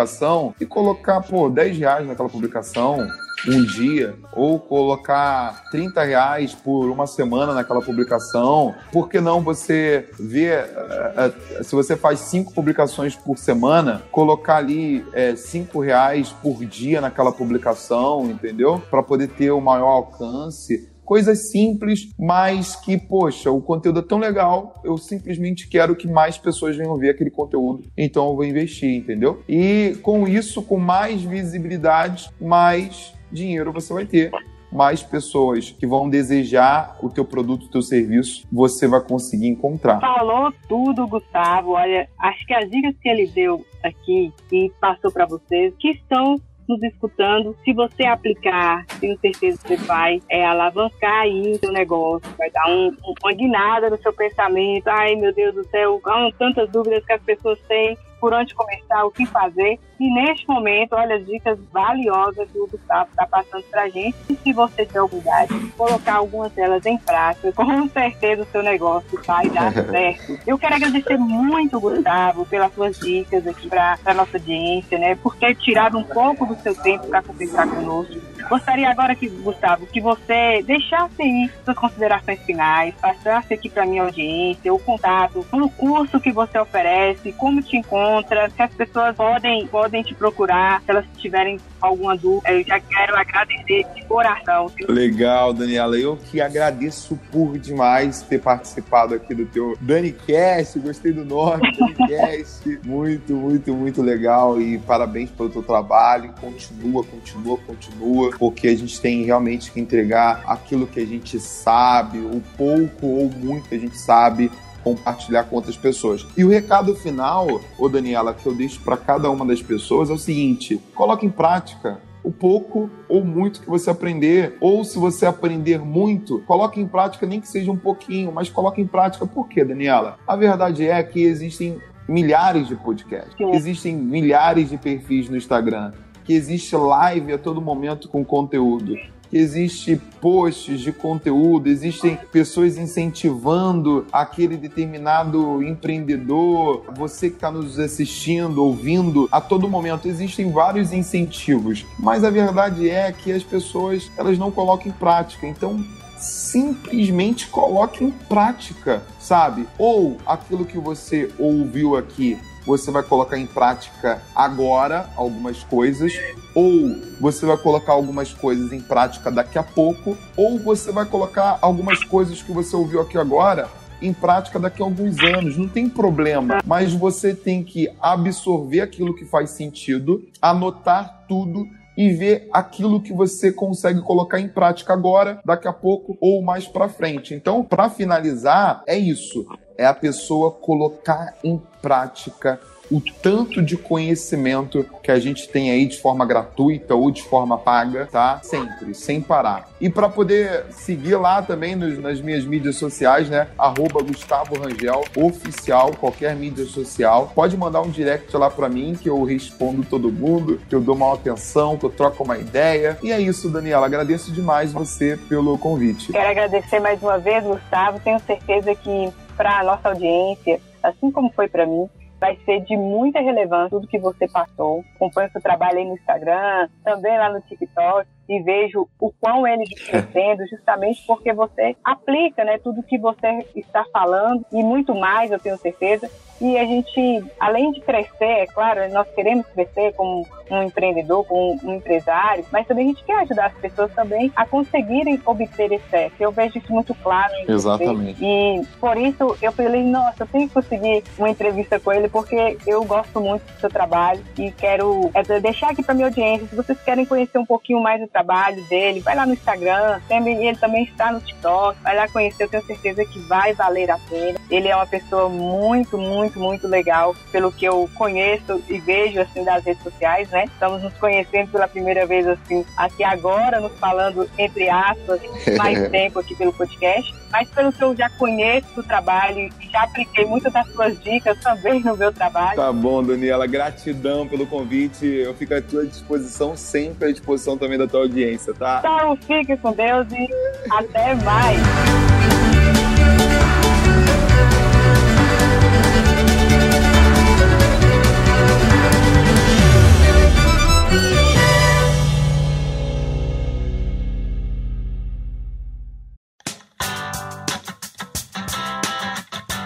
e 0.60 0.66
colocar, 0.66 1.22
pô, 1.22 1.50
10 1.50 1.78
reais 1.78 2.08
naquela 2.08 2.30
publicação? 2.30 3.08
um 3.48 3.64
dia, 3.64 4.16
ou 4.34 4.60
colocar 4.60 5.70
30 5.70 6.04
reais 6.04 6.54
por 6.54 6.90
uma 6.90 7.06
semana 7.06 7.54
naquela 7.54 7.82
publicação. 7.82 8.74
Por 8.92 9.10
que 9.10 9.20
não 9.22 9.42
você 9.42 10.10
ver, 10.20 10.70
eh, 10.76 11.34
eh, 11.60 11.64
se 11.64 11.76
você 11.76 11.96
faz 11.96 12.20
cinco 12.22 12.54
publicações 12.54 13.16
por 13.16 13.38
semana, 13.38 14.02
colocar 14.12 14.58
ali 14.58 15.06
é, 15.14 15.36
cinco 15.36 15.80
reais 15.80 16.30
por 16.42 16.66
dia 16.66 17.02
naquela 17.02 17.32
publicação, 17.32 18.26
entendeu? 18.30 18.82
Para 18.90 19.04
poder 19.04 19.28
ter 19.28 19.52
o 19.52 19.62
maior 19.62 19.90
alcance 19.90 20.90
coisas 21.06 21.52
simples, 21.52 22.10
mas 22.20 22.76
que, 22.76 22.98
poxa, 22.98 23.52
o 23.52 23.62
conteúdo 23.62 24.00
é 24.00 24.04
tão 24.04 24.18
legal, 24.18 24.82
eu 24.84 24.98
simplesmente 24.98 25.68
quero 25.70 25.96
que 25.96 26.08
mais 26.08 26.38
pessoas 26.38 26.76
venham 26.76 26.98
ver 26.98 27.12
aquele 27.12 27.30
conteúdo, 27.30 27.84
então 27.98 28.28
eu 28.30 28.36
vou 28.36 28.44
investir, 28.44 28.90
entendeu? 28.90 29.44
E 29.48 29.98
com 30.02 30.28
isso, 30.28 30.62
com 30.62 30.78
mais 30.78 31.22
visibilidade, 31.22 32.30
mais 32.42 33.14
dinheiro 33.32 33.72
você 33.72 33.94
vai 33.94 34.06
ter 34.06 34.32
mais 34.72 35.02
pessoas 35.02 35.72
que 35.72 35.88
vão 35.88 36.10
desejar 36.10 36.98
o 37.02 37.10
teu 37.10 37.24
produto, 37.24 37.66
o 37.66 37.70
teu 37.70 37.82
serviço, 37.82 38.46
você 38.52 38.88
vai 38.88 39.02
conseguir 39.02 39.48
encontrar. 39.48 40.02
Falou 40.02 40.52
tudo, 40.68 41.08
Gustavo. 41.08 41.72
Olha, 41.72 42.10
acho 42.20 42.46
que 42.46 42.54
as 42.54 42.70
dicas 42.70 42.94
que 43.02 43.08
ele 43.08 43.28
deu 43.28 43.66
aqui 43.82 44.34
e 44.52 44.70
passou 44.82 45.12
para 45.12 45.26
vocês, 45.26 45.74
que 45.80 45.92
estão 45.92 46.36
nos 46.68 46.82
escutando. 46.84 47.56
Se 47.64 47.74
você 47.74 48.06
aplicar, 48.06 48.86
tenho 49.00 49.18
certeza 49.20 49.60
que 49.62 49.68
você 49.68 49.78
vai 49.86 50.22
é, 50.30 50.46
alavancar 50.46 51.22
aí 51.22 51.54
o 51.54 51.60
seu 51.60 51.72
negócio, 51.72 52.30
vai 52.38 52.50
dar 52.52 52.68
um, 52.68 52.96
uma 53.24 53.34
guinada 53.34 53.90
no 53.90 53.98
seu 53.98 54.14
pensamento. 54.14 54.88
Ai, 54.88 55.16
meu 55.16 55.34
Deus 55.34 55.54
do 55.56 55.64
céu, 55.70 56.02
há 56.06 56.30
tantas 56.38 56.70
dúvidas 56.70 57.06
que 57.06 57.14
as 57.14 57.22
pessoas 57.22 57.60
têm 57.68 57.98
por 58.26 58.34
onde 58.34 58.56
começar, 58.56 59.06
o 59.06 59.12
que 59.12 59.24
fazer. 59.28 59.80
E 60.00 60.12
neste 60.12 60.48
momento, 60.48 60.94
olha 60.94 61.18
as 61.18 61.26
dicas 61.28 61.60
valiosas 61.72 62.50
que 62.50 62.58
o 62.58 62.66
Gustavo 62.66 63.08
está 63.12 63.28
passando 63.28 63.64
para 63.70 63.84
a 63.84 63.90
gente. 63.90 64.16
E 64.28 64.36
se 64.36 64.52
você 64.52 64.84
tem 64.84 65.00
a 65.00 65.04
oportunidade 65.04 65.60
de 65.60 65.68
colocar 65.74 66.16
algumas 66.16 66.52
delas 66.54 66.84
em 66.88 66.98
prática, 66.98 67.52
com 67.54 67.88
certeza 67.90 68.42
o 68.42 68.48
seu 68.48 68.64
negócio 68.64 69.22
vai 69.28 69.48
dar 69.52 69.72
certo. 69.78 70.40
Eu 70.48 70.58
quero 70.58 70.74
agradecer 70.74 71.18
muito, 71.20 71.80
Gustavo, 71.80 72.48
pelas 72.48 72.74
suas 72.74 72.98
dicas 72.98 73.46
aqui 73.46 73.70
para 73.70 74.00
a 74.04 74.14
nossa 74.16 74.38
audiência, 74.38 74.98
né? 74.98 75.14
Por 75.14 75.36
ter 75.36 75.56
tirado 75.58 75.96
um 75.96 76.04
pouco 76.04 76.48
do 76.48 76.56
seu 76.56 76.74
tempo 76.74 77.06
para 77.06 77.22
conversar 77.22 77.68
conosco. 77.68 78.16
Gostaria 78.50 78.90
agora 78.90 79.16
que, 79.16 79.28
Gustavo, 79.28 79.86
que 79.88 80.00
você 80.00 80.64
deixasse 80.66 81.22
aí 81.22 81.50
suas 81.64 81.78
considerações 81.78 82.40
finais, 82.42 82.94
passasse 83.02 83.54
aqui 83.54 83.70
para 83.70 83.86
minha 83.86 84.04
audiência, 84.04 84.74
o 84.74 84.80
contato, 84.80 85.46
o 85.52 85.70
curso 85.70 86.20
que 86.20 86.32
você 86.32 86.58
oferece, 86.60 87.32
como 87.34 87.62
te 87.62 87.78
encontra, 87.78 88.50
se 88.50 88.62
as 88.62 88.74
pessoas 88.74 89.16
podem, 89.16 89.68
podem 89.68 90.04
te 90.04 90.14
procurar, 90.14 90.82
se 90.82 90.92
elas 90.92 91.06
tiverem 91.18 91.60
alguma 91.82 92.16
dúvida. 92.16 92.52
Eu 92.52 92.64
já 92.64 92.80
quero 92.80 93.16
agradecer 93.16 93.86
de 93.94 94.06
coração. 94.06 94.72
Legal, 94.88 95.54
Daniela. 95.54 95.98
Eu 95.98 96.18
que 96.18 96.42
agradeço 96.42 97.20
por 97.32 97.58
demais 97.58 98.22
ter 98.22 98.42
participado 98.42 99.16
aqui 99.16 99.34
do 99.34 99.46
teu 99.46 99.78
DaniCast. 99.82 100.80
Gostei 100.80 101.12
do 101.12 101.26
nome, 101.26 101.62
DaniCast. 101.78 102.80
muito, 102.84 103.34
muito, 103.34 103.74
muito 103.74 104.02
legal. 104.02 104.60
E 104.62 104.78
parabéns 104.80 105.30
pelo 105.32 105.50
teu 105.50 105.64
trabalho. 105.64 106.34
Continua, 106.40 107.04
continua, 107.04 107.58
continua 107.58 108.32
porque 108.38 108.68
a 108.68 108.76
gente 108.76 109.00
tem 109.00 109.24
realmente 109.24 109.72
que 109.72 109.80
entregar 109.80 110.44
aquilo 110.46 110.88
que 110.88 111.00
a 111.00 111.06
gente 111.06 111.40
sabe, 111.40 112.20
o 112.20 112.42
pouco 112.58 113.08
ou 113.08 113.30
muito 113.30 113.70
que 113.70 113.76
a 113.76 113.80
gente 113.80 113.98
sabe, 113.98 114.52
compartilhar 114.84 115.46
com 115.46 115.56
outras 115.56 115.76
pessoas. 115.76 116.26
E 116.38 116.46
o 116.46 116.50
recado 116.50 116.96
final, 116.96 117.60
ô 117.78 117.90
Daniela, 117.90 118.34
que 118.34 118.46
eu 118.46 118.54
deixo 118.54 118.82
para 118.82 118.96
cada 118.96 119.30
uma 119.32 119.46
das 119.46 119.62
pessoas 119.62 120.10
é 120.10 120.14
o 120.14 120.18
seguinte: 120.18 120.80
coloque 120.94 121.26
em 121.26 121.32
prática 121.32 122.00
o 122.24 122.32
pouco 122.32 122.90
ou 123.08 123.24
muito 123.24 123.62
que 123.62 123.70
você 123.70 123.90
aprender, 123.90 124.58
ou 124.60 124.84
se 124.84 124.98
você 124.98 125.26
aprender 125.26 125.80
muito, 125.80 126.40
coloque 126.48 126.80
em 126.80 126.88
prática 126.88 127.26
nem 127.26 127.40
que 127.40 127.48
seja 127.48 127.72
um 127.72 127.78
pouquinho, 127.78 128.32
mas 128.32 128.50
coloque 128.50 128.82
em 128.82 128.88
prática. 128.88 129.26
Por 129.26 129.48
quê, 129.48 129.64
Daniela? 129.64 130.18
A 130.28 130.36
verdade 130.36 130.88
é 130.88 131.02
que 131.04 131.22
existem 131.24 131.80
milhares 132.08 132.68
de 132.68 132.76
podcasts, 132.76 133.36
existem 133.54 133.96
milhares 133.96 134.70
de 134.70 134.78
perfis 134.78 135.30
no 135.30 135.38
Instagram, 135.38 135.92
que 136.26 136.34
existe 136.34 136.76
live 136.76 137.34
a 137.34 137.38
todo 137.38 137.62
momento 137.62 138.10
com 138.10 138.26
conteúdo, 138.26 138.96
que 139.30 139.38
existe 139.38 139.96
posts 140.20 140.82
de 140.82 140.92
conteúdo, 140.92 141.70
existem 141.70 142.18
pessoas 142.32 142.78
incentivando 142.78 144.06
aquele 144.12 144.58
determinado 144.58 145.62
empreendedor, 145.64 146.84
você 146.96 147.30
que 147.30 147.36
está 147.36 147.52
nos 147.52 147.80
assistindo, 147.80 148.64
ouvindo, 148.64 149.28
a 149.32 149.40
todo 149.40 149.70
momento 149.70 150.08
existem 150.08 150.52
vários 150.52 150.92
incentivos, 150.92 151.86
mas 152.00 152.24
a 152.24 152.30
verdade 152.30 152.90
é 152.90 153.12
que 153.12 153.32
as 153.32 153.44
pessoas 153.44 154.10
elas 154.18 154.38
não 154.38 154.52
colocam 154.52 154.88
em 154.88 154.92
prática. 154.92 155.48
Então 155.48 155.84
simplesmente 156.18 157.48
coloque 157.48 158.04
em 158.04 158.10
prática, 158.10 159.04
sabe? 159.20 159.68
Ou 159.78 160.18
aquilo 160.26 160.66
que 160.66 160.78
você 160.78 161.30
ouviu 161.38 161.96
aqui 161.96 162.38
você 162.66 162.92
vai 162.92 163.04
colocar 163.04 163.38
em 163.38 163.46
prática 163.46 164.22
agora 164.36 165.10
algumas 165.16 165.64
coisas, 165.64 166.14
ou 166.54 166.96
você 167.20 167.46
vai 167.46 167.58
colocar 167.58 167.94
algumas 167.94 168.34
coisas 168.34 168.72
em 168.74 168.82
prática 168.82 169.30
daqui 169.32 169.58
a 169.58 169.64
pouco, 169.64 170.18
ou 170.36 170.58
você 170.60 170.92
vai 170.92 171.06
colocar 171.06 171.60
algumas 171.62 172.04
coisas 172.04 172.42
que 172.42 172.52
você 172.52 172.76
ouviu 172.76 173.02
aqui 173.02 173.18
agora 173.18 173.70
em 174.02 174.14
prática 174.14 174.60
daqui 174.60 174.82
a 174.82 174.86
alguns 174.86 175.18
anos, 175.20 175.58
não 175.58 175.68
tem 175.68 175.90
problema, 175.90 176.60
mas 176.66 176.94
você 176.94 177.34
tem 177.34 177.64
que 177.64 177.90
absorver 178.02 178.82
aquilo 178.82 179.16
que 179.16 179.26
faz 179.26 179.52
sentido, 179.52 180.24
anotar 180.42 181.26
tudo 181.28 181.68
e 181.98 182.12
ver 182.12 182.48
aquilo 182.52 183.02
que 183.02 183.14
você 183.14 183.52
consegue 183.52 184.02
colocar 184.02 184.40
em 184.40 184.48
prática 184.48 184.94
agora, 184.94 185.40
daqui 185.46 185.68
a 185.68 185.74
pouco 185.74 186.18
ou 186.20 186.42
mais 186.42 186.68
para 186.68 186.90
frente. 186.90 187.34
Então, 187.34 187.64
para 187.64 187.90
finalizar, 187.90 188.84
é 188.86 188.98
isso 188.98 189.46
é 189.78 189.86
a 189.86 189.94
pessoa 189.94 190.52
colocar 190.52 191.36
em 191.44 191.62
prática 191.82 192.60
o 192.92 193.02
tanto 193.22 193.62
de 193.62 193.78
conhecimento 193.78 194.86
que 195.02 195.12
a 195.12 195.20
gente 195.20 195.48
tem 195.48 195.72
aí 195.72 195.86
de 195.86 195.98
forma 196.00 196.26
gratuita 196.26 196.96
ou 196.96 197.12
de 197.12 197.22
forma 197.24 197.58
paga, 197.58 198.08
tá? 198.12 198.40
Sempre, 198.44 198.94
sem 198.94 199.22
parar. 199.22 199.70
E 199.80 199.90
para 199.90 200.10
poder 200.10 200.66
seguir 200.72 201.16
lá 201.16 201.42
também 201.42 201.76
nos, 201.76 202.00
nas 202.00 202.22
minhas 202.22 202.46
mídias 202.46 202.76
sociais, 202.76 203.30
né? 203.30 203.48
Arroba 203.58 204.02
Gustavo 204.02 204.58
Rangel, 204.58 205.04
oficial, 205.16 205.92
qualquer 205.94 206.36
mídia 206.36 206.66
social. 206.66 207.32
Pode 207.34 207.58
mandar 207.58 207.82
um 207.82 207.90
direct 207.90 208.36
lá 208.36 208.50
para 208.50 208.70
mim 208.70 208.98
que 209.00 209.10
eu 209.10 209.24
respondo 209.24 209.84
todo 209.84 210.12
mundo, 210.12 210.60
que 210.70 210.76
eu 210.76 210.82
dou 210.82 210.96
uma 210.96 211.14
atenção, 211.14 211.78
que 211.78 211.86
eu 211.86 211.90
troco 211.90 212.24
uma 212.24 212.38
ideia. 212.38 212.98
E 213.04 213.12
é 213.12 213.20
isso, 213.20 213.50
Daniela. 213.50 213.86
Agradeço 213.86 214.32
demais 214.32 214.72
você 214.72 215.18
pelo 215.30 215.58
convite. 215.58 216.12
Quero 216.12 216.30
agradecer 216.30 216.80
mais 216.80 217.02
uma 217.02 217.18
vez, 217.18 217.44
Gustavo. 217.44 218.00
Tenho 218.00 218.20
certeza 218.20 218.74
que 218.76 219.12
para 219.36 219.60
a 219.60 219.64
nossa 219.64 219.90
audiência, 219.90 220.60
assim 220.82 221.12
como 221.12 221.32
foi 221.32 221.48
para 221.48 221.66
mim, 221.66 221.90
vai 222.26 222.40
ser 222.44 222.62
de 222.62 222.76
muita 222.76 223.20
relevância 223.20 223.70
tudo 223.70 223.88
que 223.88 224.00
você 224.00 224.28
passou. 224.28 224.84
Acompanhe 224.96 225.30
seu 225.30 225.42
trabalho 225.42 225.78
aí 225.78 225.86
no 225.86 225.94
Instagram, 225.94 226.68
também 226.84 227.16
lá 227.18 227.32
no 227.32 227.40
TikTok. 227.42 228.08
e 228.28 228.42
vejo 228.42 228.88
o 229.00 229.14
quão 229.22 229.48
eles 229.48 229.70
crescendo, 229.86 230.48
justamente 230.48 231.06
porque 231.06 231.32
você 231.32 231.76
aplica, 231.84 232.44
né, 232.44 232.58
tudo 232.58 232.82
que 232.82 232.98
você 232.98 233.46
está 233.56 233.86
falando 233.94 234.44
e 234.52 234.64
muito 234.64 234.96
mais, 234.96 235.30
eu 235.30 235.40
tenho 235.40 235.58
certeza. 235.58 236.10
E 236.42 236.58
a 236.58 236.66
gente, 236.66 237.24
além 237.40 237.72
de 237.72 237.82
crescer, 237.82 238.26
é 238.26 238.48
claro, 238.48 238.92
nós 238.92 239.08
queremos 239.12 239.46
crescer 239.48 239.94
como 239.94 240.28
um 240.50 240.64
empreendedor, 240.64 241.26
como 241.26 241.60
um 241.64 241.76
empresário, 241.76 242.46
mas 242.52 242.68
também 242.68 242.86
a 242.86 242.88
gente 242.90 243.04
quer 243.04 243.20
ajudar 243.22 243.48
as 243.48 243.54
pessoas 243.54 243.92
também 243.94 244.32
a 244.36 244.46
conseguirem 244.46 245.20
obter 245.26 245.72
esse 245.72 246.12
Eu 246.20 246.32
vejo 246.32 246.58
isso 246.58 246.72
muito 246.72 246.94
claro. 246.96 247.34
Exatamente. 247.48 248.24
E 248.24 248.66
por 248.80 248.98
isso 248.98 249.38
eu 249.42 249.52
falei, 249.52 249.84
nossa, 249.84 250.24
eu 250.24 250.28
tenho 250.28 250.48
que 250.48 250.54
conseguir 250.54 251.04
uma 251.18 251.30
entrevista 251.30 251.80
com 251.80 251.92
ele, 251.92 252.10
porque 252.10 252.58
eu 252.66 252.84
gosto 252.84 253.20
muito 253.22 253.44
do 253.44 253.60
seu 253.60 253.70
trabalho 253.70 254.22
e 254.38 254.52
quero 254.52 255.10
é, 255.14 255.40
deixar 255.40 255.72
aqui 255.72 255.84
para 255.84 255.94
minha 255.94 256.08
audiência, 256.08 256.48
se 256.48 256.56
vocês 256.56 256.80
querem 256.84 257.06
conhecer 257.06 257.38
um 257.38 257.46
pouquinho 257.46 257.82
mais 257.82 258.02
do 258.02 258.08
trabalho 258.08 258.62
dele, 258.68 259.00
vai 259.00 259.16
lá 259.16 259.26
no 259.26 259.34
Instagram, 259.34 260.00
também, 260.08 260.48
ele 260.48 260.58
também 260.58 260.84
está 260.84 261.12
no 261.12 261.20
TikTok, 261.20 261.80
vai 261.82 261.96
lá 261.96 262.08
conhecer, 262.08 262.44
eu 262.44 262.50
tenho 262.50 262.66
certeza 262.66 263.06
que 263.06 263.20
vai 263.20 263.54
valer 263.54 263.90
a 263.92 263.98
pena. 264.10 264.40
Ele 264.50 264.68
é 264.68 264.76
uma 264.76 264.88
pessoa 264.88 265.30
muito, 265.30 265.98
muito, 265.98 266.40
muito 266.40 266.68
legal, 266.68 267.16
pelo 267.32 267.52
que 267.52 267.66
eu 267.66 267.90
conheço 267.96 268.62
e 268.70 268.80
vejo 268.80 269.20
assim 269.20 269.44
das 269.44 269.64
redes 269.64 269.84
sociais, 269.84 270.30
né? 270.36 270.46
Estamos 270.52 270.84
nos 270.84 270.94
conhecendo 270.96 271.50
pela 271.50 271.66
primeira 271.66 272.06
vez 272.06 272.28
assim, 272.28 272.66
aqui 272.76 273.06
agora, 273.06 273.62
nos 273.62 273.72
falando 273.80 274.30
entre 274.38 274.70
aspas, 274.70 275.22
mais 275.58 275.90
tempo 275.90 276.20
aqui 276.20 276.36
pelo 276.36 276.52
podcast, 276.52 277.16
mas 277.32 277.50
pelo 277.50 277.72
que 277.72 277.82
eu 277.82 277.96
já 277.96 278.10
conheço 278.10 278.68
do 278.76 278.84
trabalho 278.84 279.50
e 279.62 279.70
já 279.72 279.84
apliquei 279.84 280.26
muitas 280.26 280.52
das 280.52 280.68
suas 280.74 281.02
dicas 281.02 281.40
também 281.40 281.82
no 281.82 281.96
meu 281.96 282.12
trabalho. 282.12 282.58
Tá 282.58 282.74
bom, 282.74 283.02
Daniela, 283.02 283.48
gratidão 283.48 284.28
pelo 284.28 284.46
convite. 284.46 285.06
Eu 285.06 285.34
fico 285.34 285.54
à 285.54 285.62
tua 285.62 285.86
disposição, 285.86 286.58
sempre 286.58 287.10
à 287.10 287.12
disposição 287.14 287.58
também 287.58 287.78
da 287.78 287.88
tua 287.88 288.02
audiência, 288.02 288.54
tá? 288.54 288.80
Então, 288.80 289.16
fique 289.16 289.56
com 289.58 289.72
Deus 289.72 290.06
e 290.12 290.28
até 290.70 291.16
mais. 291.16 292.45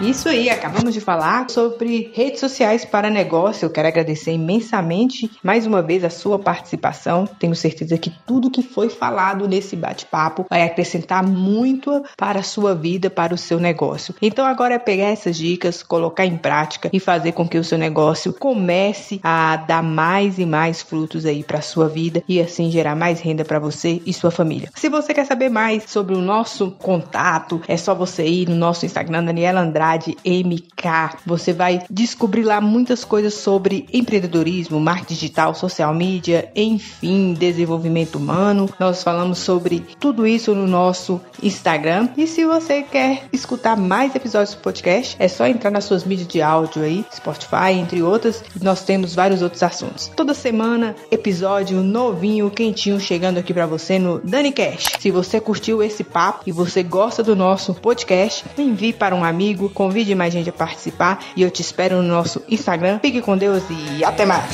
Isso 0.00 0.30
aí, 0.30 0.48
acabamos 0.48 0.94
de 0.94 1.00
falar 1.00 1.50
sobre 1.50 2.10
redes 2.14 2.40
sociais 2.40 2.86
para 2.86 3.10
negócio. 3.10 3.66
Eu 3.66 3.70
quero 3.70 3.86
agradecer 3.86 4.32
imensamente 4.32 5.30
mais 5.42 5.66
uma 5.66 5.82
vez 5.82 6.02
a 6.02 6.08
sua 6.08 6.38
participação. 6.38 7.26
Tenho 7.26 7.54
certeza 7.54 7.98
que 7.98 8.10
tudo 8.26 8.50
que 8.50 8.62
foi 8.62 8.88
falado 8.88 9.46
nesse 9.46 9.76
bate-papo 9.76 10.46
vai 10.48 10.62
acrescentar 10.62 11.22
muito 11.22 12.02
para 12.16 12.40
a 12.40 12.42
sua 12.42 12.74
vida, 12.74 13.10
para 13.10 13.34
o 13.34 13.38
seu 13.38 13.60
negócio. 13.60 14.14
Então 14.22 14.46
agora 14.46 14.74
é 14.74 14.78
pegar 14.78 15.08
essas 15.08 15.36
dicas, 15.36 15.82
colocar 15.82 16.24
em 16.24 16.38
prática 16.38 16.88
e 16.90 16.98
fazer 16.98 17.32
com 17.32 17.46
que 17.46 17.58
o 17.58 17.64
seu 17.64 17.76
negócio 17.76 18.32
comece 18.32 19.20
a 19.22 19.56
dar 19.56 19.82
mais 19.82 20.38
e 20.38 20.46
mais 20.46 20.80
frutos 20.80 21.26
aí 21.26 21.44
para 21.44 21.60
sua 21.60 21.90
vida 21.90 22.24
e 22.26 22.40
assim 22.40 22.70
gerar 22.70 22.96
mais 22.96 23.20
renda 23.20 23.44
para 23.44 23.58
você 23.58 24.00
e 24.06 24.14
sua 24.14 24.30
família. 24.30 24.70
Se 24.74 24.88
você 24.88 25.12
quer 25.12 25.26
saber 25.26 25.50
mais 25.50 25.84
sobre 25.86 26.14
o 26.14 26.22
nosso 26.22 26.70
contato, 26.70 27.60
é 27.68 27.76
só 27.76 27.94
você 27.94 28.26
ir 28.26 28.48
no 28.48 28.56
nosso 28.56 28.86
Instagram 28.86 29.24
Daniela 29.24 29.60
Andrade 29.60 29.89
MK. 29.98 31.18
Você 31.26 31.52
vai 31.52 31.82
descobrir 31.90 32.42
lá 32.42 32.60
muitas 32.60 33.04
coisas 33.04 33.34
sobre 33.34 33.86
empreendedorismo, 33.92 34.80
marketing 34.80 35.14
digital, 35.14 35.54
social 35.54 35.94
media, 35.94 36.50
enfim, 36.54 37.34
desenvolvimento 37.34 38.16
humano. 38.16 38.68
Nós 38.78 39.02
falamos 39.02 39.38
sobre 39.38 39.80
tudo 39.98 40.26
isso 40.26 40.54
no 40.54 40.66
nosso 40.66 41.20
Instagram. 41.42 42.08
E 42.16 42.26
se 42.26 42.44
você 42.44 42.82
quer 42.82 43.24
escutar 43.32 43.76
mais 43.76 44.14
episódios 44.14 44.54
do 44.54 44.60
podcast, 44.60 45.16
é 45.18 45.28
só 45.28 45.46
entrar 45.46 45.70
nas 45.70 45.84
suas 45.84 46.04
mídias 46.04 46.28
de 46.28 46.42
áudio 46.42 46.82
aí, 46.82 47.04
Spotify, 47.14 47.72
entre 47.72 48.02
outras. 48.02 48.42
Nós 48.60 48.82
temos 48.82 49.14
vários 49.14 49.42
outros 49.42 49.62
assuntos. 49.62 50.08
Toda 50.08 50.34
semana, 50.34 50.94
episódio 51.10 51.82
novinho, 51.82 52.50
quentinho, 52.50 53.00
chegando 53.00 53.38
aqui 53.38 53.52
para 53.52 53.66
você 53.66 53.98
no 53.98 54.20
Dani 54.20 54.52
Cash. 54.52 54.84
Se 54.98 55.10
você 55.10 55.40
curtiu 55.40 55.82
esse 55.82 56.04
papo 56.04 56.44
e 56.46 56.52
você 56.52 56.82
gosta 56.82 57.22
do 57.22 57.34
nosso 57.34 57.74
podcast, 57.74 58.44
envie 58.58 58.92
para 58.92 59.14
um 59.14 59.24
amigo, 59.24 59.70
convide 59.80 60.14
mais 60.14 60.30
gente 60.30 60.50
a 60.50 60.52
participar 60.52 61.24
e 61.34 61.40
eu 61.40 61.50
te 61.50 61.62
espero 61.62 62.02
no 62.02 62.08
nosso 62.08 62.42
Instagram. 62.50 62.98
Fique 62.98 63.22
com 63.22 63.34
Deus 63.34 63.62
e 63.70 64.04
até 64.04 64.26
mais! 64.26 64.44